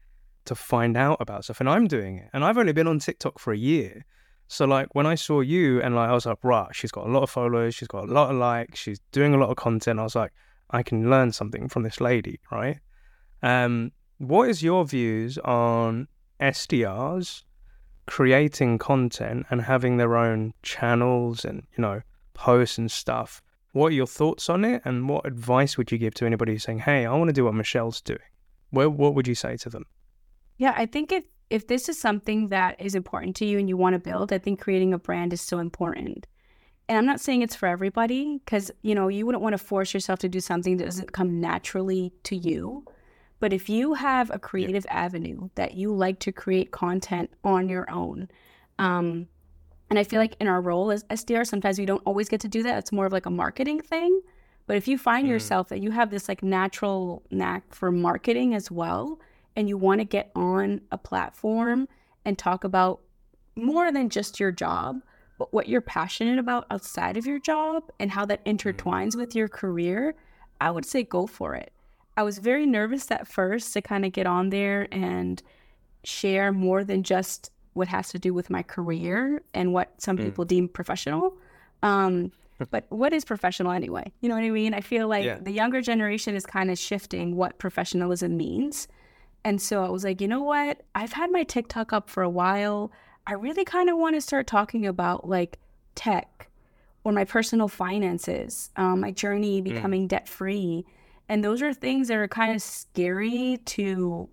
to 0.45 0.55
find 0.55 0.95
out 0.95 1.17
about 1.19 1.43
stuff, 1.43 1.60
and 1.60 1.69
I'm 1.69 1.88
doing 1.88 2.19
it. 2.19 2.29
And 2.34 2.45
I've 2.45 2.58
only 2.58 2.73
been 2.73 2.88
on 2.88 2.99
TikTok 2.99 3.39
for 3.39 3.51
a 3.51 3.58
year. 3.58 4.05
So 4.47 4.65
like 4.65 4.93
when 4.93 5.05
I 5.05 5.15
saw 5.15 5.41
you 5.41 5.81
and 5.81 5.95
like 5.95 6.10
I 6.10 6.13
was 6.13 6.25
like, 6.25 6.38
right, 6.43 6.67
she's 6.73 6.91
got 6.91 7.08
a 7.08 7.10
lot 7.10 7.23
of 7.23 7.29
followers, 7.29 7.75
she's 7.75 7.88
got 7.88 8.08
a 8.08 8.12
lot 8.12 8.29
of 8.29 8.38
likes, 8.38 8.79
she's 8.79 8.99
doing 9.12 9.34
a 9.34 9.38
lot 9.38 9.49
of 9.49 9.55
content. 9.55 9.99
I 9.99 10.03
was 10.03 10.15
like, 10.15 10.31
I 10.69 10.84
can 10.84 11.10
learn 11.10 11.31
something 11.31 11.67
from 11.67 11.84
this 11.84 11.99
lady, 11.99 12.39
right? 12.51 12.79
Um, 13.41 13.91
what 14.17 14.49
is 14.49 14.63
your 14.63 14.86
views 14.86 15.38
on 15.39 16.08
SDRs 16.39 17.43
creating 18.08 18.77
content 18.77 19.45
and 19.49 19.62
having 19.62 19.97
their 19.97 20.15
own 20.15 20.53
channels 20.62 21.43
and 21.43 21.63
you 21.77 21.81
know 21.81 22.01
posts 22.34 22.77
and 22.77 22.89
stuff? 22.89 23.41
What 23.73 23.88
are 23.88 23.95
your 23.95 24.08
thoughts 24.08 24.49
on 24.49 24.63
it, 24.63 24.81
and 24.86 25.10
what 25.10 25.25
advice 25.25 25.77
would 25.77 25.91
you 25.91 25.97
give 25.97 26.13
to 26.15 26.25
anybody 26.25 26.58
saying, 26.58 26.79
"Hey, 26.79 27.05
I 27.05 27.13
want 27.13 27.29
to 27.29 27.34
do 27.34 27.45
what 27.45 27.53
Michelle's 27.53 28.01
doing"? 28.01 28.19
Well, 28.71 28.89
what 28.89 29.15
would 29.15 29.27
you 29.27 29.36
say 29.36 29.58
to 29.58 29.69
them? 29.69 29.86
Yeah, 30.58 30.73
I 30.77 30.86
think 30.86 31.12
it 31.12 31.25
if 31.49 31.67
this 31.67 31.89
is 31.89 31.99
something 31.99 32.49
that 32.49 32.79
is 32.81 32.95
important 32.95 33.36
to 33.38 33.45
you 33.45 33.60
and 33.60 33.69
you 33.69 33.77
want 33.77 33.93
to 33.93 33.99
build, 33.99 34.34
I 34.34 34.38
think 34.38 34.60
creating 34.60 34.93
a 34.93 34.99
brand 34.99 35.34
is 35.34 35.41
so 35.41 35.60
important. 35.60 36.27
And 36.88 36.97
I'm 36.97 37.05
not 37.05 37.19
saying 37.19 37.41
it's 37.41 37.55
for 37.55 37.67
everybody 37.67 38.39
because, 38.43 38.71
you 38.81 38.93
know, 38.93 39.08
you 39.08 39.25
wouldn't 39.25 39.43
want 39.43 39.53
to 39.53 39.63
force 39.63 39.93
yourself 39.93 40.19
to 40.19 40.29
do 40.29 40.39
something 40.39 40.77
that 40.77 40.86
doesn't 40.86 41.13
come 41.13 41.39
naturally 41.39 42.13
to 42.23 42.36
you. 42.36 42.86
But 43.39 43.53
if 43.53 43.69
you 43.69 43.95
have 43.95 44.31
a 44.31 44.39
creative 44.39 44.86
yeah. 44.86 45.05
avenue 45.05 45.49
that 45.55 45.73
you 45.73 45.93
like 45.93 46.19
to 46.19 46.31
create 46.31 46.71
content 46.71 47.31
on 47.43 47.69
your 47.69 47.89
own, 47.91 48.29
um, 48.79 49.27
and 49.89 49.99
I 49.99 50.03
feel 50.03 50.19
like 50.19 50.36
in 50.39 50.47
our 50.47 50.62
role 50.62 50.91
as 50.91 51.03
SDR, 51.05 51.45
sometimes 51.45 51.77
we 51.77 51.86
don't 51.86 52.01
always 52.05 52.29
get 52.29 52.41
to 52.41 52.47
do 52.47 52.63
that. 52.63 52.77
It's 52.79 52.91
more 52.91 53.05
of 53.05 53.13
like 53.13 53.25
a 53.25 53.31
marketing 53.31 53.81
thing. 53.81 54.21
But 54.67 54.77
if 54.77 54.88
you 54.88 54.97
find 54.97 55.27
mm. 55.27 55.29
yourself 55.29 55.69
that 55.69 55.81
you 55.81 55.91
have 55.91 56.10
this 56.10 56.27
like 56.27 56.41
natural 56.41 57.23
knack 57.29 57.73
for 57.73 57.91
marketing 57.91 58.55
as 58.55 58.71
well, 58.71 59.19
and 59.56 59.70
you 59.70 59.78
want 59.78 60.00
to 60.00 60.06
get 60.06 60.32
on 60.36 60.82
a 60.91 60.98
platform 60.98 61.88
and 62.26 62.38
talk 62.38 62.63
about 62.63 63.02
more 63.56 63.91
than 63.91 64.10
just 64.10 64.39
your 64.39 64.52
job, 64.52 65.02
but 65.38 65.54
what 65.54 65.70
you're 65.70 65.82
passionate 65.82 66.39
about 66.39 66.65
outside 66.72 67.18
of 67.18 67.26
your 67.26 67.39
job 67.39 67.84
and 68.00 68.12
how 68.12 68.26
that 68.26 68.44
mm-hmm. 68.46 68.58
intertwines 68.58 69.15
with 69.15 69.36
your 69.36 69.48
career, 69.48 70.15
I 70.60 70.72
would 70.72 70.86
say 70.86 71.04
go 71.04 71.28
for 71.28 71.56
it. 71.56 71.72
I 72.18 72.24
was 72.24 72.38
very 72.39 72.65
nervous 72.65 73.12
at 73.12 73.28
first 73.28 73.74
to 73.74 73.82
kind 73.82 74.06
of 74.06 74.13
get 74.13 74.26
on 74.26 74.50
there 74.50 74.88
and 74.91 75.41
share 76.04 76.52
more 76.52 76.84
than 76.84 77.04
just 77.04 77.52
what 77.74 77.89
has 77.89 78.10
to 78.10 78.20
do 78.20 78.34
with 78.34 78.50
my 78.50 78.63
career 78.63 79.41
and 79.54 79.74
what 79.74 80.02
some 80.02 80.18
mm. 80.18 80.24
people 80.24 80.46
deem 80.46 80.70
professional. 80.70 81.36
Um, 81.84 82.32
but 82.72 82.86
what 82.89 83.13
is 83.13 83.26
professional 83.26 83.72
anyway? 83.72 84.12
You 84.22 84.30
know 84.30 84.36
what 84.36 84.46
I 84.46 84.50
mean? 84.50 84.74
I 84.74 84.80
feel 84.80 85.10
like 85.10 85.26
yeah. 85.26 85.39
the 85.41 85.52
younger 85.52 85.82
generation 85.82 86.36
is 86.36 86.46
kind 86.46 86.72
of 86.72 86.80
shifting 86.80 87.36
what 87.36 87.58
professionalism 87.58 88.38
means. 88.38 88.88
And 89.45 89.62
so 89.62 89.86
I 89.86 89.89
was 89.89 90.03
like, 90.03 90.21
you 90.21 90.27
know 90.27 90.41
what? 90.41 90.81
I've 90.95 91.13
had 91.13 91.31
my 91.31 91.43
TikTok 91.43 91.93
up 91.93 92.10
for 92.10 92.23
a 92.23 92.29
while. 92.29 92.91
I 93.27 93.34
really 93.34 93.63
kind 93.63 93.91
of 93.91 93.97
want 93.97 94.15
to 94.15 94.21
start 94.21 94.47
talking 94.47 94.88
about 94.88 95.29
like 95.29 95.60
tech 95.93 96.49
or 97.03 97.12
my 97.12 97.25
personal 97.25 97.67
finances, 97.67 98.71
um, 98.75 99.01
my 99.01 99.12
journey 99.12 99.62
mm. 99.62 99.65
becoming 99.65 100.05
mm. 100.05 100.08
debt 100.08 100.27
free. 100.27 100.84
And 101.29 101.43
those 101.43 101.62
are 101.62 101.75
things 101.75 102.08
that 102.08 102.17
are 102.17 102.27
kind 102.27 102.55
of 102.55 102.62
scary 102.62 103.60
to 103.65 104.27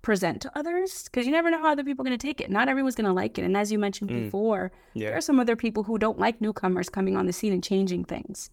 present 0.00 0.40
to 0.40 0.58
others 0.58 1.04
because 1.04 1.26
you 1.26 1.32
never 1.32 1.50
know 1.50 1.60
how 1.60 1.72
other 1.72 1.84
people 1.84 2.02
are 2.02 2.08
going 2.08 2.18
to 2.18 2.26
take 2.26 2.40
it. 2.40 2.50
Not 2.50 2.68
everyone's 2.70 2.94
going 2.94 3.06
to 3.06 3.12
like 3.12 3.36
it. 3.38 3.44
And 3.44 3.58
as 3.58 3.70
you 3.70 3.78
mentioned 3.78 4.08
mm. 4.08 4.24
before, 4.24 4.72
yeah. 4.94 5.08
there 5.08 5.18
are 5.18 5.20
some 5.20 5.38
other 5.38 5.54
people 5.54 5.82
who 5.82 5.98
don't 5.98 6.18
like 6.18 6.40
newcomers 6.40 6.88
coming 6.88 7.14
on 7.14 7.26
the 7.26 7.32
scene 7.34 7.52
and 7.52 7.62
changing 7.62 8.04
things. 8.04 8.48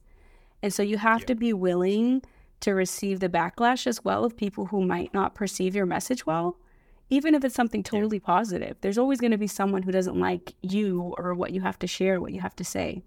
And 0.61 0.73
so 0.73 0.83
you 0.83 0.97
have 0.97 1.21
yeah. 1.21 1.27
to 1.27 1.35
be 1.35 1.53
willing 1.53 2.23
to 2.65 2.73
receive 2.73 3.19
the 3.19 3.29
backlash 3.29 3.85
as 3.85 4.03
well 4.03 4.25
of 4.25 4.35
people 4.35 4.65
who 4.65 4.83
might 4.83 5.13
not 5.13 5.35
perceive 5.35 5.75
your 5.75 5.85
message 5.85 6.25
well. 6.25 6.57
Even 7.11 7.35
if 7.35 7.45
it's 7.45 7.53
something 7.53 7.83
totally 7.83 8.17
yeah. 8.17 8.25
positive, 8.25 8.75
there's 8.81 8.97
always 8.97 9.21
going 9.21 9.29
to 9.29 9.37
be 9.37 9.45
someone 9.45 9.83
who 9.83 9.91
doesn't 9.91 10.19
like 10.19 10.55
you 10.63 11.13
or 11.19 11.35
what 11.35 11.51
you 11.51 11.61
have 11.61 11.77
to 11.77 11.85
share, 11.85 12.19
what 12.19 12.33
you 12.33 12.41
have 12.41 12.55
to 12.55 12.63
say. 12.63 13.03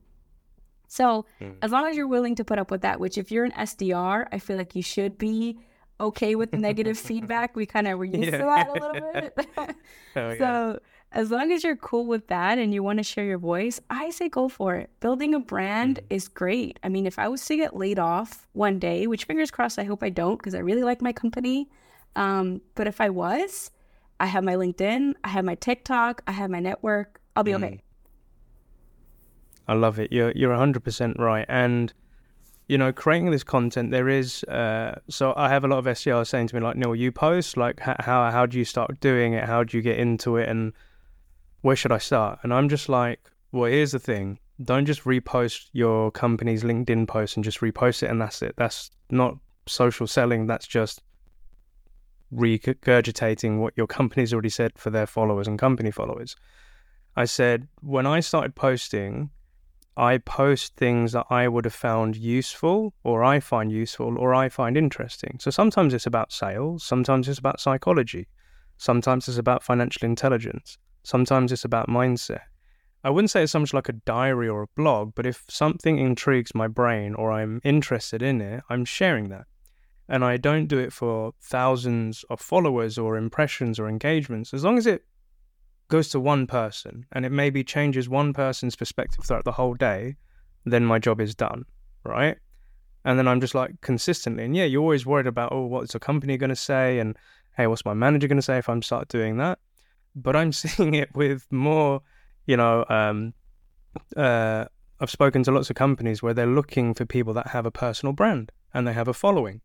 So, 0.86 1.26
mm. 1.40 1.56
as 1.60 1.72
long 1.72 1.88
as 1.88 1.96
you're 1.96 2.06
willing 2.06 2.36
to 2.36 2.44
put 2.44 2.60
up 2.60 2.70
with 2.70 2.82
that, 2.82 3.00
which 3.00 3.18
if 3.18 3.32
you're 3.32 3.44
an 3.44 3.50
SDR, 3.50 4.28
I 4.30 4.38
feel 4.38 4.56
like 4.56 4.76
you 4.76 4.82
should 4.82 5.18
be 5.18 5.58
okay 6.00 6.36
with 6.36 6.52
negative 6.52 6.96
feedback. 7.10 7.56
We 7.56 7.66
kind 7.66 7.88
of 7.88 7.98
were 7.98 8.04
used 8.04 8.30
yeah. 8.30 8.38
to 8.38 8.44
that 8.44 8.68
a 8.68 8.72
little 8.72 9.12
bit. 9.12 9.48
oh. 10.16 10.34
So, 10.38 10.78
as 11.10 11.30
long 11.30 11.52
as 11.52 11.64
you're 11.64 11.76
cool 11.76 12.06
with 12.06 12.26
that 12.26 12.58
and 12.58 12.74
you 12.74 12.82
want 12.82 12.98
to 12.98 13.02
share 13.02 13.24
your 13.24 13.38
voice, 13.38 13.80
I 13.88 14.10
say 14.10 14.28
go 14.28 14.48
for 14.48 14.74
it. 14.74 14.90
Building 15.00 15.34
a 15.34 15.40
brand 15.40 16.00
mm 16.00 16.04
is 16.10 16.28
great. 16.28 16.78
I 16.82 16.88
mean, 16.88 17.06
if 17.06 17.18
I 17.18 17.28
was 17.28 17.44
to 17.46 17.56
get 17.56 17.76
laid 17.76 17.98
off 17.98 18.46
one 18.52 18.78
day, 18.78 19.06
which 19.06 19.24
fingers 19.24 19.50
crossed, 19.50 19.78
I 19.78 19.84
hope 19.84 20.02
I 20.02 20.08
don't 20.08 20.36
because 20.36 20.54
I 20.54 20.58
really 20.58 20.82
like 20.82 21.02
my 21.02 21.12
company. 21.12 21.68
Um, 22.16 22.62
but 22.74 22.86
if 22.86 23.00
I 23.00 23.10
was, 23.10 23.70
I 24.20 24.26
have 24.26 24.42
my 24.42 24.54
LinkedIn, 24.54 25.14
I 25.24 25.28
have 25.28 25.44
my 25.44 25.54
TikTok, 25.54 26.22
I 26.26 26.32
have 26.32 26.50
my 26.50 26.60
network. 26.60 27.20
I'll 27.36 27.44
be 27.44 27.52
mm. 27.52 27.62
okay. 27.62 27.80
I 29.66 29.74
love 29.74 29.98
it. 29.98 30.12
You're 30.12 30.32
you're 30.32 30.54
100% 30.54 31.18
right. 31.18 31.44
And 31.48 31.92
you 32.68 32.76
know, 32.76 32.92
creating 32.92 33.30
this 33.30 33.44
content, 33.44 33.90
there 33.90 34.08
is. 34.08 34.44
Uh, 34.44 34.98
so 35.08 35.32
I 35.36 35.48
have 35.48 35.64
a 35.64 35.68
lot 35.68 35.78
of 35.78 35.86
SDRs 35.86 36.28
saying 36.28 36.48
to 36.48 36.54
me 36.54 36.60
like, 36.60 36.76
"Neil, 36.76 36.94
you 36.94 37.12
post 37.12 37.56
like 37.56 37.80
how 37.80 38.30
how 38.30 38.46
do 38.46 38.58
you 38.58 38.64
start 38.64 39.00
doing 39.00 39.32
it? 39.32 39.44
How 39.44 39.64
do 39.64 39.76
you 39.76 39.82
get 39.82 39.98
into 39.98 40.36
it?" 40.36 40.48
And 40.48 40.72
where 41.62 41.76
should 41.76 41.92
I 41.92 41.98
start? 41.98 42.40
And 42.42 42.52
I'm 42.52 42.68
just 42.68 42.88
like, 42.88 43.20
well, 43.52 43.70
here's 43.70 43.92
the 43.92 43.98
thing. 43.98 44.38
Don't 44.62 44.86
just 44.86 45.04
repost 45.04 45.68
your 45.72 46.10
company's 46.10 46.62
LinkedIn 46.62 47.06
post 47.06 47.36
and 47.36 47.44
just 47.44 47.60
repost 47.60 48.02
it 48.02 48.10
and 48.10 48.20
that's 48.20 48.42
it. 48.42 48.54
That's 48.56 48.90
not 49.10 49.36
social 49.66 50.06
selling. 50.06 50.46
That's 50.46 50.66
just 50.66 51.02
regurgitating 52.32 53.58
what 53.58 53.74
your 53.76 53.86
company's 53.86 54.32
already 54.32 54.48
said 54.48 54.72
for 54.76 54.90
their 54.90 55.06
followers 55.06 55.46
and 55.46 55.58
company 55.58 55.90
followers. 55.90 56.36
I 57.16 57.24
said, 57.24 57.68
when 57.80 58.06
I 58.06 58.20
started 58.20 58.54
posting, 58.54 59.30
I 59.96 60.18
post 60.18 60.76
things 60.76 61.12
that 61.12 61.26
I 61.28 61.48
would 61.48 61.64
have 61.64 61.74
found 61.74 62.14
useful, 62.14 62.94
or 63.02 63.24
I 63.24 63.40
find 63.40 63.72
useful, 63.72 64.16
or 64.16 64.32
I 64.32 64.48
find 64.48 64.76
interesting. 64.76 65.38
So 65.40 65.50
sometimes 65.50 65.92
it's 65.92 66.06
about 66.06 66.32
sales, 66.32 66.84
sometimes 66.84 67.28
it's 67.28 67.40
about 67.40 67.58
psychology, 67.58 68.28
sometimes 68.76 69.26
it's 69.26 69.38
about 69.38 69.64
financial 69.64 70.06
intelligence. 70.06 70.78
Sometimes 71.08 71.52
it's 71.52 71.64
about 71.64 71.88
mindset. 71.88 72.42
I 73.02 73.08
wouldn't 73.08 73.30
say 73.30 73.42
it's 73.42 73.52
so 73.52 73.60
much 73.60 73.72
like 73.72 73.88
a 73.88 73.94
diary 73.94 74.46
or 74.46 74.64
a 74.64 74.74
blog, 74.76 75.14
but 75.14 75.24
if 75.24 75.42
something 75.48 75.98
intrigues 75.98 76.54
my 76.54 76.68
brain 76.68 77.14
or 77.14 77.32
I'm 77.32 77.62
interested 77.64 78.20
in 78.20 78.42
it, 78.42 78.62
I'm 78.68 78.84
sharing 78.84 79.30
that. 79.30 79.46
And 80.06 80.22
I 80.22 80.36
don't 80.36 80.66
do 80.66 80.76
it 80.76 80.92
for 80.92 81.32
thousands 81.40 82.26
of 82.28 82.42
followers 82.42 82.98
or 82.98 83.16
impressions 83.16 83.78
or 83.78 83.88
engagements. 83.88 84.52
As 84.52 84.64
long 84.64 84.76
as 84.76 84.86
it 84.86 85.06
goes 85.88 86.10
to 86.10 86.20
one 86.20 86.46
person 86.46 87.06
and 87.12 87.24
it 87.24 87.32
maybe 87.32 87.64
changes 87.64 88.06
one 88.06 88.34
person's 88.34 88.76
perspective 88.76 89.24
throughout 89.24 89.46
the 89.46 89.52
whole 89.52 89.72
day, 89.72 90.14
then 90.66 90.84
my 90.84 90.98
job 90.98 91.22
is 91.22 91.34
done, 91.34 91.64
right? 92.04 92.36
And 93.06 93.18
then 93.18 93.26
I'm 93.26 93.40
just 93.40 93.54
like 93.54 93.80
consistently, 93.80 94.44
and 94.44 94.54
yeah, 94.54 94.66
you're 94.66 94.82
always 94.82 95.06
worried 95.06 95.26
about, 95.26 95.52
oh, 95.52 95.64
what's 95.64 95.94
the 95.94 96.00
company 96.00 96.36
going 96.36 96.50
to 96.50 96.56
say? 96.56 96.98
And 96.98 97.16
hey, 97.56 97.66
what's 97.66 97.86
my 97.86 97.94
manager 97.94 98.28
going 98.28 98.36
to 98.36 98.42
say 98.42 98.58
if 98.58 98.68
I'm 98.68 98.82
start 98.82 99.08
doing 99.08 99.38
that? 99.38 99.58
But 100.14 100.36
I'm 100.36 100.52
seeing 100.62 100.94
it 100.94 101.14
with 101.14 101.46
more, 101.50 102.02
you 102.46 102.56
know, 102.56 102.84
um, 102.88 103.34
uh, 104.16 104.66
I've 105.00 105.10
spoken 105.10 105.42
to 105.44 105.52
lots 105.52 105.70
of 105.70 105.76
companies 105.76 106.22
where 106.22 106.34
they're 106.34 106.46
looking 106.46 106.94
for 106.94 107.04
people 107.04 107.32
that 107.34 107.48
have 107.48 107.66
a 107.66 107.70
personal 107.70 108.12
brand 108.12 108.50
and 108.74 108.86
they 108.86 108.92
have 108.92 109.08
a 109.08 109.14
following 109.14 109.60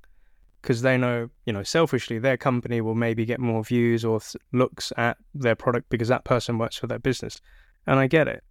because 0.61 0.81
they 0.81 0.97
know, 0.97 1.29
you 1.45 1.51
know, 1.51 1.63
selfishly 1.63 2.19
their 2.19 2.37
company 2.37 2.79
will 2.79 2.95
maybe 2.95 3.25
get 3.25 3.39
more 3.39 3.63
views 3.63 4.05
or 4.05 4.21
looks 4.53 4.93
at 4.95 5.17
their 5.33 5.55
product 5.55 5.89
because 5.89 6.07
that 6.07 6.23
person 6.23 6.57
works 6.57 6.77
for 6.77 6.87
their 6.87 6.99
business. 6.99 7.41
And 7.85 7.99
I 7.99 8.07
get 8.07 8.27
it. 8.27 8.43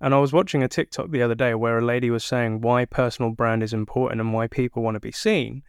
And 0.00 0.14
I 0.14 0.18
was 0.18 0.32
watching 0.32 0.62
a 0.62 0.68
TikTok 0.68 1.10
the 1.10 1.22
other 1.22 1.34
day 1.34 1.54
where 1.54 1.78
a 1.78 1.84
lady 1.84 2.10
was 2.10 2.24
saying 2.24 2.60
why 2.60 2.84
personal 2.84 3.30
brand 3.32 3.62
is 3.62 3.72
important 3.72 4.20
and 4.20 4.32
why 4.32 4.46
people 4.46 4.82
want 4.82 4.94
to 4.94 5.00
be 5.00 5.10
seen. 5.10 5.62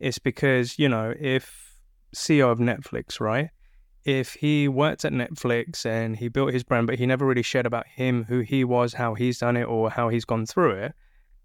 It's 0.00 0.18
because, 0.18 0.78
you 0.78 0.88
know, 0.88 1.14
if 1.18 1.76
CEO 2.14 2.50
of 2.50 2.58
Netflix, 2.58 3.20
right? 3.20 3.50
If 4.04 4.34
he 4.34 4.68
worked 4.68 5.04
at 5.04 5.12
Netflix 5.12 5.84
and 5.84 6.16
he 6.16 6.28
built 6.28 6.52
his 6.52 6.64
brand, 6.64 6.86
but 6.86 6.98
he 6.98 7.06
never 7.06 7.26
really 7.26 7.42
shared 7.42 7.66
about 7.66 7.86
him, 7.86 8.24
who 8.24 8.40
he 8.40 8.64
was, 8.64 8.94
how 8.94 9.14
he's 9.14 9.38
done 9.38 9.56
it, 9.56 9.64
or 9.64 9.90
how 9.90 10.08
he's 10.08 10.24
gone 10.24 10.46
through 10.46 10.70
it, 10.72 10.94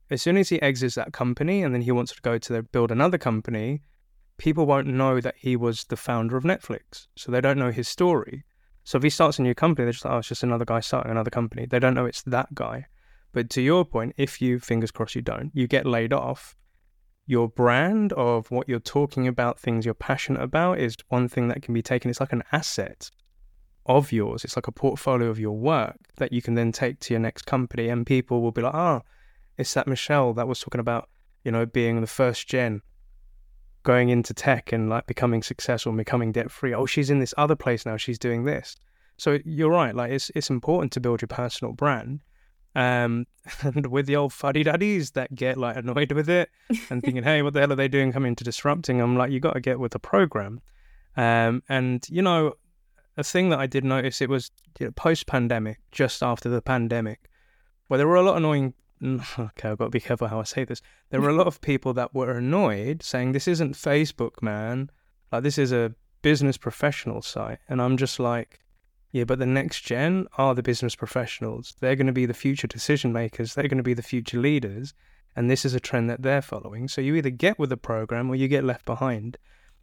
as 0.09 0.21
soon 0.21 0.37
as 0.37 0.49
he 0.49 0.61
exits 0.61 0.95
that 0.95 1.13
company 1.13 1.63
and 1.63 1.73
then 1.73 1.81
he 1.81 1.91
wants 1.91 2.13
to 2.13 2.21
go 2.21 2.37
to 2.37 2.61
build 2.63 2.91
another 2.91 3.17
company, 3.17 3.81
people 4.37 4.65
won't 4.65 4.87
know 4.87 5.19
that 5.19 5.35
he 5.37 5.55
was 5.55 5.85
the 5.85 5.97
founder 5.97 6.37
of 6.37 6.43
Netflix. 6.43 7.07
So 7.15 7.31
they 7.31 7.41
don't 7.41 7.57
know 7.57 7.71
his 7.71 7.87
story. 7.87 8.43
So 8.83 8.97
if 8.97 9.03
he 9.03 9.09
starts 9.09 9.39
a 9.39 9.41
new 9.41 9.55
company, 9.55 9.85
they're 9.85 9.93
just 9.93 10.05
like, 10.05 10.13
oh, 10.13 10.17
it's 10.17 10.27
just 10.27 10.43
another 10.43 10.65
guy 10.65 10.81
starting 10.81 11.11
another 11.11 11.31
company. 11.31 11.65
They 11.65 11.79
don't 11.79 11.93
know 11.93 12.05
it's 12.05 12.21
that 12.23 12.53
guy. 12.53 12.85
But 13.31 13.49
to 13.51 13.61
your 13.61 13.85
point, 13.85 14.13
if 14.17 14.41
you, 14.41 14.59
fingers 14.59 14.91
crossed, 14.91 15.15
you 15.15 15.21
don't, 15.21 15.51
you 15.53 15.67
get 15.67 15.85
laid 15.85 16.13
off, 16.13 16.55
your 17.25 17.47
brand 17.47 18.11
of 18.13 18.51
what 18.51 18.67
you're 18.67 18.79
talking 18.79 19.27
about, 19.27 19.59
things 19.59 19.85
you're 19.85 19.93
passionate 19.93 20.41
about, 20.41 20.79
is 20.79 20.95
one 21.09 21.27
thing 21.27 21.47
that 21.47 21.61
can 21.61 21.73
be 21.73 21.81
taken. 21.81 22.09
It's 22.09 22.19
like 22.19 22.33
an 22.33 22.43
asset 22.51 23.09
of 23.85 24.11
yours. 24.11 24.43
It's 24.43 24.55
like 24.55 24.67
a 24.67 24.71
portfolio 24.71 25.29
of 25.29 25.39
your 25.39 25.57
work 25.57 25.97
that 26.17 26.33
you 26.33 26.41
can 26.41 26.55
then 26.55 26.71
take 26.71 26.99
to 27.01 27.13
your 27.13 27.21
next 27.21 27.43
company, 27.43 27.89
and 27.89 28.05
people 28.05 28.41
will 28.41 28.51
be 28.51 28.61
like, 28.61 28.75
"Oh, 28.75 29.01
it's 29.57 29.73
that 29.73 29.87
Michelle 29.87 30.33
that 30.33 30.47
was 30.47 30.59
talking 30.59 30.81
about, 30.81 31.09
you 31.43 31.51
know, 31.51 31.65
being 31.65 32.01
the 32.01 32.07
first 32.07 32.47
gen, 32.47 32.81
going 33.83 34.09
into 34.09 34.33
tech 34.33 34.71
and 34.71 34.89
like 34.89 35.07
becoming 35.07 35.43
successful, 35.43 35.91
and 35.91 35.97
becoming 35.97 36.31
debt 36.31 36.51
free. 36.51 36.73
Oh, 36.73 36.85
she's 36.85 37.09
in 37.09 37.19
this 37.19 37.33
other 37.37 37.55
place 37.55 37.85
now. 37.85 37.97
She's 37.97 38.19
doing 38.19 38.45
this." 38.45 38.75
So 39.17 39.39
you're 39.45 39.69
right. 39.69 39.95
Like 39.95 40.11
it's 40.11 40.31
it's 40.35 40.49
important 40.49 40.91
to 40.93 40.99
build 40.99 41.21
your 41.21 41.27
personal 41.27 41.73
brand, 41.73 42.21
um, 42.75 43.25
and 43.61 43.87
with 43.87 44.05
the 44.05 44.15
old 44.15 44.33
fuddy 44.33 44.63
duddies 44.63 45.11
that 45.11 45.35
get 45.35 45.57
like 45.57 45.77
annoyed 45.77 46.11
with 46.11 46.29
it 46.29 46.49
and 46.89 47.01
thinking, 47.01 47.23
hey, 47.23 47.41
what 47.41 47.53
the 47.53 47.59
hell 47.59 47.71
are 47.71 47.75
they 47.75 47.87
doing 47.87 48.11
coming 48.11 48.35
to 48.35 48.43
disrupting? 48.43 49.01
I'm 49.01 49.17
like, 49.17 49.31
you 49.31 49.39
got 49.39 49.53
to 49.53 49.61
get 49.61 49.79
with 49.79 49.91
the 49.91 49.99
program. 49.99 50.61
Um, 51.15 51.61
and, 51.69 52.05
you 52.09 52.21
know, 52.21 52.53
a 53.17 53.23
thing 53.23 53.49
that 53.49 53.59
I 53.59 53.67
did 53.67 53.85
notice, 53.85 54.21
it 54.21 54.29
was 54.29 54.49
you 54.79 54.87
know, 54.87 54.91
post 54.91 55.27
pandemic, 55.27 55.79
just 55.91 56.23
after 56.23 56.49
the 56.49 56.61
pandemic, 56.61 57.29
where 57.87 57.97
there 57.97 58.07
were 58.07 58.15
a 58.15 58.23
lot 58.23 58.31
of 58.31 58.37
annoying. 58.37 58.73
Okay, 59.37 59.69
I've 59.69 59.77
got 59.77 59.85
to 59.85 59.89
be 59.89 59.99
careful 59.99 60.29
how 60.29 60.39
I 60.39 60.43
say 60.43 60.63
this. 60.63 60.81
There 61.09 61.19
were 61.19 61.29
a 61.29 61.35
lot 61.35 61.45
of 61.45 61.59
people 61.59 61.93
that 61.95 62.15
were 62.15 62.37
annoyed 62.37 63.03
saying, 63.03 63.33
this 63.33 63.49
isn't 63.49 63.73
Facebook, 63.73 64.41
man. 64.41 64.89
Like, 65.29 65.43
this 65.43 65.57
is 65.57 65.73
a 65.73 65.93
business 66.21 66.55
professional 66.55 67.21
site. 67.21 67.59
And 67.67 67.81
I'm 67.81 67.97
just 67.97 68.17
like, 68.17 68.62
yeah, 69.13 69.25
but 69.25 69.37
the 69.37 69.45
next 69.45 69.81
gen 69.81 70.25
are 70.39 70.55
the 70.55 70.63
business 70.63 70.95
professionals. 70.95 71.75
They're 71.79 71.95
going 71.95 72.07
to 72.07 72.13
be 72.13 72.25
the 72.25 72.33
future 72.33 72.65
decision 72.65 73.13
makers. 73.13 73.53
They're 73.53 73.67
going 73.67 73.77
to 73.77 73.83
be 73.83 73.93
the 73.93 74.01
future 74.01 74.39
leaders. 74.39 74.95
And 75.35 75.51
this 75.51 75.65
is 75.65 75.75
a 75.75 75.79
trend 75.79 76.09
that 76.09 76.23
they're 76.23 76.41
following. 76.41 76.87
So 76.87 76.99
you 76.99 77.13
either 77.13 77.29
get 77.29 77.59
with 77.59 77.69
the 77.69 77.77
program 77.77 78.31
or 78.31 78.35
you 78.35 78.47
get 78.47 78.63
left 78.63 78.85
behind. 78.85 79.37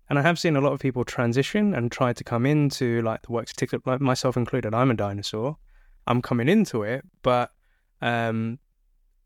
And 0.08 0.18
I 0.18 0.22
have 0.22 0.40
seen 0.40 0.56
a 0.56 0.60
lot 0.60 0.72
of 0.72 0.80
people 0.80 1.04
transition 1.04 1.74
and 1.74 1.92
try 1.92 2.12
to 2.12 2.24
come 2.24 2.44
into 2.44 3.02
like 3.02 3.22
the 3.22 3.30
works 3.30 3.52
TikTok, 3.52 3.86
like 3.86 4.00
myself 4.00 4.36
included. 4.36 4.74
I'm 4.74 4.90
a 4.90 4.94
dinosaur. 4.94 5.56
I'm 6.08 6.22
coming 6.22 6.48
into 6.48 6.82
it, 6.82 7.04
but 7.22 7.52
um, 8.02 8.58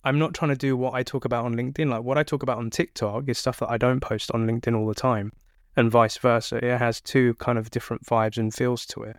I'm 0.05 0.19
not 0.19 0.35
trying 0.35 0.51
to 0.51 0.57
do 0.57 0.77
what 0.77 0.93
I 0.93 1.03
talk 1.03 1.25
about 1.25 1.47
on 1.47 1.55
LinkedIn. 1.55 1.89
Like 1.89 2.03
what 2.03 2.19
I 2.19 2.25
talk 2.25 2.43
about 2.43 2.59
on 2.59 2.69
TikTok 2.69 3.27
is 3.29 3.39
stuff 3.39 3.61
that 3.61 3.71
I 3.71 3.79
don't 3.79 4.01
post 4.01 4.31
on 4.33 4.47
LinkedIn 4.47 4.77
all 4.77 4.87
the 4.87 4.95
time, 4.95 5.33
and 5.77 5.91
vice 5.91 6.19
versa. 6.19 6.63
It 6.63 6.77
has 6.77 7.01
two 7.01 7.33
kind 7.35 7.57
of 7.57 7.71
different 7.71 8.05
vibes 8.05 8.37
and 8.37 8.53
feels 8.53 8.85
to 8.87 9.05
it. 9.05 9.17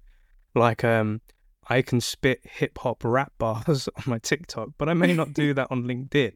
Like 0.55 0.83
um, 0.83 1.21
I 1.67 1.81
can 1.81 1.99
spit 2.01 2.41
hip 2.43 2.77
hop 2.77 3.03
rap 3.03 3.33
bars 3.37 3.87
on 3.97 4.03
my 4.07 4.19
TikTok, 4.19 4.69
but 4.77 4.89
I 4.89 4.93
may 4.93 5.13
not 5.13 5.33
do 5.33 5.53
that 5.53 5.67
on 5.69 5.83
LinkedIn. 5.83 6.33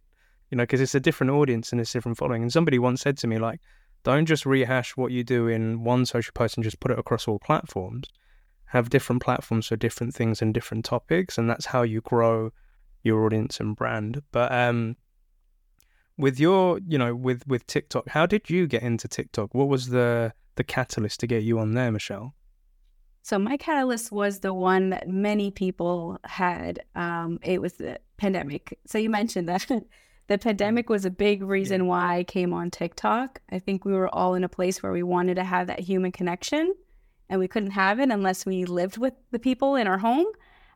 You 0.52 0.58
know, 0.58 0.64
because 0.64 0.82
it's 0.82 0.96
a 0.96 1.00
different 1.00 1.32
audience 1.32 1.72
and 1.72 1.80
it's 1.80 1.94
different 1.94 2.18
following. 2.18 2.42
And 2.42 2.52
somebody 2.52 2.80
once 2.80 3.02
said 3.02 3.18
to 3.20 3.28
me, 3.28 3.38
like, 3.38 3.62
don't 4.04 4.26
just 4.26 4.46
rehash 4.46 4.98
what 4.98 5.12
you 5.12 5.24
do 5.24 5.48
in 5.48 5.84
one 5.84 6.06
social 6.06 6.32
post 6.34 6.58
and 6.58 6.64
just 6.64 6.80
put 6.80 6.92
it 6.92 6.98
across 6.98 7.28
all 7.28 7.38
platforms. 7.38 8.08
Have 8.66 8.90
different 8.90 9.22
platforms 9.22 9.68
for 9.68 9.76
different 9.76 10.16
things 10.16 10.42
and 10.42 10.54
different 10.54 10.86
topics, 10.86 11.38
and 11.38 11.50
that's 11.50 11.68
how 11.68 11.84
you 11.84 12.02
grow 12.02 12.52
your 13.04 13.26
audience 13.26 13.60
and 13.60 13.76
brand. 13.76 14.22
But 14.32 14.52
um, 14.52 14.96
with 16.18 16.40
your, 16.40 16.80
you 16.88 16.98
know, 16.98 17.16
with 17.16 17.48
with 17.48 17.66
TikTok, 17.68 18.10
how 18.10 18.26
did 18.26 18.50
you 18.50 18.68
get 18.68 18.84
into 18.84 19.08
TikTok? 19.08 19.54
What 19.54 19.68
was 19.68 19.88
the 19.90 20.34
the 20.56 20.64
catalyst 20.64 21.20
to 21.22 21.28
get 21.28 21.44
you 21.44 21.60
on 21.60 21.74
there, 21.74 21.92
Michelle? 21.92 22.36
So 23.22 23.38
my 23.38 23.58
catalyst 23.58 24.12
was 24.12 24.40
the 24.40 24.54
one 24.54 24.90
that 24.90 25.08
many 25.08 25.52
people 25.52 26.18
had. 26.24 26.84
Um, 26.96 27.40
it 27.44 27.62
was 27.62 27.74
the 27.74 28.00
pandemic. 28.18 28.80
So 28.86 28.98
you 28.98 29.10
mentioned 29.10 29.50
that 29.50 29.68
the 30.28 30.38
pandemic 30.38 30.90
was 30.90 31.06
a 31.06 31.10
big 31.10 31.44
reason 31.44 31.88
why 31.88 32.18
I 32.18 32.24
came 32.24 32.54
on 32.54 32.72
TikTok. 32.72 33.42
I 33.52 33.60
think 33.60 33.84
we 33.84 33.94
were 33.94 34.14
all 34.14 34.36
in 34.36 34.44
a 34.44 34.50
place 34.50 34.82
where 34.82 34.92
we 34.92 35.04
wanted 35.04 35.36
to 35.36 35.44
have 35.44 35.68
that 35.68 35.80
human 35.80 36.12
connection, 36.12 36.74
and 37.30 37.40
we 37.40 37.48
couldn't 37.48 37.72
have 37.72 38.00
it 38.00 38.10
unless 38.10 38.46
we 38.46 38.66
lived 38.66 38.98
with 38.98 39.14
the 39.32 39.40
people 39.40 39.76
in 39.76 39.88
our 39.88 39.98
home. 39.98 40.28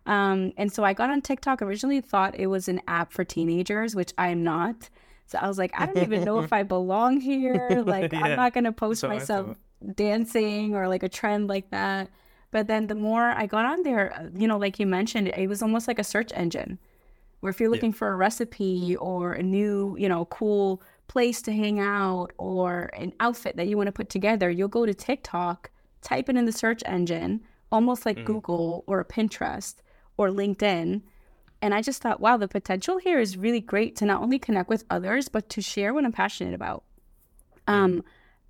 Um, 0.06 0.52
and 0.58 0.72
so 0.72 0.84
I 0.84 0.94
got 0.94 1.10
on 1.10 1.22
TikTok. 1.22 1.62
Originally, 1.62 2.02
thought 2.02 2.38
it 2.38 2.48
was 2.48 2.68
an 2.68 2.82
app 2.88 3.14
for 3.14 3.24
teenagers, 3.24 3.96
which 3.96 4.14
I'm 4.18 4.44
not. 4.44 4.90
So 5.28 5.40
I 5.42 5.48
was 5.48 5.58
like, 5.58 5.72
I 5.80 5.86
don't 5.86 6.04
even 6.04 6.24
know 6.26 6.40
if 6.40 6.52
I 6.54 6.64
belong 6.64 7.22
here. 7.22 7.84
Like, 7.86 8.12
yeah. 8.12 8.24
I'm 8.24 8.36
not 8.36 8.54
going 8.54 8.66
to 8.66 8.72
post 8.72 9.02
so 9.02 9.08
myself 9.08 9.58
dancing 9.96 10.76
or 10.76 10.88
like 10.88 11.04
a 11.04 11.10
trend 11.10 11.48
like 11.48 11.70
that. 11.72 12.10
But 12.54 12.68
then 12.68 12.86
the 12.86 12.94
more 12.94 13.32
I 13.32 13.48
got 13.48 13.66
on 13.66 13.82
there, 13.82 14.14
uh, 14.14 14.30
you 14.38 14.48
know, 14.48 14.60
like 14.60 14.80
you 14.80 14.86
mentioned, 14.86 15.30
it 15.30 15.48
was 15.48 15.64
almost 15.64 15.88
like 15.88 15.98
a 15.98 16.04
search 16.04 16.32
engine 16.36 16.78
where 17.40 17.50
if 17.50 17.60
you're 17.60 17.72
looking 17.72 17.90
yeah. 17.90 17.98
for 17.98 18.10
a 18.10 18.16
recipe 18.16 18.96
or 18.98 19.34
a 19.34 19.42
new, 19.42 19.98
you 19.98 20.08
know, 20.08 20.26
cool 20.26 20.80
place 21.08 21.42
to 21.42 21.52
hang 21.52 21.80
out 21.80 22.32
or 22.38 22.92
an 22.94 23.12
outfit 23.20 23.58
that 23.58 23.68
you 23.68 23.76
want 23.76 23.88
to 23.88 23.92
put 23.92 24.08
together, 24.08 24.52
you'll 24.52 24.68
go 24.68 24.86
to 24.86 24.94
TikTok, 24.94 25.72
type 26.04 26.30
it 26.30 26.38
in 26.38 26.46
the 26.46 26.52
search 26.52 26.84
engine, 26.86 27.42
almost 27.72 28.06
like 28.06 28.18
mm. 28.18 28.26
Google 28.26 28.84
or 28.86 29.04
Pinterest 29.04 29.78
or 30.18 30.30
LinkedIn. 30.30 31.02
And 31.64 31.74
I 31.74 31.82
just 31.82 32.04
thought, 32.04 32.20
wow, 32.20 32.38
the 32.38 32.48
potential 32.48 33.00
here 33.00 33.20
is 33.20 33.36
really 33.36 33.62
great 33.62 33.96
to 33.96 34.06
not 34.06 34.22
only 34.22 34.38
connect 34.38 34.70
with 34.70 34.86
others, 34.92 35.28
but 35.28 35.50
to 35.50 35.62
share 35.64 35.92
what 35.92 36.06
I'm 36.06 36.12
passionate 36.12 36.54
about. 36.54 36.84
Mm. 37.68 37.74
Um, 37.74 38.04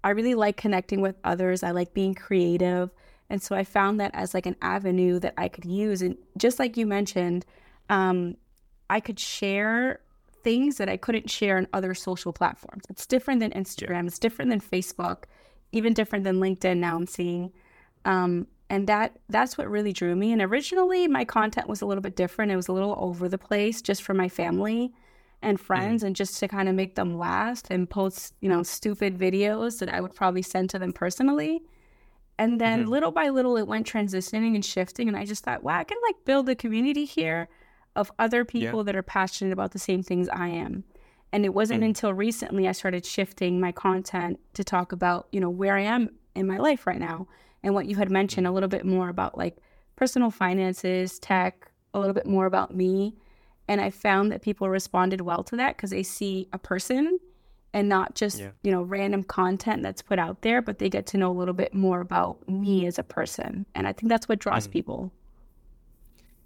I 0.04 0.10
really 0.10 0.36
like 0.36 0.58
connecting 0.58 1.00
with 1.00 1.16
others. 1.24 1.64
I 1.64 1.72
like 1.72 1.94
being 1.94 2.14
creative. 2.14 2.92
And 3.30 3.42
so 3.42 3.56
I 3.56 3.64
found 3.64 4.00
that 4.00 4.12
as 4.14 4.34
like 4.34 4.46
an 4.46 4.56
avenue 4.62 5.20
that 5.20 5.34
I 5.38 5.48
could 5.48 5.66
use. 5.66 6.02
And 6.02 6.18
just 6.38 6.60
like 6.60 6.78
you 6.78 6.86
mentioned, 6.86 7.46
um, 7.90 8.38
I 8.90 9.00
could 9.00 9.20
share 9.20 10.02
things 10.44 10.78
that 10.78 10.90
I 10.90 10.98
couldn't 10.98 11.30
share 11.30 11.58
on 11.58 11.68
other 11.74 11.94
social 11.94 12.34
platforms. 12.34 12.84
It's 12.90 13.06
different 13.06 13.40
than 13.40 13.52
Instagram, 13.52 14.08
it's 14.08 14.20
different 14.20 14.52
than 14.52 14.62
Facebook, 14.62 15.24
even 15.72 15.94
different 15.94 16.26
than 16.26 16.40
LinkedIn 16.40 16.78
now 16.78 16.96
I'm 16.96 17.08
seeing. 17.08 17.52
Um, 18.06 18.48
and 18.70 18.88
that 18.88 19.18
that's 19.30 19.58
what 19.58 19.70
really 19.70 19.94
drew 19.94 20.16
me. 20.16 20.32
And 20.32 20.42
originally 20.42 21.08
my 21.08 21.26
content 21.26 21.68
was 21.68 21.82
a 21.82 21.86
little 21.86 22.02
bit 22.02 22.16
different. 22.16 22.52
It 22.52 22.56
was 22.56 22.68
a 22.68 22.74
little 22.74 22.96
over 23.00 23.30
the 23.30 23.38
place 23.38 23.82
just 23.82 24.02
for 24.04 24.14
my 24.14 24.28
family 24.28 24.94
and 25.42 25.60
friends 25.60 26.04
mm. 26.04 26.08
and 26.08 26.16
just 26.16 26.40
to 26.40 26.48
kind 26.48 26.68
of 26.68 26.76
make 26.76 26.96
them 26.96 27.18
last 27.18 27.68
and 27.70 27.90
post, 27.90 28.34
you 28.42 28.50
know, 28.50 28.64
stupid 28.64 29.18
videos 29.18 29.80
that 29.80 29.94
I 29.94 30.02
would 30.02 30.16
probably 30.16 30.42
send 30.42 30.70
to 30.72 30.80
them 30.80 30.94
personally. 30.94 31.62
And 32.40 32.60
then 32.60 32.82
mm-hmm. 32.82 32.92
little 32.92 33.12
by 33.12 33.30
little, 33.30 33.58
it 33.58 33.68
went 33.68 33.88
transitioning 33.88 34.56
and 34.56 34.66
shifting. 34.66 35.08
And 35.08 35.16
I 35.16 35.26
just 35.26 35.44
thought, 35.44 35.64
wow, 35.64 35.78
I 35.78 35.84
can 35.84 35.98
like 36.08 36.16
build 36.26 36.50
a 36.50 36.56
community 36.56 37.06
here 37.06 37.48
of 37.96 38.12
other 38.18 38.44
people 38.44 38.80
yeah. 38.80 38.84
that 38.84 38.96
are 38.96 39.04
passionate 39.04 39.54
about 39.54 39.72
the 39.72 39.80
same 39.80 40.02
things 40.02 40.28
I 40.30 40.48
am. 40.48 40.84
And 41.32 41.46
it 41.46 41.54
wasn't 41.54 41.82
mm. 41.82 41.88
until 41.88 42.14
recently 42.14 42.68
I 42.68 42.72
started 42.72 43.06
shifting 43.06 43.60
my 43.60 43.72
content 43.72 44.40
to 44.54 44.64
talk 44.64 44.92
about, 44.92 45.28
you 45.32 45.40
know, 45.40 45.50
where 45.50 45.76
I 45.76 45.82
am 45.82 46.10
in 46.36 46.48
my 46.48 46.58
life 46.58 46.88
right 46.88 47.00
now 47.00 47.28
and 47.64 47.74
what 47.74 47.86
you 47.86 47.96
had 47.96 48.12
mentioned 48.12 48.46
mm. 48.46 48.50
a 48.50 48.54
little 48.54 48.70
bit 48.70 48.86
more 48.86 49.10
about 49.10 49.38
like 49.38 49.58
personal 49.96 50.32
finances, 50.32 51.20
tech, 51.20 51.72
a 51.94 52.00
little 52.00 52.14
bit 52.14 52.26
more 52.26 52.46
about 52.46 52.76
me. 52.76 53.16
And 53.68 53.80
I 53.80 53.92
found 53.92 54.32
that 54.32 54.42
people 54.42 54.70
responded 54.70 55.22
well 55.22 55.44
to 55.46 55.56
that 55.56 55.78
because 55.78 55.92
they 55.92 56.04
see 56.04 56.48
a 56.52 56.58
person 56.58 57.20
and 57.74 57.90
not 57.90 58.16
just, 58.16 58.40
yeah. 58.40 58.52
you 58.62 58.72
know, 58.72 58.84
random 58.84 59.24
content 59.24 59.82
that's 59.82 60.02
put 60.02 60.20
out 60.20 60.42
there, 60.42 60.62
but 60.62 60.78
they 60.78 60.90
get 60.90 61.08
to 61.08 61.18
know 61.18 61.32
a 61.32 61.38
little 61.38 61.54
bit 61.54 61.74
more 61.74 62.02
about 62.02 62.48
me 62.48 62.86
as 62.86 63.00
a 63.00 63.04
person. 63.04 63.66
And 63.74 63.88
I 63.88 63.94
think 63.94 64.10
that's 64.10 64.30
what 64.30 64.40
draws 64.40 64.68
mm. 64.68 64.72
people. 64.72 65.12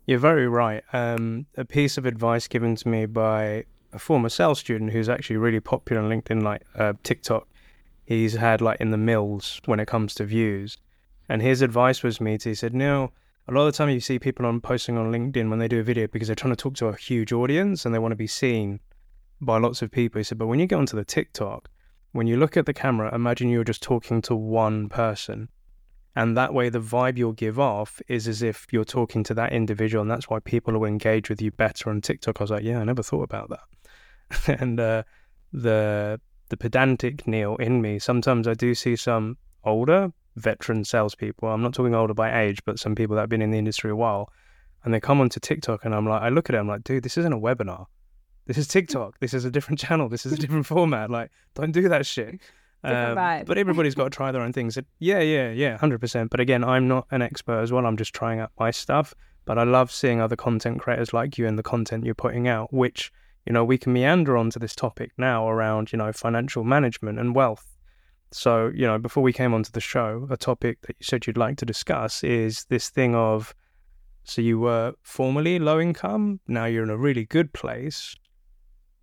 You're 0.05 0.19
very 0.19 0.47
right. 0.47 0.83
Um, 0.93 1.45
a 1.57 1.65
piece 1.65 1.97
of 1.97 2.05
advice 2.05 2.47
given 2.47 2.77
to 2.77 2.87
me 2.87 3.05
by 3.05 3.65
a 3.91 3.99
former 3.99 4.29
sales 4.29 4.59
student 4.59 4.91
who's 4.91 5.09
actually 5.09 5.35
really 5.37 5.59
popular 5.59 6.01
on 6.01 6.09
LinkedIn, 6.09 6.43
like 6.43 6.63
uh, 6.75 6.93
TikTok. 7.03 7.45
He's 8.05 8.33
had 8.33 8.61
like 8.61 8.79
in 8.79 8.91
the 8.91 8.97
mills 8.97 9.59
when 9.65 9.81
it 9.81 9.87
comes 9.87 10.15
to 10.15 10.23
views. 10.23 10.77
And 11.27 11.41
his 11.41 11.61
advice 11.61 12.03
was 12.03 12.21
me 12.21 12.37
to, 12.37 12.49
he 12.49 12.55
said, 12.55 12.73
no, 12.73 13.11
a 13.49 13.53
lot 13.53 13.67
of 13.67 13.73
the 13.73 13.77
time 13.77 13.89
you 13.89 13.99
see 13.99 14.17
people 14.17 14.45
on 14.45 14.61
posting 14.61 14.97
on 14.97 15.11
LinkedIn 15.11 15.49
when 15.49 15.59
they 15.59 15.67
do 15.67 15.81
a 15.81 15.83
video 15.83 16.07
because 16.07 16.29
they're 16.29 16.35
trying 16.35 16.53
to 16.53 16.61
talk 16.61 16.75
to 16.75 16.87
a 16.87 16.95
huge 16.95 17.33
audience 17.33 17.85
and 17.85 17.93
they 17.93 17.99
want 17.99 18.13
to 18.13 18.17
be 18.17 18.27
seen 18.27 18.79
by 19.41 19.57
lots 19.57 19.81
of 19.81 19.91
people. 19.91 20.19
He 20.19 20.23
said, 20.23 20.37
but 20.37 20.47
when 20.47 20.59
you 20.59 20.67
get 20.67 20.77
onto 20.77 20.97
the 20.97 21.05
TikTok, 21.05 21.69
when 22.11 22.27
you 22.27 22.37
look 22.37 22.57
at 22.57 22.65
the 22.65 22.73
camera, 22.73 23.13
imagine 23.13 23.49
you're 23.49 23.63
just 23.63 23.83
talking 23.83 24.21
to 24.23 24.35
one 24.35 24.89
person. 24.89 25.49
And 26.15 26.35
that 26.35 26.53
way, 26.53 26.69
the 26.69 26.79
vibe 26.79 27.17
you'll 27.17 27.33
give 27.33 27.59
off 27.59 28.01
is 28.07 28.27
as 28.27 28.41
if 28.41 28.65
you're 28.71 28.83
talking 28.83 29.23
to 29.25 29.35
that 29.35 29.53
individual. 29.53 30.01
And 30.01 30.09
that's 30.09 30.27
why 30.27 30.39
people 30.39 30.73
will 30.73 30.85
engage 30.85 31.29
with 31.29 31.41
you 31.41 31.51
better 31.51 31.91
on 31.91 32.01
TikTok. 32.01 32.41
I 32.41 32.43
was 32.43 32.49
like, 32.49 32.63
yeah, 32.63 32.79
I 32.79 32.83
never 32.85 33.03
thought 33.03 33.21
about 33.21 33.49
that. 33.49 34.59
and 34.59 34.79
uh, 34.79 35.03
the 35.53 36.19
the 36.49 36.57
pedantic 36.57 37.27
Neil 37.27 37.55
in 37.57 37.81
me, 37.81 37.99
sometimes 37.99 38.47
I 38.47 38.53
do 38.53 38.73
see 38.73 38.95
some 38.95 39.37
older 39.63 40.11
veteran 40.37 40.83
salespeople. 40.85 41.49
I'm 41.49 41.61
not 41.61 41.73
talking 41.73 41.93
older 41.93 42.13
by 42.13 42.41
age, 42.41 42.63
but 42.65 42.79
some 42.79 42.95
people 42.95 43.15
that 43.15 43.23
have 43.23 43.29
been 43.29 43.41
in 43.41 43.51
the 43.51 43.57
industry 43.57 43.91
a 43.91 43.95
while. 43.95 44.31
And 44.83 44.93
they 44.93 44.99
come 44.99 45.19
onto 45.19 45.39
TikTok 45.39 45.83
and 45.83 45.93
I'm 45.93 46.07
like, 46.07 46.21
I 46.21 46.29
look 46.29 46.49
at 46.49 46.55
it, 46.55 46.59
I'm 46.59 46.67
like, 46.67 46.83
dude, 46.83 47.03
this 47.03 47.17
isn't 47.17 47.33
a 47.33 47.37
webinar. 47.37 47.87
This 48.47 48.57
is 48.57 48.67
TikTok. 48.67 49.19
This 49.19 49.33
is 49.33 49.43
a 49.43 49.51
different 49.51 49.79
channel. 49.85 50.07
This 50.09 50.25
is 50.25 50.31
a 50.31 50.37
different 50.37 50.65
format. 50.65 51.09
Like, 51.11 51.31
don't 51.53 51.71
do 51.71 51.89
that 51.89 52.05
shit. 52.05 52.39
Um, 52.83 53.15
but 53.15 53.57
everybody's 53.57 53.95
got 53.95 54.05
to 54.05 54.09
try 54.09 54.31
their 54.31 54.41
own 54.41 54.53
things. 54.53 54.77
Yeah, 54.99 55.19
yeah, 55.19 55.51
yeah, 55.51 55.77
hundred 55.77 55.99
percent. 55.99 56.29
But 56.29 56.39
again, 56.39 56.63
I'm 56.63 56.87
not 56.87 57.07
an 57.11 57.21
expert 57.21 57.59
as 57.59 57.71
well. 57.71 57.85
I'm 57.85 57.97
just 57.97 58.13
trying 58.13 58.39
out 58.39 58.51
my 58.57 58.71
stuff. 58.71 59.13
But 59.45 59.57
I 59.57 59.63
love 59.63 59.91
seeing 59.91 60.21
other 60.21 60.35
content 60.35 60.79
creators 60.79 61.13
like 61.13 61.37
you 61.37 61.47
and 61.47 61.57
the 61.57 61.63
content 61.63 62.05
you're 62.05 62.15
putting 62.15 62.47
out, 62.47 62.73
which 62.73 63.11
you 63.45 63.53
know 63.53 63.65
we 63.65 63.77
can 63.77 63.93
meander 63.93 64.37
onto 64.37 64.59
this 64.59 64.75
topic 64.75 65.11
now 65.17 65.49
around 65.49 65.91
you 65.91 65.97
know 65.97 66.11
financial 66.13 66.63
management 66.63 67.19
and 67.19 67.35
wealth. 67.35 67.65
So 68.31 68.71
you 68.73 68.85
know 68.85 68.97
before 68.97 69.23
we 69.23 69.33
came 69.33 69.53
onto 69.53 69.71
the 69.71 69.81
show, 69.81 70.27
a 70.29 70.37
topic 70.37 70.81
that 70.81 70.95
you 70.99 71.03
said 71.03 71.27
you'd 71.27 71.37
like 71.37 71.57
to 71.57 71.65
discuss 71.65 72.23
is 72.23 72.65
this 72.65 72.89
thing 72.89 73.15
of 73.15 73.53
so 74.23 74.41
you 74.41 74.59
were 74.59 74.93
formerly 75.01 75.57
low 75.57 75.79
income, 75.79 76.41
now 76.47 76.65
you're 76.65 76.83
in 76.83 76.89
a 76.89 76.97
really 76.97 77.25
good 77.25 77.53
place 77.53 78.15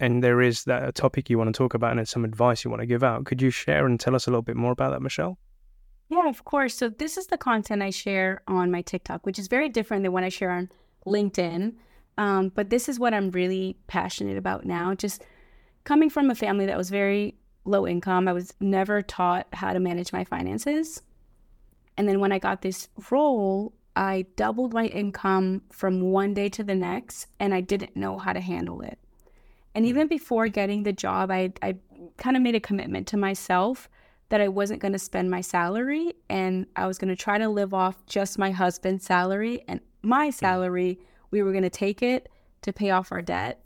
and 0.01 0.23
there 0.23 0.41
is 0.41 0.65
that 0.65 0.89
a 0.89 0.93
topic 0.93 1.31
you 1.31 1.39
want 1.39 1.55
to 1.55 1.57
talk 1.57 1.75
about 1.75 1.97
and 1.97 2.09
some 2.09 2.25
advice 2.25 2.65
you 2.65 2.71
want 2.71 2.81
to 2.81 2.87
give 2.87 3.05
out. 3.05 3.25
Could 3.25 3.41
you 3.41 3.51
share 3.51 3.87
and 3.87 3.99
tell 3.99 4.15
us 4.15 4.27
a 4.27 4.31
little 4.31 4.43
bit 4.43 4.57
more 4.57 4.73
about 4.73 4.91
that, 4.93 5.03
Michelle? 5.03 5.39
Yeah, 6.09 6.29
of 6.29 6.45
course. 6.45 6.75
So 6.75 6.89
this 6.89 7.17
is 7.17 7.29
the 7.29 7.39
content 7.39 7.83
I 7.83 7.91
share 7.91 8.43
on 8.47 8.71
my 8.71 8.83
TikTok, 8.83 9.25
which 9.25 9.39
is 9.39 9.49
very 9.49 9.69
different 9.69 10.03
than 10.03 10.13
what 10.13 10.25
I 10.25 10.29
share 10.29 10.51
on 10.51 10.69
LinkedIn. 11.07 11.75
Um, 12.19 12.51
but 12.51 12.71
this 12.71 12.89
is 12.89 12.99
what 12.99 13.15
I'm 13.15 13.31
really 13.31 13.77
passionate 13.87 14.37
about 14.37 14.65
now. 14.65 14.95
Just 14.95 15.25
coming 15.85 16.11
from 16.11 16.31
a 16.31 16.35
family 16.35 16.67
that 16.67 16.77
was 16.77 16.91
very 16.91 17.37
low 17.65 17.87
income, 17.87 18.29
I 18.29 18.33
was 18.33 18.53
never 18.61 19.03
taught 19.03 19.47
how 19.53 19.73
to 19.73 19.81
manage 19.81 20.13
my 20.13 20.25
finances. 20.25 21.03
And 21.97 22.09
then 22.09 22.21
when 22.21 22.33
I 22.33 22.39
got 22.39 22.63
this 22.63 22.89
role, 23.11 23.73
I 23.97 24.27
doubled 24.37 24.75
my 24.75 24.87
income 24.87 25.63
from 25.71 26.01
one 26.01 26.35
day 26.35 26.49
to 26.51 26.65
the 26.65 26.75
next, 26.75 27.29
and 27.39 27.55
I 27.55 27.61
didn't 27.61 27.97
know 27.97 28.19
how 28.19 28.33
to 28.33 28.41
handle 28.41 28.81
it. 28.83 28.99
And 29.75 29.85
even 29.87 30.07
before 30.07 30.49
getting 30.49 30.83
the 30.85 30.93
job, 30.93 31.31
I, 31.31 31.53
I 31.63 31.77
kind 32.17 32.37
of 32.37 32.43
made 32.43 32.55
a 32.55 32.61
commitment 32.61 33.07
to 33.09 33.17
myself 33.17 33.89
that 34.29 34.41
I 34.41 34.49
wasn't 34.49 34.81
going 34.81 34.93
to 34.93 34.99
spend 34.99 35.31
my 35.31 35.41
salary 35.41 36.15
and 36.29 36.67
I 36.77 36.87
was 36.87 36.99
going 36.99 37.09
to 37.09 37.17
try 37.17 37.39
to 37.39 37.49
live 37.49 37.75
off 37.75 38.05
just 38.07 38.39
my 38.39 38.51
husband's 38.51 39.05
salary 39.05 39.65
and 39.69 39.81
my 40.03 40.31
salary. 40.31 40.99
We 41.31 41.43
were 41.43 41.53
going 41.53 41.65
to 41.65 41.71
take 41.71 42.03
it 42.03 42.29
to 42.63 42.73
pay 42.73 42.91
off 42.91 43.13
our 43.13 43.23
debt, 43.23 43.63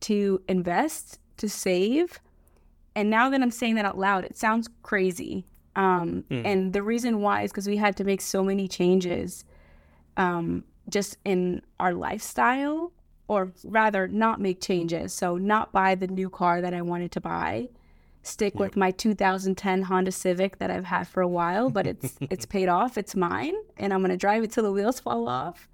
to 0.00 0.42
invest, 0.48 1.18
to 1.38 1.48
save. 1.48 2.20
And 2.94 3.10
now 3.10 3.30
that 3.30 3.42
I'm 3.42 3.50
saying 3.50 3.74
that 3.74 3.84
out 3.84 3.98
loud, 3.98 4.24
it 4.24 4.36
sounds 4.36 4.68
crazy. 4.82 5.44
Um, 5.76 6.24
mm. 6.30 6.44
And 6.44 6.72
the 6.72 6.82
reason 6.82 7.20
why 7.20 7.42
is 7.42 7.50
because 7.50 7.68
we 7.68 7.76
had 7.76 7.96
to 7.98 8.04
make 8.04 8.20
so 8.20 8.42
many 8.42 8.66
changes 8.66 9.44
um, 10.16 10.64
just 10.88 11.18
in 11.24 11.62
our 11.78 11.92
lifestyle 11.94 12.92
or 13.28 13.52
rather 13.62 14.08
not 14.08 14.40
make 14.40 14.60
changes. 14.60 15.12
So 15.12 15.36
not 15.36 15.70
buy 15.70 15.94
the 15.94 16.06
new 16.06 16.30
car 16.30 16.60
that 16.60 16.74
I 16.74 16.82
wanted 16.82 17.12
to 17.12 17.20
buy. 17.20 17.68
Stick 18.22 18.54
yep. 18.54 18.60
with 18.60 18.76
my 18.76 18.90
2010 18.90 19.82
Honda 19.82 20.10
Civic 20.10 20.58
that 20.58 20.70
I've 20.70 20.86
had 20.86 21.06
for 21.06 21.22
a 21.22 21.28
while, 21.28 21.70
but 21.70 21.86
it's 21.86 22.16
it's 22.20 22.46
paid 22.46 22.68
off. 22.68 22.98
It's 22.98 23.14
mine, 23.14 23.54
and 23.76 23.92
I'm 23.92 24.00
gonna 24.00 24.16
drive 24.16 24.42
it 24.42 24.50
till 24.50 24.64
the 24.64 24.72
wheels 24.72 24.98
fall 24.98 25.28
off. 25.28 25.68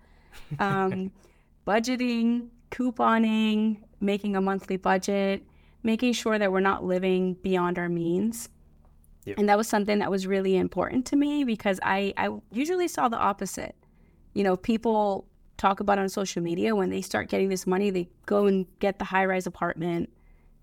Um, 0.59 1.11
budgeting, 1.66 2.48
couponing, 2.70 3.78
making 4.00 4.36
a 4.36 4.40
monthly 4.40 4.76
budget, 4.76 5.42
making 5.82 6.12
sure 6.12 6.38
that 6.38 6.52
we're 6.52 6.61
not 6.61 6.84
living 6.84 7.34
beyond 7.34 7.78
our 7.78 7.88
means. 7.88 8.48
Yep. 9.24 9.38
And 9.38 9.48
that 9.48 9.57
was 9.57 9.68
something 9.68 10.00
that 10.00 10.11
was 10.11 10.26
really 10.26 10.57
important 10.57 11.07
to 11.07 11.16
me 11.16 11.44
because 11.44 11.80
I, 11.82 12.12
I 12.16 12.28
usually 12.52 12.88
saw 12.88 13.09
the 13.09 13.16
opposite. 13.16 13.74
You 14.34 14.44
know, 14.44 14.57
people 14.57 15.26
talk 15.57 15.80
about 15.80 15.98
on 15.98 16.09
social 16.09 16.42
media 16.42 16.74
when 16.74 16.90
they 16.90 17.00
start 17.00 17.28
getting 17.28 17.48
this 17.48 17.66
money 17.66 17.90
they 17.90 18.09
go 18.26 18.46
and 18.46 18.66
get 18.78 18.98
the 18.98 19.05
high 19.05 19.24
rise 19.24 19.46
apartment 19.46 20.11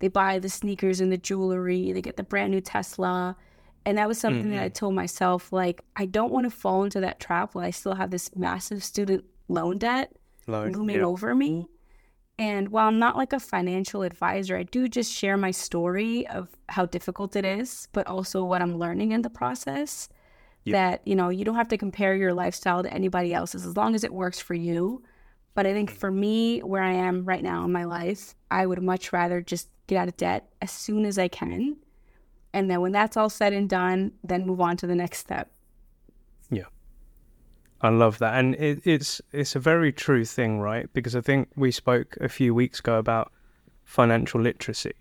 they 0.00 0.08
buy 0.08 0.38
the 0.38 0.48
sneakers 0.48 1.00
and 1.00 1.12
the 1.12 1.16
jewelry 1.16 1.92
they 1.92 2.02
get 2.02 2.16
the 2.16 2.22
brand 2.22 2.50
new 2.50 2.60
tesla 2.60 3.36
and 3.84 3.98
that 3.98 4.08
was 4.08 4.18
something 4.18 4.42
mm-hmm. 4.42 4.52
that 4.52 4.62
i 4.62 4.66
mm-hmm. 4.66 4.72
told 4.72 4.94
myself 4.94 5.52
like 5.52 5.82
i 5.96 6.04
don't 6.04 6.32
want 6.32 6.44
to 6.44 6.50
fall 6.50 6.84
into 6.84 7.00
that 7.00 7.20
trap 7.20 7.54
while 7.54 7.64
i 7.64 7.70
still 7.70 7.94
have 7.94 8.10
this 8.10 8.34
massive 8.36 8.82
student 8.82 9.24
loan 9.48 9.78
debt 9.78 10.12
loan, 10.46 10.72
looming 10.72 10.96
yeah. 10.96 11.04
over 11.04 11.34
me 11.34 11.66
and 12.38 12.68
while 12.70 12.88
i'm 12.88 12.98
not 12.98 13.16
like 13.16 13.32
a 13.32 13.40
financial 13.40 14.02
advisor 14.02 14.56
i 14.56 14.62
do 14.62 14.88
just 14.88 15.12
share 15.12 15.36
my 15.36 15.50
story 15.50 16.26
of 16.28 16.48
how 16.68 16.84
difficult 16.86 17.36
it 17.36 17.44
is 17.44 17.88
but 17.92 18.06
also 18.06 18.44
what 18.44 18.62
i'm 18.62 18.78
learning 18.78 19.12
in 19.12 19.22
the 19.22 19.30
process 19.30 20.08
Yep. 20.64 20.72
That, 20.72 21.02
you 21.06 21.16
know, 21.16 21.28
you 21.28 21.44
don't 21.44 21.56
have 21.56 21.68
to 21.68 21.78
compare 21.78 22.14
your 22.14 22.32
lifestyle 22.32 22.82
to 22.82 22.92
anybody 22.92 23.34
else's 23.34 23.66
as 23.66 23.76
long 23.76 23.94
as 23.94 24.04
it 24.04 24.12
works 24.12 24.38
for 24.38 24.54
you. 24.54 25.02
But 25.54 25.66
I 25.66 25.72
think 25.72 25.90
for 25.90 26.10
me, 26.10 26.60
where 26.60 26.82
I 26.82 26.92
am 26.92 27.24
right 27.24 27.42
now 27.42 27.64
in 27.64 27.72
my 27.72 27.84
life, 27.84 28.34
I 28.50 28.64
would 28.66 28.82
much 28.82 29.12
rather 29.12 29.40
just 29.40 29.68
get 29.86 29.96
out 29.96 30.08
of 30.08 30.16
debt 30.16 30.48
as 30.62 30.70
soon 30.70 31.04
as 31.04 31.18
I 31.18 31.28
can. 31.28 31.76
And 32.54 32.70
then 32.70 32.80
when 32.80 32.92
that's 32.92 33.16
all 33.16 33.28
said 33.28 33.52
and 33.52 33.68
done, 33.68 34.12
then 34.22 34.46
move 34.46 34.60
on 34.60 34.76
to 34.78 34.86
the 34.86 34.94
next 34.94 35.18
step. 35.18 35.50
Yeah. 36.50 36.64
I 37.80 37.88
love 37.88 38.18
that. 38.18 38.38
And 38.38 38.54
it, 38.54 38.80
it's 38.84 39.20
it's 39.32 39.56
a 39.56 39.60
very 39.60 39.92
true 39.92 40.24
thing, 40.24 40.60
right? 40.60 40.92
Because 40.92 41.16
I 41.16 41.20
think 41.20 41.48
we 41.56 41.70
spoke 41.70 42.16
a 42.20 42.28
few 42.28 42.54
weeks 42.54 42.78
ago 42.78 42.98
about 42.98 43.32
financial 43.84 44.40
literacy. 44.40 44.92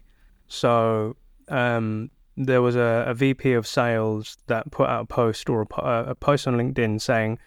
So 0.47 1.15
um, 1.49 2.09
there 2.37 2.61
was 2.61 2.75
a, 2.75 3.05
a, 3.07 3.13
VP 3.13 3.53
of 3.53 3.67
sales 3.67 4.37
that 4.47 4.71
put 4.71 4.89
out 4.89 5.01
a 5.01 5.05
post 5.05 5.49
or 5.49 5.63
a, 5.63 5.75
uh, 5.75 6.05
a, 6.07 6.15
post 6.15 6.47
on 6.47 6.55
LinkedIn 6.55 7.01
saying, 7.01 7.37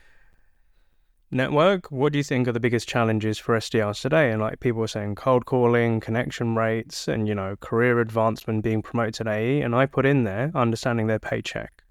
Network, 1.30 1.91
what 1.91 2.12
do 2.12 2.18
you 2.18 2.22
think 2.22 2.47
are 2.47 2.53
the 2.53 2.61
biggest 2.61 2.89
challenges 2.89 3.39
for 3.39 3.57
SDRs 3.57 4.01
today? 4.01 4.30
And 4.30 4.41
like 4.41 4.61
people 4.61 4.80
were 4.80 4.89
saying, 4.89 5.16
cold 5.16 5.47
calling, 5.47 6.01
connection 6.01 6.55
rates, 6.55 7.09
and 7.09 7.26
you 7.26 7.35
know, 7.35 7.57
career 7.57 7.99
advancement 8.01 8.62
being 8.62 8.82
promoted 8.82 9.14
to 9.14 9.30
AE. 9.30 9.62
And 9.62 9.74
I 9.74 9.87
put 9.87 10.07
in 10.07 10.24
there 10.24 10.53
understanding 10.55 11.07
their 11.07 11.18
paycheck. 11.18 11.82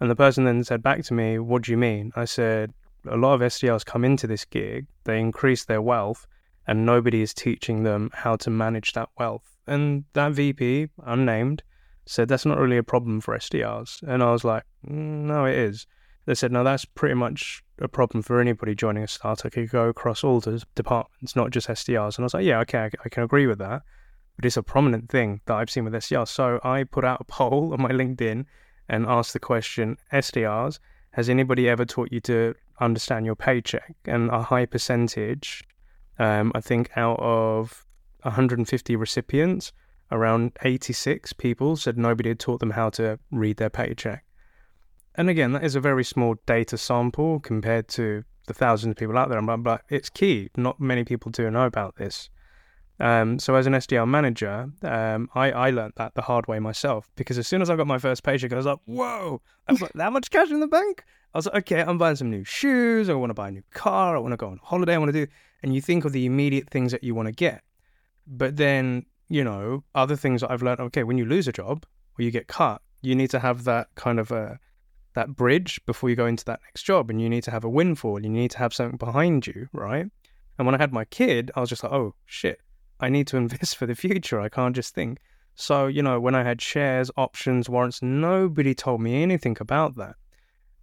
And 0.00 0.10
the 0.10 0.16
person 0.16 0.44
then 0.44 0.64
said 0.64 0.82
back 0.82 1.04
to 1.04 1.14
me, 1.14 1.38
What 1.38 1.62
do 1.62 1.70
you 1.70 1.78
mean? 1.78 2.12
I 2.16 2.26
said, 2.26 2.74
A 3.08 3.16
lot 3.16 3.34
of 3.34 3.40
SDRs 3.40 3.86
come 3.86 4.04
into 4.04 4.26
this 4.26 4.44
gig, 4.44 4.86
they 5.04 5.18
increase 5.20 5.64
their 5.64 5.80
wealth, 5.80 6.26
and 6.66 6.84
nobody 6.84 7.22
is 7.22 7.32
teaching 7.32 7.84
them 7.84 8.10
how 8.12 8.36
to 8.36 8.50
manage 8.50 8.92
that 8.92 9.08
wealth. 9.18 9.56
And 9.66 10.04
that 10.12 10.32
VP, 10.32 10.88
unnamed, 11.06 11.62
said 12.06 12.28
that's 12.28 12.46
not 12.46 12.58
really 12.58 12.76
a 12.76 12.82
problem 12.82 13.20
for 13.20 13.36
SDRs. 13.36 14.02
And 14.02 14.22
I 14.22 14.30
was 14.30 14.44
like, 14.44 14.64
mm, 14.86 14.92
no, 14.92 15.44
it 15.46 15.56
is. 15.56 15.86
They 16.26 16.34
said, 16.34 16.52
no, 16.52 16.64
that's 16.64 16.84
pretty 16.84 17.14
much 17.14 17.62
a 17.80 17.88
problem 17.88 18.22
for 18.22 18.40
anybody 18.40 18.74
joining 18.74 19.02
a 19.02 19.08
startup. 19.08 19.46
It 19.46 19.50
could 19.50 19.70
go 19.70 19.88
across 19.88 20.24
all 20.24 20.40
the 20.40 20.62
departments, 20.74 21.36
not 21.36 21.50
just 21.50 21.68
SDRs. 21.68 22.16
And 22.16 22.24
I 22.24 22.26
was 22.26 22.34
like, 22.34 22.44
yeah, 22.44 22.60
okay, 22.60 22.90
I, 23.04 23.08
can 23.08 23.22
agree 23.22 23.46
with 23.46 23.58
that. 23.58 23.82
But 24.36 24.46
it's 24.46 24.56
a 24.56 24.62
prominent 24.62 25.10
thing 25.10 25.40
that 25.46 25.54
I've 25.54 25.70
seen 25.70 25.84
with 25.84 25.92
SDRs. 25.92 26.28
So 26.28 26.60
I 26.64 26.84
put 26.84 27.04
out 27.04 27.20
a 27.20 27.24
poll 27.32 27.72
on 27.72 27.82
my 27.82 27.90
LinkedIn 27.90 28.46
and 28.88 29.06
asked 29.06 29.32
the 29.32 29.38
question, 29.38 29.96
SDRs, 30.12 30.78
has 31.12 31.28
anybody 31.28 31.68
ever 31.68 31.84
taught 31.84 32.10
you 32.10 32.20
to 32.20 32.54
understand 32.80 33.26
your 33.26 33.36
paycheck? 33.36 33.94
And 34.04 34.30
a 34.30 34.42
high 34.42 34.66
percentage, 34.66 35.62
um, 36.18 36.52
I 36.54 36.60
think 36.60 36.90
out 36.96 37.18
of 37.20 37.84
150 38.22 38.96
recipients, 38.96 39.72
around 40.10 40.52
86 40.62 41.32
people 41.34 41.76
said 41.76 41.98
nobody 41.98 42.30
had 42.30 42.38
taught 42.38 42.60
them 42.60 42.70
how 42.70 42.90
to 42.90 43.18
read 43.30 43.56
their 43.56 43.70
paycheck. 43.70 44.24
And 45.14 45.30
again, 45.30 45.52
that 45.52 45.64
is 45.64 45.74
a 45.74 45.80
very 45.80 46.04
small 46.04 46.36
data 46.46 46.76
sample 46.76 47.40
compared 47.40 47.88
to 47.88 48.24
the 48.46 48.54
thousands 48.54 48.92
of 48.92 48.96
people 48.96 49.16
out 49.16 49.28
there. 49.28 49.40
But, 49.40 49.82
it's 49.88 50.10
key. 50.10 50.50
Not 50.56 50.80
many 50.80 51.04
people 51.04 51.30
do 51.30 51.50
know 51.50 51.66
about 51.66 51.96
this. 51.96 52.28
Um, 53.00 53.38
so 53.40 53.54
as 53.56 53.66
an 53.66 53.72
SDR 53.72 54.08
manager, 54.08 54.70
um, 54.82 55.28
I, 55.34 55.50
I 55.50 55.70
learned 55.70 55.94
that 55.96 56.14
the 56.14 56.22
hard 56.22 56.46
way 56.46 56.60
myself 56.60 57.10
because 57.16 57.38
as 57.38 57.46
soon 57.48 57.60
as 57.60 57.68
I 57.68 57.76
got 57.76 57.88
my 57.88 57.98
first 57.98 58.22
paycheck, 58.22 58.52
I 58.52 58.56
was 58.56 58.66
like, 58.66 58.78
whoa, 58.84 59.40
I've 59.66 59.80
got 59.80 59.92
that 59.94 60.12
much 60.12 60.30
cash 60.30 60.50
in 60.50 60.60
the 60.60 60.68
bank. 60.68 61.04
I 61.34 61.38
was 61.38 61.46
like, 61.46 61.56
okay, 61.56 61.82
I'm 61.82 61.98
buying 61.98 62.14
some 62.14 62.30
new 62.30 62.44
shoes. 62.44 63.08
I 63.08 63.14
want 63.14 63.30
to 63.30 63.34
buy 63.34 63.48
a 63.48 63.52
new 63.52 63.64
car. 63.72 64.16
I 64.16 64.20
want 64.20 64.32
to 64.32 64.36
go 64.36 64.46
on 64.46 64.60
holiday. 64.62 64.94
I 64.94 64.98
want 64.98 65.12
to 65.12 65.26
do, 65.26 65.32
and 65.62 65.74
you 65.74 65.80
think 65.80 66.04
of 66.04 66.12
the 66.12 66.26
immediate 66.26 66.70
things 66.70 66.92
that 66.92 67.02
you 67.02 67.16
want 67.16 67.26
to 67.26 67.32
get. 67.32 67.64
But 68.28 68.56
then, 68.56 69.06
you 69.28 69.44
know, 69.44 69.84
other 69.94 70.16
things 70.16 70.40
that 70.40 70.50
I've 70.50 70.62
learned, 70.62 70.80
okay, 70.80 71.04
when 71.04 71.18
you 71.18 71.24
lose 71.24 71.48
a 71.48 71.52
job 71.52 71.86
or 72.18 72.22
you 72.22 72.30
get 72.30 72.46
cut, 72.46 72.82
you 73.02 73.14
need 73.14 73.30
to 73.30 73.40
have 73.40 73.64
that 73.64 73.88
kind 73.94 74.18
of 74.18 74.30
a, 74.30 74.58
that 75.14 75.34
bridge 75.36 75.80
before 75.86 76.10
you 76.10 76.16
go 76.16 76.26
into 76.26 76.44
that 76.44 76.60
next 76.64 76.82
job 76.82 77.10
and 77.10 77.20
you 77.20 77.28
need 77.28 77.44
to 77.44 77.50
have 77.50 77.64
a 77.64 77.68
windfall. 77.68 78.22
You 78.22 78.28
need 78.28 78.50
to 78.52 78.58
have 78.58 78.74
something 78.74 78.98
behind 78.98 79.46
you, 79.46 79.68
right? 79.72 80.06
And 80.58 80.66
when 80.66 80.74
I 80.74 80.78
had 80.78 80.92
my 80.92 81.04
kid, 81.04 81.50
I 81.54 81.60
was 81.60 81.68
just 81.68 81.82
like, 81.82 81.92
oh 81.92 82.14
shit, 82.26 82.60
I 83.00 83.08
need 83.08 83.26
to 83.28 83.36
invest 83.44 83.76
for 83.76 83.86
the 83.86 83.94
future. 83.94 84.40
I 84.40 84.48
can't 84.48 84.74
just 84.74 84.94
think. 84.94 85.18
So, 85.56 85.86
you 85.86 86.02
know, 86.02 86.18
when 86.18 86.34
I 86.34 86.42
had 86.42 86.60
shares, 86.60 87.10
options, 87.16 87.68
warrants, 87.68 88.02
nobody 88.02 88.74
told 88.74 89.00
me 89.00 89.22
anything 89.22 89.56
about 89.60 89.96
that. 89.96 90.16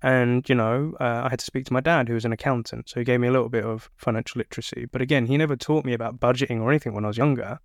And, 0.01 0.47
you 0.49 0.55
know, 0.55 0.95
uh, 0.99 1.23
I 1.25 1.29
had 1.29 1.39
to 1.39 1.45
speak 1.45 1.65
to 1.65 1.73
my 1.73 1.81
dad, 1.81 2.07
who 2.07 2.15
was 2.15 2.25
an 2.25 2.31
accountant. 2.31 2.89
So 2.89 2.99
he 2.99 3.03
gave 3.03 3.19
me 3.19 3.27
a 3.27 3.31
little 3.31 3.49
bit 3.49 3.65
of 3.65 3.89
financial 3.97 4.39
literacy. 4.39 4.85
But 4.91 5.01
again, 5.01 5.27
he 5.27 5.37
never 5.37 5.55
taught 5.55 5.85
me 5.85 5.93
about 5.93 6.19
budgeting 6.19 6.61
or 6.61 6.71
anything 6.71 6.93
when 6.93 7.05
I 7.05 7.09
was 7.09 7.17
younger. 7.17 7.59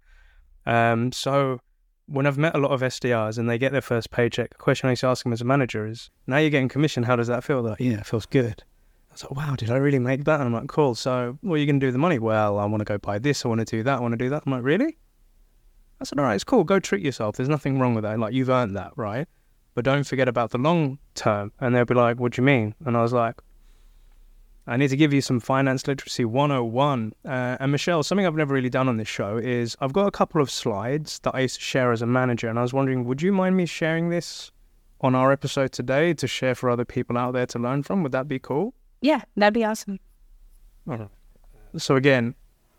Um, 0.67 1.13
so 1.13 1.61
when 2.07 2.27
I've 2.27 2.39
met 2.39 2.55
a 2.55 2.59
lot 2.59 2.71
of 2.71 2.81
SDRs 2.81 3.39
and 3.39 3.49
they 3.49 3.59
get 3.59 3.73
their 3.73 3.81
first 3.81 4.11
paycheck, 4.11 4.51
the 4.51 4.57
question 4.57 4.89
I 4.89 4.93
used 4.93 5.01
to 5.01 5.09
ask 5.09 5.25
them 5.25 5.33
as 5.33 5.41
a 5.41 5.45
manager 5.45 5.87
is, 5.87 6.11
now 6.27 6.39
you're 6.39 6.51
getting 6.51 6.69
commission, 6.69 7.03
how 7.03 7.17
does 7.17 7.29
that 7.29 7.45
feel? 7.45 7.63
Like, 7.63 7.81
yeah, 7.81 7.99
it 7.99 8.07
feels 8.07 8.27
good. 8.27 8.63
I 9.11 9.13
was 9.13 9.23
like, 9.25 9.33
wow, 9.33 9.55
did 9.57 9.71
I 9.71 9.77
really 9.77 9.99
make 9.99 10.25
that? 10.25 10.41
And 10.41 10.49
I'm 10.49 10.53
like, 10.53 10.69
cool. 10.69 10.95
So 10.95 11.39
what 11.41 11.55
are 11.55 11.59
you 11.59 11.67
going 11.67 11.81
to 11.81 11.85
do 11.85 11.89
with 11.89 11.95
the 11.95 11.99
money? 11.99 12.19
Well, 12.19 12.59
I 12.59 12.67
want 12.67 12.81
to 12.81 12.85
go 12.85 12.99
buy 12.99 13.19
this. 13.19 13.45
I 13.45 13.49
want 13.49 13.61
to 13.61 13.65
do 13.65 13.83
that. 13.83 13.99
I 13.99 14.01
want 14.01 14.13
to 14.13 14.19
do 14.19 14.29
that. 14.31 14.43
I'm 14.47 14.53
like, 14.53 14.63
really? 14.63 14.97
I 16.01 16.05
said, 16.05 16.19
all 16.19 16.25
right, 16.27 16.35
it's 16.35 16.45
cool. 16.45 16.65
Go 16.65 16.79
treat 16.79 17.03
yourself. 17.03 17.37
There's 17.37 17.49
nothing 17.49 17.79
wrong 17.79 17.95
with 17.95 18.05
that. 18.05 18.19
Like, 18.19 18.35
you've 18.35 18.51
earned 18.51 18.77
that, 18.77 18.93
right? 18.97 19.27
But 19.75 19.85
don't 19.85 20.05
forget 20.05 20.29
about 20.29 20.51
the 20.51 20.59
long 20.59 20.99
term. 21.15 21.53
And 21.61 21.75
they'll 21.75 21.87
be 21.87 21.95
like, 21.95 22.21
what 22.21 22.33
do 22.33 22.43
you 22.43 22.47
mean? 22.47 22.75
And 22.85 22.97
I 22.97 23.03
was 23.03 23.13
like, 23.13 23.37
I 24.69 24.77
need 24.77 24.89
to 24.89 24.97
give 24.97 25.13
you 25.13 25.21
some 25.21 25.39
finance 25.39 25.87
literacy 25.87 26.25
101. 26.25 27.13
Uh, 27.25 27.57
and 27.61 27.71
Michelle, 27.71 28.03
something 28.03 28.27
I've 28.27 28.35
never 28.35 28.53
really 28.53 28.71
done 28.71 28.89
on 28.89 28.97
this 28.97 29.07
show 29.07 29.37
is 29.37 29.77
I've 29.81 29.93
got 29.93 30.09
a 30.09 30.11
couple 30.11 30.41
of 30.41 30.51
slides 30.51 31.21
that 31.21 31.35
I 31.35 31.41
used 31.41 31.57
to 31.57 31.61
share 31.61 31.93
as 31.93 32.03
a 32.03 32.07
manager. 32.07 32.49
And 32.49 32.59
I 32.59 32.63
was 32.63 32.73
wondering, 32.73 33.05
would 33.05 33.23
you 33.23 33.33
mind 33.33 33.57
me 33.57 33.67
sharing 33.67 34.09
this 34.09 34.51
on 35.03 35.15
our 35.15 35.31
episode 35.31 35.71
today 35.71 36.15
to 36.15 36.27
share 36.27 36.55
for 36.57 36.69
other 36.69 36.85
people 36.85 37.17
out 37.17 37.33
there 37.33 37.47
to 37.47 37.59
learn 37.61 37.85
from? 37.85 38.03
Would 38.03 38.13
that 38.13 38.27
be 38.27 38.41
cool? 38.41 38.75
Yeah, 39.03 39.23
that'd 39.37 39.55
be 39.55 39.65
awesome. 39.65 40.01
So, 41.77 41.95
again, 41.95 42.35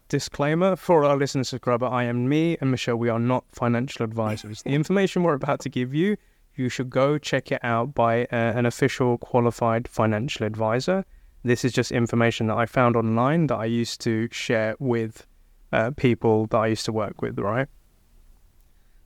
disclaimer 0.09 0.75
for 0.75 1.05
our 1.05 1.15
listener 1.15 1.43
subscriber 1.43 1.85
I 1.85 2.03
am 2.03 2.27
me 2.27 2.57
and 2.59 2.71
Michelle. 2.71 2.97
We 2.97 3.09
are 3.09 3.19
not 3.19 3.45
financial 3.51 4.03
advisors. 4.03 4.61
the 4.63 4.71
information 4.71 5.23
we're 5.23 5.33
about 5.35 5.59
to 5.61 5.69
give 5.69 5.93
you, 5.93 6.17
you 6.55 6.67
should 6.69 6.89
go 6.89 7.17
check 7.17 7.51
it 7.51 7.63
out 7.63 7.93
by 7.93 8.23
uh, 8.23 8.27
an 8.31 8.65
official 8.65 9.17
qualified 9.19 9.87
financial 9.87 10.45
advisor. 10.45 11.05
This 11.47 11.63
is 11.63 11.71
just 11.71 11.93
information 11.93 12.47
that 12.47 12.57
I 12.57 12.65
found 12.65 12.97
online 12.97 13.47
that 13.47 13.55
I 13.55 13.65
used 13.65 14.01
to 14.01 14.27
share 14.31 14.75
with 14.79 15.25
uh, 15.71 15.91
people 15.95 16.47
that 16.47 16.57
I 16.57 16.67
used 16.67 16.83
to 16.85 16.91
work 16.91 17.21
with, 17.21 17.39
right? 17.39 17.67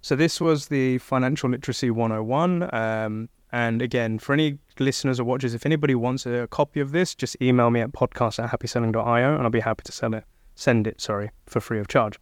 So, 0.01 0.15
this 0.15 0.41
was 0.41 0.67
the 0.69 0.97
Financial 0.97 1.51
Literacy 1.51 1.91
101. 1.91 2.73
Um, 2.73 3.29
and 3.51 3.83
again, 3.83 4.17
for 4.17 4.33
any 4.33 4.57
listeners 4.79 5.19
or 5.19 5.23
watchers, 5.23 5.53
if 5.53 5.67
anybody 5.67 5.93
wants 5.93 6.25
a 6.25 6.47
copy 6.47 6.79
of 6.79 6.93
this, 6.93 7.13
just 7.13 7.39
email 7.43 7.69
me 7.69 7.81
at 7.81 7.91
podcast 7.91 8.43
at 8.43 8.49
happyselling.io 8.49 9.35
and 9.35 9.43
I'll 9.43 9.51
be 9.51 9.59
happy 9.59 9.83
to 9.83 9.91
sell 9.91 10.15
it, 10.15 10.23
send 10.55 10.87
it, 10.87 10.99
sorry, 10.99 11.29
for 11.45 11.59
free 11.59 11.79
of 11.79 11.89
charge. 11.89 12.19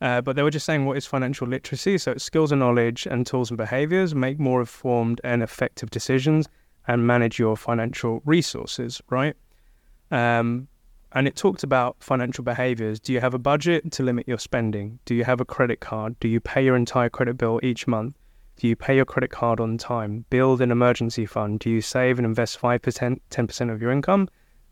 Uh, 0.00 0.20
but 0.20 0.34
they 0.34 0.42
were 0.42 0.50
just 0.50 0.66
saying 0.66 0.86
what 0.86 0.96
is 0.96 1.06
financial 1.06 1.46
literacy? 1.46 1.98
So 1.98 2.10
it's 2.10 2.24
skills 2.24 2.50
and 2.50 2.58
knowledge 2.58 3.06
and 3.06 3.24
tools 3.24 3.50
and 3.50 3.56
behaviors, 3.56 4.12
make 4.12 4.40
more 4.40 4.58
informed 4.58 5.20
and 5.22 5.40
effective 5.40 5.90
decisions 5.90 6.48
and 6.88 7.06
manage 7.06 7.38
your 7.38 7.56
financial 7.56 8.22
resources, 8.24 9.00
right? 9.08 9.36
Um, 10.12 10.68
and 11.10 11.26
it 11.26 11.34
talked 11.34 11.64
about 11.64 11.96
financial 11.98 12.44
behaviors. 12.44 13.00
Do 13.00 13.12
you 13.12 13.20
have 13.20 13.34
a 13.34 13.38
budget 13.38 13.90
to 13.92 14.04
limit 14.04 14.28
your 14.28 14.38
spending? 14.38 15.00
Do 15.04 15.14
you 15.14 15.24
have 15.24 15.40
a 15.40 15.44
credit 15.44 15.80
card? 15.80 16.18
Do 16.20 16.28
you 16.28 16.40
pay 16.40 16.64
your 16.64 16.76
entire 16.76 17.10
credit 17.10 17.36
bill 17.36 17.58
each 17.62 17.88
month? 17.88 18.16
Do 18.56 18.68
you 18.68 18.76
pay 18.76 18.94
your 18.94 19.04
credit 19.04 19.30
card 19.30 19.58
on 19.58 19.76
time? 19.76 20.24
Build 20.30 20.60
an 20.60 20.70
emergency 20.70 21.26
fund? 21.26 21.58
Do 21.58 21.68
you 21.68 21.80
save 21.80 22.18
and 22.18 22.24
invest 22.24 22.60
5%, 22.60 23.18
10% 23.30 23.72
of 23.72 23.82
your 23.82 23.90
income? 23.90 24.28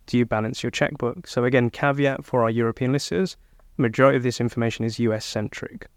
Do 0.07 0.17
you 0.17 0.25
balance 0.25 0.63
your 0.63 0.71
checkbook? 0.71 1.27
So, 1.27 1.45
again, 1.45 1.71
caveat 1.71 2.25
for 2.25 2.43
our 2.43 2.51
European 2.51 2.93
listeners 2.93 3.37
majority 3.81 4.17
of 4.17 4.23
this 4.23 4.41
information 4.41 4.85
is 4.85 4.99
US 5.01 5.25
centric. 5.25 5.89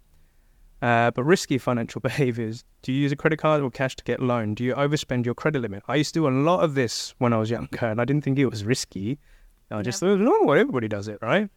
Uh, 0.84 1.12
but 1.12 1.24
risky 1.24 1.58
financial 1.58 2.02
behaviors. 2.10 2.66
Do 2.82 2.92
you 2.92 3.00
use 3.00 3.14
a 3.14 3.16
credit 3.16 3.38
card 3.38 3.62
or 3.62 3.72
cash 3.72 3.96
to 3.96 4.04
get 4.04 4.20
a 4.20 4.26
loan? 4.26 4.54
Do 4.54 4.66
you 4.66 4.76
overspend 4.76 5.26
your 5.26 5.34
credit 5.34 5.62
limit? 5.62 5.82
I 5.88 5.96
used 5.96 6.14
to 6.14 6.20
do 6.20 6.28
a 6.28 6.30
lot 6.30 6.62
of 6.62 6.76
this 6.76 7.16
when 7.20 7.32
I 7.32 7.38
was 7.38 7.50
younger, 7.50 7.86
and 7.86 8.02
I 8.02 8.06
didn't 8.06 8.26
think 8.26 8.38
it 8.38 8.48
was 8.48 8.66
risky. 8.66 9.18
I 9.72 9.82
just 9.82 10.02
thought, 10.02 10.20
no, 10.20 10.52
everybody 10.52 10.90
does 10.90 11.08
it, 11.08 11.20
right? 11.22 11.50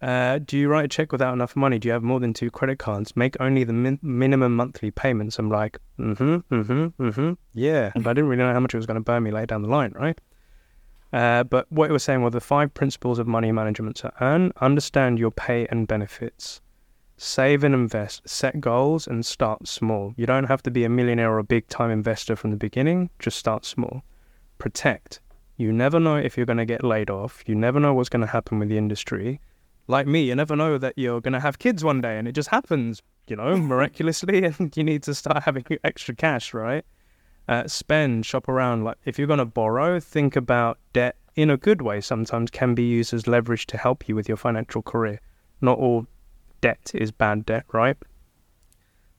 Uh, 0.00 0.38
do 0.38 0.56
you 0.56 0.68
write 0.68 0.84
a 0.84 0.88
check 0.88 1.10
without 1.12 1.34
enough 1.34 1.56
money? 1.56 1.78
Do 1.78 1.88
you 1.88 1.92
have 1.92 2.02
more 2.02 2.20
than 2.20 2.32
two 2.32 2.50
credit 2.50 2.78
cards? 2.78 3.16
Make 3.16 3.36
only 3.40 3.64
the 3.64 3.72
min- 3.72 3.98
minimum 4.02 4.54
monthly 4.54 4.90
payments. 4.90 5.38
I'm 5.38 5.50
like, 5.50 5.78
mm-hmm, 5.98 6.36
mm-hmm, 6.54 7.02
mm-hmm, 7.02 7.32
yeah. 7.52 7.90
But 7.94 8.06
I 8.06 8.12
didn't 8.14 8.28
really 8.30 8.42
know 8.42 8.52
how 8.52 8.60
much 8.60 8.72
it 8.72 8.78
was 8.78 8.86
going 8.86 8.94
to 8.94 9.02
burn 9.02 9.24
me 9.24 9.30
later 9.30 9.46
down 9.46 9.62
the 9.62 9.68
line, 9.68 9.92
right? 9.96 10.18
Uh, 11.12 11.42
but 11.42 11.70
what 11.70 11.90
it 11.90 11.92
was 11.92 12.04
saying 12.04 12.22
were 12.22 12.30
the 12.30 12.40
five 12.40 12.72
principles 12.72 13.18
of 13.18 13.26
money 13.26 13.50
management 13.52 13.96
to 13.96 14.12
earn, 14.20 14.52
understand 14.60 15.18
your 15.18 15.32
pay 15.32 15.66
and 15.66 15.88
benefits, 15.88 16.62
save 17.22 17.64
and 17.64 17.74
invest, 17.74 18.28
set 18.28 18.60
goals, 18.60 19.06
and 19.06 19.24
start 19.24 19.68
small. 19.68 20.14
You 20.16 20.26
don't 20.26 20.44
have 20.44 20.62
to 20.64 20.70
be 20.70 20.84
a 20.84 20.88
millionaire 20.88 21.32
or 21.32 21.38
a 21.38 21.44
big 21.44 21.68
time 21.68 21.90
investor 21.90 22.36
from 22.36 22.50
the 22.50 22.56
beginning, 22.56 23.10
just 23.18 23.38
start 23.38 23.64
small. 23.64 24.02
Protect. 24.58 25.20
You 25.56 25.72
never 25.72 26.00
know 26.00 26.16
if 26.16 26.36
you're 26.36 26.46
going 26.46 26.56
to 26.56 26.64
get 26.64 26.82
laid 26.82 27.10
off, 27.10 27.42
you 27.46 27.54
never 27.54 27.78
know 27.78 27.92
what's 27.92 28.08
going 28.08 28.22
to 28.22 28.26
happen 28.26 28.58
with 28.58 28.68
the 28.68 28.78
industry 28.78 29.40
like 29.90 30.06
me, 30.06 30.22
you 30.22 30.34
never 30.34 30.56
know 30.56 30.78
that 30.78 30.94
you're 30.96 31.20
going 31.20 31.32
to 31.32 31.40
have 31.40 31.58
kids 31.58 31.84
one 31.84 32.00
day 32.00 32.16
and 32.16 32.26
it 32.26 32.32
just 32.32 32.48
happens, 32.48 33.02
you 33.26 33.36
know, 33.36 33.56
miraculously, 33.72 34.44
and 34.58 34.74
you 34.76 34.84
need 34.84 35.02
to 35.02 35.14
start 35.14 35.42
having 35.42 35.64
extra 35.84 36.14
cash, 36.14 36.54
right? 36.54 36.84
Uh, 37.48 37.66
spend, 37.66 38.24
shop 38.24 38.48
around. 38.48 38.84
Like 38.84 38.96
if 39.04 39.18
you're 39.18 39.26
going 39.26 39.38
to 39.38 39.44
borrow, 39.44 39.98
think 40.00 40.36
about 40.36 40.78
debt 40.92 41.16
in 41.34 41.50
a 41.50 41.56
good 41.56 41.82
way. 41.82 42.00
Sometimes 42.00 42.50
can 42.50 42.74
be 42.74 42.84
used 42.84 43.12
as 43.12 43.26
leverage 43.26 43.66
to 43.66 43.76
help 43.76 44.08
you 44.08 44.14
with 44.14 44.28
your 44.28 44.36
financial 44.36 44.82
career. 44.82 45.20
Not 45.60 45.78
all 45.78 46.06
debt 46.60 46.90
is 46.94 47.10
bad 47.10 47.46
debt, 47.46 47.64
right? 47.72 47.96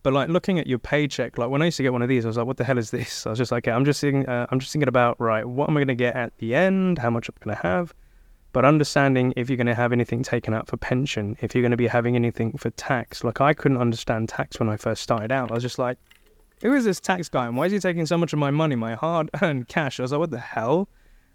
But 0.03 0.13
like 0.13 0.29
looking 0.29 0.57
at 0.57 0.67
your 0.67 0.79
paycheck, 0.79 1.37
like 1.37 1.49
when 1.49 1.61
I 1.61 1.65
used 1.65 1.77
to 1.77 1.83
get 1.83 1.93
one 1.93 2.01
of 2.01 2.09
these, 2.09 2.25
I 2.25 2.27
was 2.27 2.37
like, 2.37 2.47
"What 2.47 2.57
the 2.57 2.63
hell 2.63 2.77
is 2.77 2.91
this?" 2.91 3.27
I 3.27 3.29
was 3.29 3.37
just 3.37 3.51
like, 3.51 3.67
okay, 3.67 3.75
"I'm 3.75 3.85
just 3.85 4.01
thinking, 4.01 4.27
uh, 4.27 4.47
I'm 4.49 4.59
just 4.59 4.71
thinking 4.71 4.87
about 4.87 5.19
right, 5.19 5.45
what 5.45 5.69
am 5.69 5.77
I 5.77 5.79
going 5.79 5.89
to 5.89 5.95
get 5.95 6.15
at 6.15 6.37
the 6.39 6.55
end? 6.55 6.97
How 6.97 7.09
much 7.09 7.29
I'm 7.29 7.35
going 7.43 7.55
to 7.55 7.61
have?" 7.61 7.93
but 8.53 8.65
understanding 8.65 9.33
if 9.35 9.49
you're 9.49 9.57
going 9.57 9.67
to 9.67 9.75
have 9.75 9.93
anything 9.93 10.23
taken 10.23 10.53
out 10.53 10.67
for 10.67 10.77
pension, 10.77 11.37
if 11.41 11.55
you're 11.55 11.61
going 11.61 11.71
to 11.71 11.77
be 11.77 11.87
having 11.87 12.15
anything 12.15 12.57
for 12.57 12.69
tax. 12.71 13.23
Like 13.23 13.39
I 13.39 13.53
couldn't 13.53 13.77
understand 13.77 14.29
tax 14.29 14.59
when 14.59 14.69
I 14.69 14.77
first 14.77 15.01
started 15.01 15.31
out. 15.31 15.51
I 15.51 15.53
was 15.53 15.63
just 15.63 15.79
like, 15.79 15.97
who 16.61 16.73
is 16.73 16.83
this 16.83 16.99
tax 16.99 17.29
guy 17.29 17.47
and 17.47 17.55
why 17.55 17.65
is 17.65 17.71
he 17.71 17.79
taking 17.79 18.05
so 18.05 18.17
much 18.17 18.33
of 18.33 18.39
my 18.39 18.51
money, 18.51 18.75
my 18.75 18.95
hard-earned 18.95 19.67
cash? 19.67 19.99
I 19.99 20.03
was 20.03 20.11
like, 20.11 20.19
what 20.19 20.31
the 20.31 20.39
hell? 20.39 20.89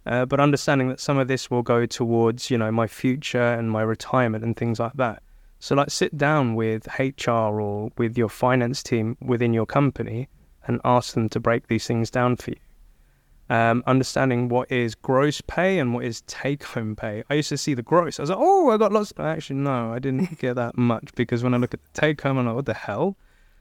Uh, 0.05 0.25
but 0.25 0.39
understanding 0.39 0.89
that 0.89 1.01
some 1.01 1.19
of 1.19 1.27
this 1.27 1.51
will 1.51 1.63
go 1.63 1.85
towards, 1.87 2.51
you 2.51 2.59
know, 2.59 2.71
my 2.71 2.87
future 2.87 3.43
and 3.43 3.71
my 3.71 3.83
retirement 3.83 4.45
and 4.45 4.57
things 4.57 4.79
like 4.79 4.93
that. 4.95 5.23
So 5.59 5.75
like 5.75 5.91
sit 5.91 6.17
down 6.17 6.55
with 6.55 6.87
HR 6.99 7.61
or 7.61 7.91
with 7.97 8.17
your 8.17 8.29
finance 8.29 8.83
team 8.83 9.17
within 9.21 9.53
your 9.53 9.67
company 9.67 10.29
and 10.67 10.81
ask 10.85 11.15
them 11.15 11.29
to 11.31 11.41
break 11.41 11.69
these 11.69 11.87
things 11.87 12.11
down 12.11 12.37
for 12.37 12.51
you 12.51 12.57
um, 13.49 13.83
understanding 13.87 14.49
what 14.49 14.71
is 14.71 14.95
gross 14.95 15.41
pay 15.41 15.79
and 15.79 15.95
what 15.95 16.05
is 16.05 16.23
take 16.23 16.65
home 16.65 16.97
pay. 16.97 17.23
I 17.31 17.35
used 17.35 17.49
to 17.51 17.59
see 17.59 17.75
the 17.75 17.83
gross. 17.83 18.19
I 18.19 18.23
was 18.25 18.31
like, 18.31 18.39
oh, 18.41 18.71
I 18.71 18.77
got 18.77 18.93
lots. 18.93 19.13
Actually, 19.19 19.57
no, 19.57 19.93
I 19.93 19.99
didn't 19.99 20.39
get 20.39 20.57
that 20.57 20.77
much 20.77 21.15
because 21.15 21.43
when 21.43 21.55
I 21.55 21.59
look 21.59 21.75
at 21.75 21.81
the 21.83 22.01
take 22.01 22.21
home, 22.21 22.39
I'm 22.39 22.47
like, 22.47 22.57
what 22.57 22.67
the 22.67 22.75
hell? 22.75 23.17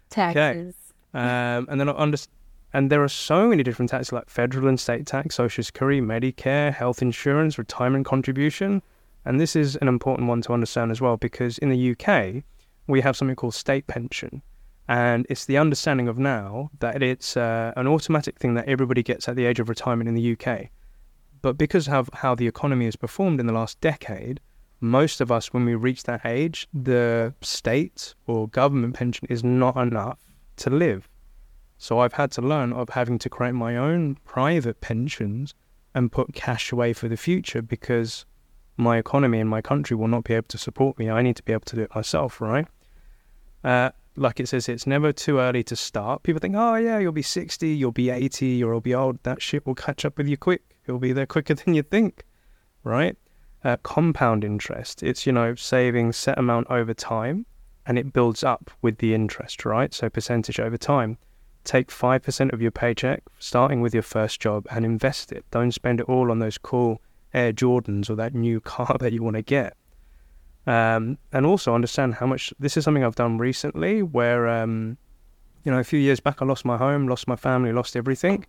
Taxes. 0.09 0.75
Okay. 1.13 1.23
Um, 1.23 1.67
and 1.69 1.79
then 1.79 1.89
I 1.89 1.93
understand. 1.93 2.31
And 2.73 2.91
there 2.91 3.01
are 3.01 3.09
so 3.09 3.47
many 3.47 3.63
different 3.63 3.89
taxes 3.89 4.11
like 4.11 4.29
federal 4.29 4.67
and 4.67 4.77
state 4.77 5.05
tax, 5.05 5.35
social 5.35 5.63
security, 5.63 6.01
Medicare, 6.01 6.73
health 6.73 7.01
insurance, 7.01 7.57
retirement 7.57 8.05
contribution. 8.05 8.81
And 9.26 9.39
this 9.39 9.55
is 9.55 9.76
an 9.78 9.88
important 9.88 10.28
one 10.28 10.41
to 10.43 10.53
understand 10.53 10.91
as 10.91 11.01
well 11.01 11.17
because 11.17 11.57
in 11.57 11.69
the 11.69 11.91
UK, 11.91 12.43
we 12.88 13.01
have 13.01 13.17
something 13.17 13.36
called 13.36 13.55
state 13.55 13.88
pension. 13.88 14.41
And 14.88 15.26
it's 15.30 15.45
the 15.45 15.57
understanding 15.57 16.07
of 16.07 16.19
now 16.19 16.69
that 16.80 17.01
it's 17.01 17.36
uh, 17.36 17.73
an 17.76 17.88
automatic 17.88 18.38
thing 18.38 18.53
that 18.53 18.67
everybody 18.67 19.01
gets 19.01 19.28
at 19.28 19.36
the 19.36 19.45
age 19.45 19.59
of 19.59 19.67
retirement 19.67 20.07
in 20.07 20.13
the 20.13 20.38
UK. 20.38 20.67
But 21.41 21.57
because 21.57 21.88
of 21.88 22.09
how 22.13 22.36
the 22.36 22.47
economy 22.47 22.86
has 22.86 22.95
performed 22.95 23.39
in 23.39 23.47
the 23.47 23.53
last 23.53 23.82
decade, 23.82 24.39
most 24.80 25.21
of 25.21 25.32
us, 25.32 25.53
when 25.53 25.65
we 25.65 25.73
reach 25.73 26.03
that 26.03 26.26
age, 26.26 26.67
the 26.73 27.34
state 27.41 28.13
or 28.28 28.47
government 28.47 28.93
pension 28.93 29.26
is 29.30 29.43
not 29.43 29.76
enough 29.76 30.19
to 30.57 30.69
live. 30.69 31.09
So 31.78 31.99
I've 31.99 32.13
had 32.13 32.32
to 32.34 32.41
learn 32.41 32.71
of 32.73 32.89
having 32.89 33.17
to 33.19 33.30
create 33.30 33.53
my 33.53 33.76
own 33.76 34.15
private 34.26 34.82
pensions 34.82 35.53
and 35.93 36.11
put 36.11 36.34
cash 36.34 36.71
away 36.71 36.93
for 36.93 37.07
the 37.07 37.17
future 37.17 37.61
because 37.61 38.26
my 38.78 38.97
economy 38.97 39.39
and 39.39 39.49
my 39.49 39.61
country 39.61 39.95
will 39.95 40.07
not 40.07 40.23
be 40.23 40.34
able 40.34 40.47
to 40.49 40.57
support 40.57 40.97
me. 40.97 41.09
I 41.09 41.21
need 41.21 41.36
to 41.38 41.43
be 41.43 41.53
able 41.53 41.65
to 41.65 41.76
do 41.76 41.82
it 41.84 41.95
myself, 41.95 42.41
right? 42.41 42.67
Uh, 43.63 43.91
like 44.15 44.39
it 44.39 44.47
says, 44.47 44.69
it's 44.69 44.88
never 44.88 45.11
too 45.11 45.39
early 45.39 45.63
to 45.63 45.76
start. 45.76 46.23
People 46.23 46.39
think, 46.39 46.55
oh, 46.57 46.76
yeah, 46.76 46.99
you'll 46.99 47.11
be 47.11 47.21
60, 47.21 47.67
you'll 47.67 47.91
be 47.91 48.09
80, 48.09 48.63
or 48.63 48.73
you'll 48.73 48.82
be 48.82 48.95
old. 48.95 49.21
That 49.23 49.41
shit 49.41 49.65
will 49.65 49.76
catch 49.76 50.05
up 50.05 50.17
with 50.17 50.28
you 50.28 50.38
quick. 50.38 50.78
It'll 50.86 50.99
be 50.99 51.13
there 51.13 51.26
quicker 51.26 51.53
than 51.55 51.73
you 51.73 51.84
think, 51.84 52.23
right? 52.84 53.17
Uh, 53.63 53.78
compound 53.84 54.43
interest, 54.43 55.01
it's, 55.01 55.26
you 55.26 55.32
know, 55.32 55.55
saving 55.55 56.11
set 56.13 56.38
amount 56.38 56.67
over 56.69 56.93
time 56.93 57.45
and 57.86 57.99
it 57.99 58.13
builds 58.13 58.43
up 58.43 58.71
with 58.82 58.97
the 58.97 59.13
interest, 59.13 59.65
right? 59.65 59.93
So 59.93 60.09
percentage 60.09 60.59
over 60.59 60.78
time. 60.78 61.17
Take 61.63 61.89
5% 61.89 62.53
of 62.53 62.61
your 62.61 62.71
paycheck, 62.71 63.23
starting 63.39 63.82
with 63.82 63.93
your 63.93 64.03
first 64.03 64.39
job, 64.39 64.67
and 64.69 64.86
invest 64.86 65.32
it. 65.32 65.45
Don't 65.51 65.71
spend 65.71 65.99
it 65.99 66.07
all 66.07 66.30
on 66.30 66.39
those 66.39 66.57
cool 66.57 67.01
Air 67.36 67.53
Jordans 67.53 68.09
or 68.09 68.15
that 68.15 68.33
new 68.33 68.59
car 68.73 68.97
that 68.99 69.13
you 69.13 69.21
want 69.21 69.36
to 69.36 69.41
get 69.43 69.77
um, 70.67 71.17
and 71.31 71.45
also 71.45 71.75
understand 71.75 72.15
how 72.15 72.25
much 72.25 72.53
this 72.59 72.75
is 72.77 72.83
something 72.83 73.03
I've 73.03 73.15
done 73.15 73.38
recently 73.38 74.01
where, 74.01 74.47
um, 74.47 74.97
you 75.63 75.71
know, 75.71 75.79
a 75.79 75.83
few 75.83 75.99
years 75.99 76.19
back, 76.19 76.41
I 76.41 76.45
lost 76.45 76.65
my 76.65 76.77
home, 76.77 77.07
lost 77.07 77.27
my 77.27 77.36
family, 77.36 77.71
lost 77.71 77.95
everything. 77.95 78.45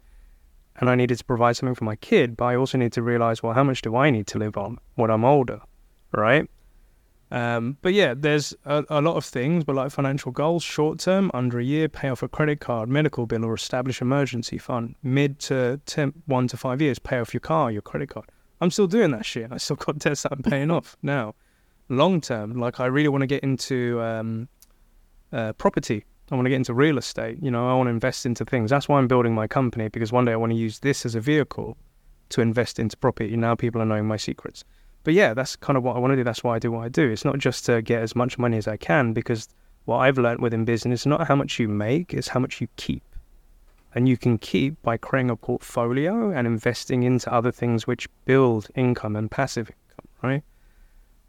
And 0.79 0.91
I 0.91 0.95
needed 0.95 1.19
to 1.19 1.25
provide 1.25 1.57
something 1.57 1.75
for 1.75 1.85
my 1.85 1.97
kid, 1.97 2.37
but 2.37 2.47
I 2.47 2.57
also 2.57 2.77
need 2.77 2.93
to 2.93 3.03
realize, 3.03 3.43
well, 3.43 3.55
how 3.55 3.65
much 3.65 3.81
do 3.81 3.97
I 3.97 4.11
need 4.11 4.27
to 4.29 4.39
live 4.39 4.59
on 4.59 4.79
when 4.95 5.11
I'm 5.11 5.25
older, 5.25 5.61
right? 6.13 6.49
Um, 7.31 7.79
but 7.81 7.95
yeah, 7.95 8.15
there's 8.17 8.55
a, 8.67 8.85
a, 8.91 9.01
lot 9.01 9.17
of 9.17 9.25
things, 9.25 9.65
but 9.65 9.75
like 9.75 9.91
financial 9.91 10.31
goals, 10.31 10.63
short 10.63 10.99
term, 10.99 11.31
under 11.35 11.59
a 11.59 11.65
year, 11.65 11.89
pay 11.89 12.11
off 12.11 12.23
a 12.23 12.29
credit 12.29 12.61
card, 12.61 12.89
medical 12.91 13.27
bill, 13.27 13.45
or 13.45 13.55
establish 13.55 14.01
emergency 14.01 14.59
fund. 14.59 14.95
Mid 15.03 15.39
to 15.41 15.81
ten, 15.87 16.13
one 16.27 16.47
to 16.49 16.57
five 16.57 16.81
years, 16.81 16.99
pay 16.99 17.19
off 17.19 17.35
your 17.35 17.41
car, 17.41 17.71
your 17.71 17.83
credit 17.83 18.11
card. 18.11 18.27
I'm 18.61 18.71
still 18.71 18.87
doing 18.87 19.11
that 19.13 19.27
shit. 19.27 19.53
I 19.53 19.59
still 19.59 19.77
got 19.77 19.99
debts 19.99 20.23
that 20.23 20.33
I'm 20.33 20.43
paying 20.43 20.71
off 20.71 20.97
now 21.03 21.35
long 21.89 22.21
term, 22.21 22.59
like 22.59 22.81
I 22.81 22.87
really 22.87 23.09
want 23.09 23.23
to 23.23 23.27
get 23.27 23.43
into 23.43 24.01
um, 24.03 24.49
uh, 25.33 25.53
property. 25.55 26.05
I 26.31 26.35
want 26.35 26.47
to 26.47 26.51
get 26.51 26.57
into 26.57 26.75
real 26.75 26.99
estate. 26.99 27.39
You 27.41 27.51
know, 27.51 27.71
I 27.71 27.75
want 27.75 27.87
to 27.87 27.91
invest 27.93 28.27
into 28.27 28.45
things. 28.45 28.71
That's 28.71 28.89
why 28.89 28.99
I'm 28.99 29.07
building 29.07 29.35
my 29.35 29.47
company 29.47 29.89
because 29.89 30.13
one 30.13 30.25
day 30.25 30.33
I 30.33 30.37
want 30.37 30.51
to 30.51 30.59
use 30.59 30.81
this 30.81 31.07
as 31.07 31.15
a 31.15 31.21
vehicle 31.21 31.77
to 32.31 32.41
invest 32.41 32.79
into 32.81 32.97
property. 32.97 33.37
Now 33.37 33.55
people 33.55 33.81
are 33.81 33.87
knowing 33.87 34.07
my 34.07 34.17
secrets. 34.17 34.65
But 35.05 35.15
yeah, 35.15 35.35
that's 35.35 35.55
kind 35.55 35.77
of 35.77 35.85
what 35.85 35.95
I 35.95 36.01
want 36.01 36.13
to 36.13 36.17
do. 36.17 36.25
That's 36.25 36.43
why 36.43 36.57
I 36.57 36.59
do 36.59 36.73
what 36.73 36.85
I 36.85 36.89
do. 36.89 37.09
It's 37.09 37.25
not 37.25 37.39
just 37.39 37.65
to 37.67 37.81
get 37.81 38.03
as 38.03 38.17
much 38.17 38.39
money 38.39 38.57
as 38.57 38.67
I 38.67 38.77
can 38.77 39.13
because 39.13 39.49
what 39.85 39.99
I've 39.99 40.19
learned 40.19 40.41
within 40.41 40.65
business 40.65 41.03
is 41.03 41.07
not 41.07 41.29
how 41.29 41.37
much 41.37 41.61
you 41.61 41.69
make, 41.69 42.13
it's 42.13 42.27
how 42.27 42.41
much 42.41 42.61
you 42.61 42.67
keep. 42.75 43.05
And 43.97 44.07
you 44.07 44.19
can 44.19 44.37
keep 44.37 44.81
by 44.83 44.99
creating 44.99 45.31
a 45.31 45.37
portfolio 45.37 46.31
and 46.31 46.47
investing 46.47 47.03
into 47.03 47.33
other 47.33 47.51
things 47.51 47.87
which 47.87 48.09
build 48.27 48.69
income 48.75 49.17
and 49.17 49.31
passive 49.31 49.71
income, 49.71 50.09
right? 50.23 50.43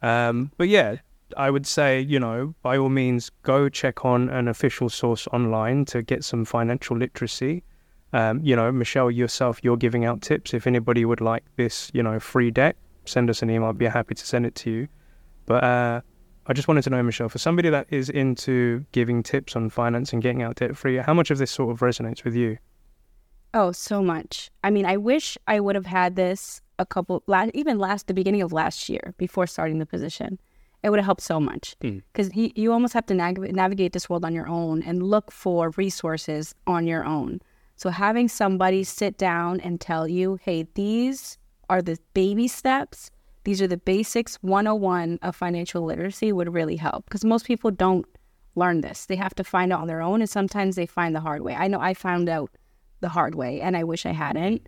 Um, 0.02 0.52
but 0.58 0.68
yeah, 0.68 0.98
I 1.38 1.50
would 1.50 1.66
say, 1.66 2.02
you 2.02 2.20
know, 2.20 2.54
by 2.62 2.78
all 2.78 2.90
means, 2.90 3.32
go 3.44 3.70
check 3.70 4.04
on 4.04 4.30
an 4.30 4.50
official 4.50 4.90
source 4.90 5.28
online 5.28 5.86
to 5.86 6.02
get 6.02 6.26
some 6.26 6.44
financial 6.44 6.98
literacy. 6.98 7.64
Um, 8.12 8.42
you 8.44 8.56
know, 8.56 8.70
Michelle, 8.72 9.12
yourself, 9.12 9.62
you're 9.64 9.78
giving 9.78 10.04
out 10.04 10.22
tips. 10.22 10.54
If 10.54 10.68
anybody 10.68 11.06
would 11.06 11.22
like 11.22 11.46
this, 11.56 11.90
you 11.94 12.04
know, 12.04 12.20
free 12.20 12.52
deck, 12.52 12.76
send 13.06 13.30
us 13.30 13.42
an 13.42 13.50
email. 13.50 13.70
I'd 13.70 13.78
be 13.78 13.86
happy 13.86 14.16
to 14.16 14.26
send 14.26 14.46
it 14.46 14.56
to 14.56 14.70
you. 14.70 14.88
But 15.46 15.64
uh, 15.64 16.02
I 16.48 16.54
just 16.54 16.68
wanted 16.68 16.84
to 16.84 16.90
know, 16.90 17.04
Michelle, 17.04 17.30
for 17.30 17.40
somebody 17.40 17.70
that 17.70 17.88
is 17.90 18.10
into 18.10 18.86
giving 18.94 19.22
tips 19.22 19.56
on 19.56 19.70
finance 19.70 20.14
and 20.14 20.22
getting 20.22 20.42
out 20.42 20.56
debt 20.56 20.78
free, 20.78 20.98
how 20.98 21.14
much 21.14 21.30
of 21.30 21.38
this 21.38 21.52
sort 21.52 21.72
of 21.72 21.80
resonates 21.82 22.24
with 22.24 22.36
you? 22.36 22.58
Oh, 23.54 23.72
so 23.72 24.02
much. 24.02 24.50
I 24.64 24.70
mean, 24.70 24.86
I 24.86 24.98
wish 24.98 25.38
I 25.48 25.60
would 25.60 25.76
have 25.76 25.86
had 25.86 26.16
this 26.16 26.62
a 26.80 26.86
couple 26.86 27.24
last 27.28 27.52
even 27.54 27.80
last 27.80 28.08
the 28.08 28.14
beginning 28.14 28.42
of 28.42 28.54
last 28.54 28.90
year 28.90 29.14
before 29.18 29.48
starting 29.48 29.80
the 29.80 29.86
position 29.86 30.40
it 30.84 30.90
would 30.90 31.00
have 31.00 31.06
helped 31.06 31.22
so 31.22 31.40
much 31.40 31.76
because 31.80 32.30
mm. 32.30 32.52
you 32.56 32.72
almost 32.72 32.94
have 32.94 33.06
to 33.08 33.14
nav- 33.14 33.38
navigate 33.38 33.94
this 33.94 34.10
world 34.10 34.24
on 34.24 34.34
your 34.34 34.48
own 34.48 34.84
and 34.84 35.04
look 35.04 35.32
for 35.32 35.72
resources 35.72 36.54
on 36.68 36.86
your 36.86 37.04
own 37.04 37.42
so 37.76 37.90
having 37.90 38.28
somebody 38.28 38.84
sit 38.84 39.18
down 39.18 39.60
and 39.62 39.82
tell 39.82 40.08
you 40.08 40.40
hey 40.44 40.68
these 40.76 41.38
are 41.70 41.82
the 41.82 41.98
baby 42.14 42.48
steps 42.48 43.10
these 43.48 43.62
are 43.62 43.68
the 43.68 43.78
basics 43.78 44.36
101 44.42 45.20
of 45.22 45.36
financial 45.36 45.84
literacy 45.84 46.34
would 46.34 46.54
really 46.54 46.76
help 46.76 47.06
because 47.06 47.24
most 47.24 47.46
people 47.46 47.72
don't 47.72 48.06
learn 48.56 48.82
this 48.82 49.06
they 49.06 49.16
have 49.16 49.34
to 49.36 49.44
find 49.44 49.72
out 49.72 49.82
on 49.82 49.88
their 49.88 50.02
own 50.02 50.22
and 50.22 50.30
sometimes 50.30 50.76
they 50.76 50.86
find 50.86 51.16
the 51.16 51.22
hard 51.22 51.42
way 51.42 51.56
i 51.56 51.68
know 51.68 51.80
i 51.80 51.94
found 51.94 52.28
out 52.28 52.50
the 53.00 53.10
hard 53.10 53.36
way 53.36 53.62
and 53.62 53.78
i 53.78 53.84
wish 53.84 54.06
i 54.06 54.12
hadn't 54.12 54.68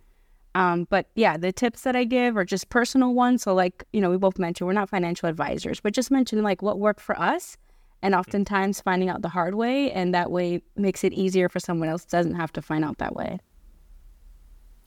um, 0.54 0.86
but 0.90 1.06
yeah, 1.14 1.36
the 1.36 1.52
tips 1.52 1.82
that 1.82 1.94
I 1.94 2.04
give 2.04 2.36
are 2.36 2.44
just 2.44 2.70
personal 2.70 3.14
ones. 3.14 3.42
So, 3.42 3.54
like, 3.54 3.84
you 3.92 4.00
know, 4.00 4.10
we 4.10 4.16
both 4.16 4.38
mentioned 4.38 4.66
we're 4.66 4.72
not 4.72 4.88
financial 4.88 5.28
advisors, 5.28 5.80
but 5.80 5.92
just 5.92 6.10
mention 6.10 6.42
like 6.42 6.60
what 6.60 6.78
worked 6.78 7.00
for 7.00 7.18
us 7.18 7.56
and 8.02 8.14
oftentimes 8.14 8.80
finding 8.80 9.08
out 9.08 9.22
the 9.22 9.28
hard 9.28 9.54
way. 9.54 9.92
And 9.92 10.12
that 10.14 10.30
way 10.30 10.62
makes 10.76 11.04
it 11.04 11.12
easier 11.12 11.48
for 11.48 11.60
someone 11.60 11.88
else 11.88 12.04
doesn't 12.04 12.34
have 12.34 12.52
to 12.54 12.62
find 12.62 12.84
out 12.84 12.98
that 12.98 13.14
way. 13.14 13.38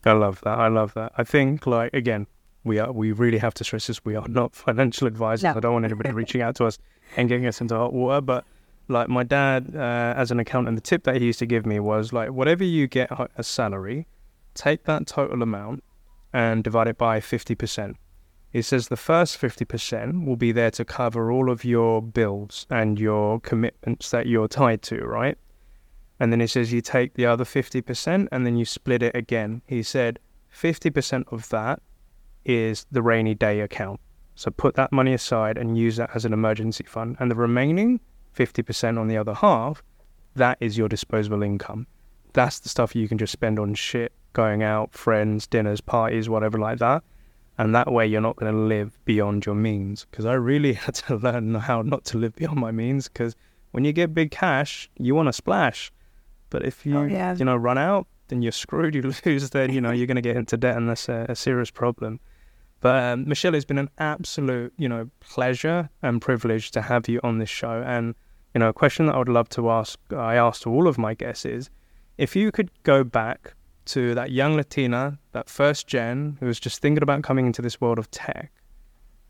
I 0.05 0.11
love 0.11 0.41
that. 0.41 0.59
I 0.59 0.67
love 0.67 0.93
that. 0.95 1.13
I 1.17 1.23
think, 1.23 1.65
like, 1.65 1.93
again, 1.93 2.27
we 2.63 2.79
are, 2.79 2.91
we 2.91 3.11
really 3.11 3.37
have 3.37 3.53
to 3.55 3.63
stress 3.63 3.87
this. 3.87 4.03
We 4.05 4.15
are 4.15 4.27
not 4.27 4.55
financial 4.67 5.07
advisors. 5.07 5.43
No. 5.43 5.53
I 5.55 5.59
don't 5.59 5.73
want 5.73 5.85
anybody 5.85 6.11
reaching 6.13 6.41
out 6.41 6.55
to 6.57 6.65
us 6.65 6.77
and 7.17 7.29
getting 7.29 7.45
us 7.45 7.61
into 7.61 7.75
hot 7.75 7.93
water. 7.93 8.21
But 8.21 8.45
like 8.87 9.09
my 9.09 9.23
dad, 9.23 9.73
uh, 9.75 10.13
as 10.15 10.31
an 10.31 10.39
accountant, 10.39 10.75
the 10.75 10.81
tip 10.81 11.03
that 11.03 11.17
he 11.17 11.25
used 11.25 11.39
to 11.39 11.45
give 11.45 11.65
me 11.65 11.79
was 11.79 12.13
like, 12.13 12.29
whatever 12.29 12.63
you 12.63 12.87
get 12.87 13.09
a 13.35 13.43
salary, 13.43 14.07
take 14.53 14.83
that 14.85 15.07
total 15.07 15.41
amount 15.41 15.83
and 16.31 16.63
divide 16.63 16.87
it 16.87 16.97
by 16.97 17.19
50%. 17.19 17.95
It 18.51 18.63
says 18.63 18.87
the 18.87 18.97
first 18.97 19.41
50% 19.41 20.25
will 20.25 20.35
be 20.35 20.51
there 20.51 20.69
to 20.71 20.85
cover 20.85 21.31
all 21.31 21.49
of 21.49 21.65
your 21.65 22.03
bills 22.03 22.67
and 22.69 22.99
your 22.99 23.39
commitments 23.39 24.11
that 24.11 24.27
you're 24.27 24.47
tied 24.47 24.83
to, 24.83 25.03
right? 25.03 25.37
And 26.19 26.31
then 26.31 26.39
he 26.39 26.47
says 26.47 26.71
you 26.71 26.81
take 26.81 27.15
the 27.15 27.25
other 27.25 27.45
50% 27.45 28.27
and 28.31 28.45
then 28.45 28.55
you 28.55 28.65
split 28.65 29.01
it 29.01 29.15
again. 29.15 29.63
He 29.65 29.81
said 29.81 30.19
50% 30.55 31.31
of 31.31 31.49
that 31.49 31.81
is 32.45 32.85
the 32.91 33.01
rainy 33.01 33.35
day 33.35 33.61
account. 33.61 33.99
So 34.35 34.51
put 34.51 34.75
that 34.75 34.91
money 34.91 35.13
aside 35.13 35.57
and 35.57 35.77
use 35.77 35.97
that 35.97 36.11
as 36.15 36.25
an 36.25 36.33
emergency 36.33 36.83
fund. 36.83 37.17
And 37.19 37.29
the 37.29 37.35
remaining 37.35 37.99
50% 38.35 38.99
on 38.99 39.07
the 39.07 39.17
other 39.17 39.33
half, 39.33 39.83
that 40.35 40.57
is 40.59 40.77
your 40.77 40.89
disposable 40.89 41.43
income. 41.43 41.87
That's 42.33 42.59
the 42.59 42.69
stuff 42.69 42.95
you 42.95 43.07
can 43.07 43.17
just 43.17 43.31
spend 43.31 43.59
on 43.59 43.75
shit 43.75 44.11
going 44.33 44.63
out, 44.63 44.93
friends, 44.93 45.45
dinners, 45.45 45.81
parties, 45.81 46.29
whatever 46.29 46.57
like 46.57 46.79
that. 46.79 47.03
And 47.59 47.75
that 47.75 47.91
way 47.91 48.07
you're 48.07 48.21
not 48.21 48.35
going 48.35 48.51
to 48.51 48.57
live 48.57 48.97
beyond 49.05 49.45
your 49.45 49.53
means. 49.53 50.07
Because 50.09 50.25
I 50.25 50.33
really 50.33 50.73
had 50.85 50.95
to 50.95 51.15
learn 51.15 51.53
how 51.55 51.83
not 51.83 52.03
to 52.05 52.17
live 52.17 52.35
beyond 52.35 52.59
my 52.59 52.71
means. 52.71 53.07
Because 53.07 53.35
when 53.71 53.85
you 53.85 53.93
get 53.93 54.15
big 54.15 54.31
cash, 54.31 54.89
you 54.97 55.13
want 55.13 55.27
to 55.27 55.33
splash. 55.33 55.91
But 56.49 56.65
if 56.65 56.85
you, 56.85 56.97
oh, 56.97 57.03
yeah. 57.03 57.35
you 57.35 57.45
know, 57.45 57.55
run 57.55 57.77
out, 57.77 58.07
then 58.27 58.41
you're 58.41 58.51
screwed. 58.51 58.95
You 58.95 59.13
lose, 59.25 59.49
then, 59.51 59.71
you 59.71 59.81
know, 59.81 59.91
you're 59.91 60.07
going 60.07 60.15
to 60.15 60.21
get 60.21 60.35
into 60.35 60.57
debt 60.57 60.75
and 60.75 60.89
that's 60.89 61.07
a, 61.07 61.27
a 61.29 61.35
serious 61.35 61.69
problem. 61.69 62.19
But 62.83 63.01
um, 63.01 63.29
Michelle, 63.29 63.55
it's 63.55 63.63
been 63.63 63.77
an 63.77 63.89
absolute, 63.97 64.73
you 64.77 64.89
know, 64.89 65.09
pleasure 65.21 65.89
and 66.01 66.21
privilege 66.21 66.69
to 66.71 66.81
have 66.81 67.07
you 67.07 67.21
on 67.23 67.37
this 67.37 67.49
show. 67.49 67.81
And, 67.85 68.13
you 68.53 68.59
know, 68.59 68.67
a 68.67 68.73
question 68.73 69.05
that 69.05 69.15
I 69.15 69.19
would 69.19 69.29
love 69.29 69.47
to 69.49 69.71
ask, 69.71 69.97
I 70.11 70.35
asked 70.35 70.63
to 70.63 70.69
all 70.69 70.89
of 70.89 70.97
my 70.97 71.13
guests 71.13 71.45
is, 71.45 71.69
if 72.17 72.35
you 72.35 72.51
could 72.51 72.69
go 72.83 73.05
back 73.05 73.53
to 73.85 74.13
that 74.15 74.31
young 74.31 74.57
Latina, 74.57 75.17
that 75.31 75.49
first 75.49 75.87
gen, 75.87 76.35
who 76.41 76.45
was 76.45 76.59
just 76.59 76.81
thinking 76.81 77.01
about 77.01 77.23
coming 77.23 77.45
into 77.45 77.61
this 77.61 77.79
world 77.79 77.97
of 77.97 78.11
tech, 78.11 78.51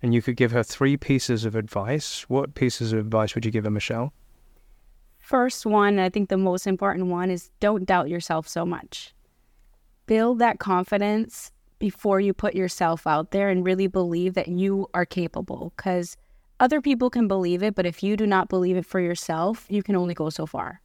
and 0.02 0.16
you 0.16 0.24
could 0.24 0.36
give 0.36 0.52
her 0.52 0.64
three 0.64 0.98
pieces 0.98 1.46
of 1.46 1.56
advice, 1.56 2.26
what 2.28 2.56
pieces 2.56 2.92
of 2.92 2.98
advice 2.98 3.36
would 3.36 3.46
you 3.46 3.52
give 3.52 3.66
her, 3.66 3.72
Michelle? 3.72 4.14
First 5.20 5.68
one, 5.68 6.00
I 6.00 6.10
think 6.10 6.30
the 6.30 6.38
most 6.38 6.66
important 6.66 7.06
one 7.06 7.30
is 7.30 7.52
don't 7.60 7.86
doubt 7.86 8.10
yourself 8.10 8.48
so 8.48 8.66
much. 8.66 9.14
Build 10.08 10.40
that 10.40 10.58
confidence 10.58 11.53
before 11.84 12.22
you 12.22 12.34
put 12.34 12.56
yourself 12.56 13.06
out 13.06 13.32
there 13.32 13.50
and 13.50 13.66
really 13.66 13.88
believe 13.88 14.36
that 14.36 14.48
you 14.48 14.88
are 14.94 15.06
capable 15.06 15.74
because 15.76 16.16
other 16.62 16.80
people 16.80 17.10
can 17.10 17.28
believe 17.28 17.62
it, 17.62 17.76
but 17.76 17.86
if 17.86 18.02
you 18.02 18.16
do 18.16 18.26
not 18.26 18.48
believe 18.48 18.78
it 18.78 18.86
for 18.86 19.02
yourself, 19.02 19.66
you 19.68 19.84
can 19.84 19.94
only 19.94 20.14
go 20.14 20.30
so 20.30 20.46
far. 20.46 20.80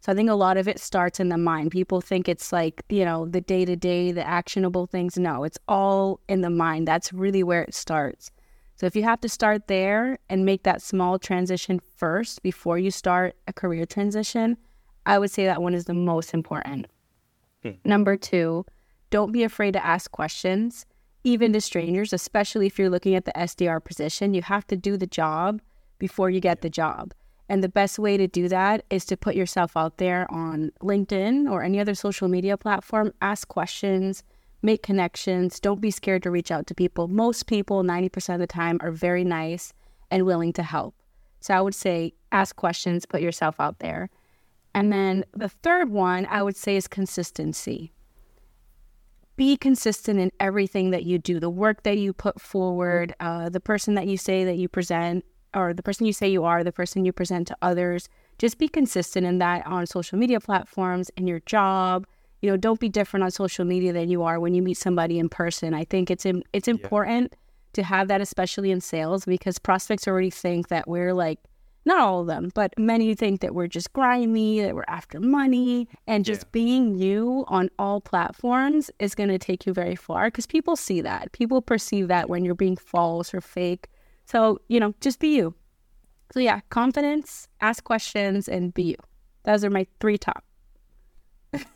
So 0.00 0.10
I 0.10 0.14
think 0.14 0.30
a 0.30 0.34
lot 0.34 0.56
of 0.56 0.66
it 0.66 0.80
starts 0.80 1.20
in 1.20 1.28
the 1.28 1.36
mind. 1.36 1.70
People 1.70 2.00
think 2.00 2.30
it's 2.30 2.50
like, 2.50 2.82
you 2.88 3.04
know, 3.04 3.26
the 3.26 3.42
day 3.42 3.66
to 3.66 3.76
day, 3.76 4.10
the 4.10 4.26
actionable 4.26 4.86
things. 4.86 5.18
No, 5.18 5.44
it's 5.44 5.58
all 5.68 6.18
in 6.30 6.40
the 6.40 6.48
mind. 6.48 6.88
That's 6.88 7.12
really 7.12 7.42
where 7.42 7.64
it 7.64 7.74
starts. 7.74 8.30
So 8.76 8.86
if 8.86 8.96
you 8.96 9.02
have 9.02 9.20
to 9.20 9.28
start 9.28 9.66
there 9.66 10.18
and 10.30 10.46
make 10.46 10.62
that 10.62 10.80
small 10.80 11.18
transition 11.18 11.78
first 11.98 12.42
before 12.42 12.78
you 12.78 12.90
start 12.90 13.36
a 13.48 13.52
career 13.52 13.84
transition, 13.84 14.56
I 15.04 15.18
would 15.18 15.30
say 15.30 15.44
that 15.44 15.60
one 15.60 15.74
is 15.74 15.84
the 15.84 15.92
most 15.92 16.32
important. 16.32 16.86
Hmm. 17.62 17.72
Number 17.84 18.16
two, 18.16 18.64
don't 19.10 19.32
be 19.32 19.42
afraid 19.42 19.72
to 19.72 19.84
ask 19.84 20.10
questions, 20.10 20.86
even 21.24 21.52
to 21.52 21.60
strangers, 21.60 22.12
especially 22.12 22.66
if 22.66 22.78
you're 22.78 22.90
looking 22.90 23.14
at 23.14 23.24
the 23.24 23.32
SDR 23.32 23.82
position. 23.82 24.34
You 24.34 24.42
have 24.42 24.66
to 24.68 24.76
do 24.76 24.96
the 24.96 25.06
job 25.06 25.60
before 25.98 26.30
you 26.30 26.40
get 26.40 26.62
the 26.62 26.70
job. 26.70 27.14
And 27.48 27.62
the 27.62 27.68
best 27.68 27.98
way 27.98 28.16
to 28.16 28.26
do 28.26 28.48
that 28.48 28.84
is 28.90 29.04
to 29.06 29.16
put 29.16 29.34
yourself 29.34 29.76
out 29.76 29.96
there 29.96 30.30
on 30.30 30.70
LinkedIn 30.82 31.50
or 31.50 31.62
any 31.62 31.80
other 31.80 31.94
social 31.94 32.28
media 32.28 32.56
platform, 32.58 33.12
ask 33.22 33.48
questions, 33.48 34.22
make 34.62 34.82
connections. 34.82 35.58
Don't 35.58 35.80
be 35.80 35.90
scared 35.90 36.22
to 36.24 36.30
reach 36.30 36.50
out 36.50 36.66
to 36.66 36.74
people. 36.74 37.08
Most 37.08 37.46
people, 37.46 37.82
90% 37.82 38.34
of 38.34 38.40
the 38.40 38.46
time, 38.46 38.78
are 38.82 38.90
very 38.90 39.24
nice 39.24 39.72
and 40.10 40.26
willing 40.26 40.52
to 40.54 40.62
help. 40.62 40.94
So 41.40 41.54
I 41.54 41.60
would 41.60 41.74
say 41.74 42.12
ask 42.32 42.54
questions, 42.56 43.06
put 43.06 43.22
yourself 43.22 43.58
out 43.58 43.78
there. 43.78 44.10
And 44.74 44.92
then 44.92 45.24
the 45.34 45.48
third 45.48 45.88
one 45.88 46.26
I 46.26 46.42
would 46.42 46.56
say 46.56 46.76
is 46.76 46.86
consistency. 46.86 47.92
Be 49.38 49.56
consistent 49.56 50.20
in 50.20 50.30
everything 50.38 50.90
that 50.90 51.04
you 51.04 51.18
do, 51.18 51.40
the 51.40 51.48
work 51.48 51.84
that 51.84 51.96
you 51.96 52.12
put 52.12 52.40
forward, 52.40 53.14
uh, 53.20 53.48
the 53.48 53.60
person 53.60 53.94
that 53.94 54.06
you 54.06 54.18
say 54.18 54.44
that 54.44 54.56
you 54.56 54.68
present, 54.68 55.24
or 55.54 55.72
the 55.72 55.82
person 55.82 56.04
you 56.04 56.12
say 56.12 56.28
you 56.28 56.44
are, 56.44 56.62
the 56.62 56.72
person 56.72 57.06
you 57.06 57.12
present 57.12 57.46
to 57.48 57.56
others. 57.62 58.10
Just 58.38 58.58
be 58.58 58.68
consistent 58.68 59.24
in 59.24 59.38
that 59.38 59.66
on 59.66 59.86
social 59.86 60.18
media 60.18 60.40
platforms, 60.40 61.10
in 61.16 61.26
your 61.26 61.40
job, 61.40 62.06
you 62.40 62.50
know 62.50 62.56
don't 62.56 62.80
be 62.80 62.88
different 62.88 63.24
on 63.24 63.30
social 63.30 63.64
media 63.64 63.92
than 63.92 64.08
you 64.08 64.22
are 64.22 64.38
when 64.40 64.54
you 64.54 64.62
meet 64.62 64.76
somebody 64.76 65.18
in 65.18 65.28
person 65.28 65.74
i 65.74 65.84
think 65.84 66.10
it's 66.10 66.26
it's 66.52 66.68
important 66.68 67.32
yeah. 67.32 67.38
to 67.72 67.82
have 67.82 68.08
that 68.08 68.20
especially 68.20 68.70
in 68.70 68.80
sales 68.80 69.24
because 69.24 69.58
prospects 69.58 70.06
already 70.06 70.30
think 70.30 70.68
that 70.68 70.88
we're 70.88 71.14
like 71.14 71.38
not 71.88 72.00
all 72.00 72.20
of 72.20 72.26
them 72.26 72.50
but 72.54 72.72
many 72.78 73.14
think 73.14 73.40
that 73.40 73.54
we're 73.54 73.66
just 73.66 73.92
grimy 73.92 74.60
that 74.60 74.74
we're 74.74 74.84
after 74.86 75.18
money 75.18 75.88
and 76.06 76.24
just 76.24 76.42
yeah. 76.42 76.48
being 76.52 76.94
you 76.94 77.44
on 77.48 77.68
all 77.78 78.00
platforms 78.00 78.90
is 78.98 79.14
going 79.14 79.28
to 79.28 79.38
take 79.38 79.66
you 79.66 79.72
very 79.72 79.96
far 79.96 80.28
because 80.28 80.46
people 80.46 80.76
see 80.76 81.00
that 81.00 81.32
people 81.32 81.60
perceive 81.60 82.08
that 82.08 82.28
when 82.28 82.44
you're 82.44 82.54
being 82.54 82.76
false 82.76 83.34
or 83.34 83.40
fake 83.40 83.88
so 84.26 84.60
you 84.68 84.78
know 84.78 84.94
just 85.00 85.18
be 85.18 85.34
you 85.34 85.54
so 86.32 86.40
yeah 86.40 86.60
confidence 86.70 87.48
ask 87.60 87.82
questions 87.84 88.48
and 88.48 88.72
be 88.74 88.82
you 88.82 88.96
those 89.44 89.64
are 89.64 89.70
my 89.70 89.86
three 89.98 90.18
top 90.18 90.44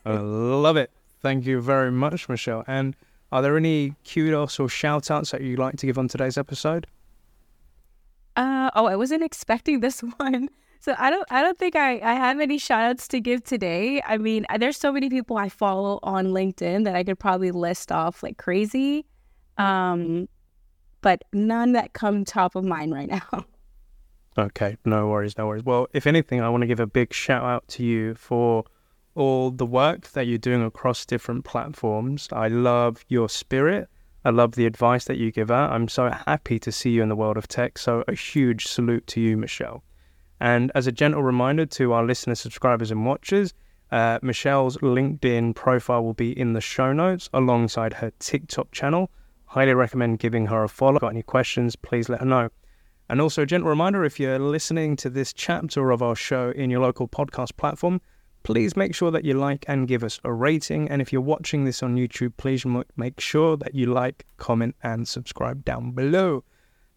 I 0.04 0.18
love 0.18 0.76
it. 0.76 0.90
Thank 1.20 1.46
you 1.46 1.60
very 1.60 1.90
much, 1.90 2.28
Michelle. 2.28 2.64
And 2.66 2.96
are 3.30 3.42
there 3.42 3.56
any 3.56 3.94
kudos 4.04 4.58
or 4.58 4.68
shout 4.68 5.10
outs 5.10 5.30
that 5.30 5.40
you'd 5.40 5.58
like 5.58 5.76
to 5.76 5.86
give 5.86 5.98
on 5.98 6.08
today's 6.08 6.36
episode? 6.36 6.86
Uh, 8.36 8.70
oh, 8.74 8.86
I 8.86 8.96
wasn't 8.96 9.22
expecting 9.22 9.80
this 9.80 10.00
one. 10.16 10.48
So 10.80 10.96
I 10.98 11.10
don't 11.10 11.26
I 11.30 11.42
don't 11.42 11.58
think 11.58 11.76
I, 11.76 12.00
I 12.00 12.14
have 12.14 12.40
any 12.40 12.58
shout 12.58 12.82
outs 12.82 13.06
to 13.08 13.20
give 13.20 13.44
today. 13.44 14.02
I 14.04 14.18
mean, 14.18 14.44
there's 14.58 14.76
so 14.76 14.92
many 14.92 15.08
people 15.08 15.36
I 15.36 15.48
follow 15.48 16.00
on 16.02 16.28
LinkedIn 16.28 16.84
that 16.84 16.96
I 16.96 17.04
could 17.04 17.20
probably 17.20 17.52
list 17.52 17.92
off 17.92 18.22
like 18.22 18.36
crazy. 18.36 19.06
Um, 19.58 20.28
but 21.02 21.22
none 21.32 21.72
that 21.72 21.92
come 21.92 22.24
top 22.24 22.56
of 22.56 22.64
mind 22.64 22.92
right 22.92 23.08
now. 23.32 23.44
Okay, 24.38 24.76
no 24.84 25.08
worries, 25.08 25.36
no 25.36 25.46
worries. 25.46 25.62
Well, 25.62 25.88
if 25.92 26.06
anything, 26.06 26.40
I 26.40 26.48
want 26.48 26.62
to 26.62 26.66
give 26.66 26.80
a 26.80 26.86
big 26.86 27.12
shout 27.12 27.44
out 27.44 27.68
to 27.68 27.84
you 27.84 28.14
for 28.14 28.64
all 29.14 29.50
the 29.50 29.66
work 29.66 30.08
that 30.12 30.26
you're 30.26 30.38
doing 30.38 30.64
across 30.64 31.04
different 31.04 31.44
platforms. 31.44 32.28
I 32.32 32.48
love 32.48 33.04
your 33.08 33.28
spirit. 33.28 33.88
I 34.24 34.30
love 34.30 34.52
the 34.52 34.66
advice 34.66 35.04
that 35.06 35.18
you 35.18 35.32
give 35.32 35.50
out. 35.50 35.72
I'm 35.72 35.88
so 35.88 36.08
happy 36.08 36.58
to 36.60 36.70
see 36.70 36.90
you 36.90 37.02
in 37.02 37.08
the 37.08 37.16
world 37.16 37.36
of 37.36 37.48
tech. 37.48 37.76
So, 37.76 38.04
a 38.06 38.14
huge 38.14 38.66
salute 38.66 39.06
to 39.08 39.20
you, 39.20 39.36
Michelle. 39.36 39.82
And 40.38 40.70
as 40.74 40.86
a 40.86 40.92
gentle 40.92 41.22
reminder 41.22 41.66
to 41.66 41.92
our 41.92 42.04
listeners, 42.04 42.40
subscribers, 42.40 42.90
and 42.90 43.04
watchers, 43.04 43.52
uh, 43.90 44.20
Michelle's 44.22 44.76
LinkedIn 44.78 45.54
profile 45.54 46.04
will 46.04 46.14
be 46.14 46.38
in 46.38 46.52
the 46.52 46.60
show 46.60 46.92
notes 46.92 47.28
alongside 47.32 47.94
her 47.94 48.12
TikTok 48.20 48.70
channel. 48.70 49.10
Highly 49.46 49.74
recommend 49.74 50.20
giving 50.20 50.46
her 50.46 50.64
a 50.64 50.68
follow. 50.68 51.00
Got 51.00 51.08
any 51.08 51.22
questions, 51.22 51.76
please 51.76 52.08
let 52.08 52.20
her 52.20 52.26
know. 52.26 52.48
And 53.08 53.20
also, 53.20 53.42
a 53.42 53.46
gentle 53.46 53.68
reminder 53.68 54.04
if 54.04 54.20
you're 54.20 54.38
listening 54.38 54.96
to 54.96 55.10
this 55.10 55.32
chapter 55.32 55.90
of 55.90 56.00
our 56.00 56.14
show 56.14 56.50
in 56.50 56.70
your 56.70 56.80
local 56.80 57.08
podcast 57.08 57.56
platform, 57.56 58.00
please 58.42 58.76
make 58.76 58.94
sure 58.94 59.10
that 59.10 59.24
you 59.24 59.34
like 59.34 59.64
and 59.68 59.88
give 59.88 60.04
us 60.04 60.20
a 60.24 60.32
rating. 60.32 60.88
And 60.88 61.00
if 61.02 61.12
you're 61.12 61.20
watching 61.22 61.64
this 61.64 61.82
on 61.82 61.96
YouTube, 61.96 62.34
please 62.36 62.64
make 62.96 63.20
sure 63.20 63.56
that 63.56 63.74
you 63.74 63.86
like, 63.86 64.26
comment, 64.36 64.76
and 64.82 65.06
subscribe 65.06 65.64
down 65.64 65.92
below. 65.92 66.44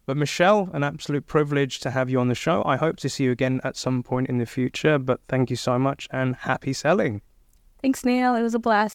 But 0.06 0.16
Michelle, 0.16 0.70
an 0.72 0.84
absolute 0.84 1.26
privilege 1.26 1.80
to 1.80 1.90
have 1.90 2.08
you 2.08 2.20
on 2.20 2.28
the 2.28 2.34
show. 2.34 2.62
I 2.64 2.76
hope 2.76 2.96
to 2.98 3.08
see 3.08 3.24
you 3.24 3.32
again 3.32 3.60
at 3.64 3.76
some 3.76 4.02
point 4.02 4.28
in 4.28 4.38
the 4.38 4.46
future. 4.46 4.98
But 4.98 5.20
thank 5.28 5.50
you 5.50 5.56
so 5.56 5.78
much 5.78 6.06
and 6.10 6.36
happy 6.36 6.72
selling. 6.72 7.22
Thanks, 7.82 8.04
Neil. 8.04 8.34
It 8.34 8.42
was 8.42 8.54
a 8.54 8.58
blast. 8.58 8.94